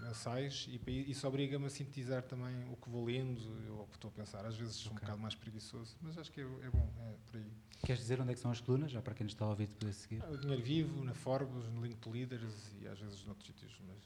mensais 0.01 0.69
e 0.69 1.11
isso 1.11 1.27
obriga-me 1.27 1.67
a 1.67 1.71
sintetizar 1.71 2.23
também 2.23 2.65
o 2.71 2.77
que 2.77 2.89
vou 2.89 3.05
lendo 3.05 3.41
ou 3.73 3.83
o 3.83 3.87
que 3.87 3.97
estou 3.97 4.09
a 4.09 4.13
pensar. 4.13 4.45
Às 4.47 4.57
vezes 4.57 4.77
sou 4.77 4.93
okay. 4.93 4.99
um 4.99 5.01
bocado 5.01 5.21
mais 5.21 5.35
preguiçoso, 5.35 5.97
mas 6.01 6.17
acho 6.17 6.31
que 6.31 6.41
é, 6.41 6.45
é, 6.45 6.71
bom, 6.71 6.89
é 7.01 7.15
por 7.27 7.37
aí. 7.37 7.53
Queres 7.85 8.01
dizer 8.01 8.21
onde 8.21 8.31
é 8.31 8.35
que 8.35 8.41
são 8.41 8.51
as 8.51 8.61
colunas, 8.61 8.91
já 8.93 9.03
para 9.03 9.15
quem 9.15 9.25
nos 9.25 9.33
está 9.33 9.45
a 9.45 9.49
ouvir 9.49 9.67
poder 9.69 9.93
seguir? 9.93 10.23
Ah, 10.23 10.31
o 10.31 10.39
Dinheiro 10.39 10.63
Vivo, 10.63 11.05
na 11.05 11.15
Forbes, 11.15 11.69
no 11.69 11.85
Link 11.85 11.97
to 11.97 12.11
Leaders 12.11 12.73
e 12.81 12.87
às 12.87 12.99
vezes 12.99 13.25
noutros 13.25 13.47
sítios. 13.47 13.77
Mas... 13.87 13.99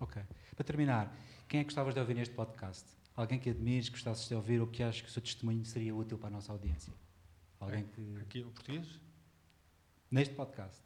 Ok. 0.00 0.22
Para 0.54 0.64
terminar, 0.64 1.16
quem 1.46 1.60
é 1.60 1.62
que 1.62 1.68
gostavas 1.68 1.94
de 1.94 2.00
ouvir 2.00 2.14
neste 2.14 2.34
podcast? 2.34 2.84
Alguém 3.14 3.38
que 3.38 3.50
admires, 3.50 3.88
que 3.88 3.96
gostasses 3.96 4.28
de 4.28 4.34
ouvir 4.34 4.60
ou 4.60 4.66
que 4.66 4.82
achas 4.82 5.02
que 5.02 5.08
o 5.08 5.10
seu 5.10 5.22
testemunho 5.22 5.64
seria 5.64 5.94
útil 5.94 6.18
para 6.18 6.28
a 6.28 6.30
nossa 6.30 6.52
audiência? 6.52 6.92
Alguém 7.60 7.84
que... 7.84 8.16
Aqui, 8.20 8.40
o 8.40 8.50
português? 8.50 9.00
Neste 10.10 10.34
podcast. 10.34 10.80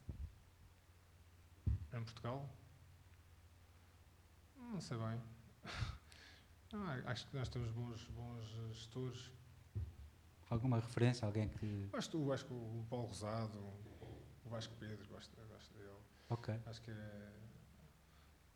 Em 1.93 2.03
Portugal? 2.03 2.49
Não 4.57 4.81
sei 4.81 4.97
bem. 4.97 5.21
Ah, 6.75 7.03
acho 7.11 7.27
que 7.27 7.37
nós 7.37 7.51
temos 7.51 7.71
bons, 7.71 8.03
bons 8.09 8.47
gestores. 8.71 9.31
Alguma 10.49 10.77
referência? 10.77 11.27
Alguém 11.27 11.47
que. 11.47 11.91
Acho, 11.93 12.33
acho 12.33 12.47
que 12.47 12.53
o 12.55 12.87
Paulo 12.89 13.09
Rosado, 13.09 13.59
o 14.43 14.49
Vasco 14.49 14.75
Pedro, 14.77 15.07
gosto, 15.09 15.37
gosto 15.49 15.75
dele. 15.75 16.01
Ok. 16.31 16.59
Acho 16.65 16.81
que 16.81 16.91
é. 16.91 16.95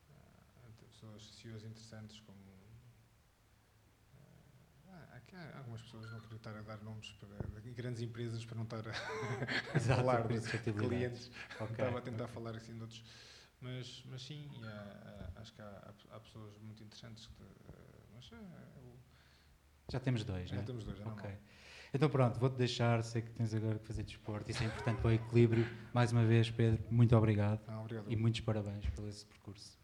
é 0.09 0.71
pessoas 0.89 1.27
CEOs 1.35 1.65
interessantes 1.65 2.19
como 2.21 2.56
há 5.55 5.59
algumas 5.59 5.83
pessoas 5.83 6.11
não 6.11 6.21
queriam 6.21 6.37
estar 6.37 6.57
a 6.57 6.63
dar 6.63 6.83
nomes 6.83 7.13
para 7.13 7.61
grandes 7.73 8.01
empresas 8.03 8.45
para 8.45 8.57
não 8.57 8.65
estar 8.65 8.85
a, 8.89 8.93
Exato, 9.77 10.01
falar 10.01 10.27
de 10.27 10.73
clientes. 10.73 11.31
Okay. 11.55 11.67
Estava 11.71 11.99
a 11.99 12.03
tentar 12.03 12.29
falar 12.29 12.57
assim 12.57 12.75
de 12.75 12.81
outros. 12.81 13.05
Mas, 13.61 14.05
mas 14.11 14.23
sim, 14.23 14.49
há, 14.63 15.31
há, 15.37 15.41
acho 15.41 15.53
que 15.53 15.63
há, 15.63 15.95
há, 16.11 16.21
pessoas 16.21 16.59
muito 16.59 16.83
interessantes. 16.83 17.27
Que, 17.27 17.45
mas, 18.15 18.31
é, 18.33 18.37
eu, 18.37 18.99
já 19.91 20.01
temos 20.01 20.25
dois, 20.25 20.51
já 20.51 20.57
né? 20.57 20.63
temos 20.63 20.85
dois, 20.85 20.99
já 20.99 21.07
okay. 21.07 21.39
Então 21.95 22.11
pronto, 22.11 22.39
vou-te 22.39 22.57
deixar, 22.57 23.03
sei 23.03 23.23
que 23.23 23.31
tens 23.31 23.55
agora 23.55 23.79
que 23.79 23.87
fazer 23.87 24.03
desporto, 24.03 24.51
isso 24.51 24.63
é 24.63 24.67
importante 24.67 25.01
para 25.01 25.09
o 25.09 25.13
equilíbrio. 25.13 25.67
Mais 25.95 26.13
uma 26.13 26.25
vez, 26.25 26.51
Pedro, 26.51 26.85
muito 26.91 27.17
obrigado. 27.17 27.63
Ah, 27.67 27.81
obrigado. 27.81 28.11
E 28.11 28.17
muitos 28.17 28.41
parabéns 28.41 28.85
pelo 28.91 29.09
esse 29.09 29.25
percurso. 29.25 29.79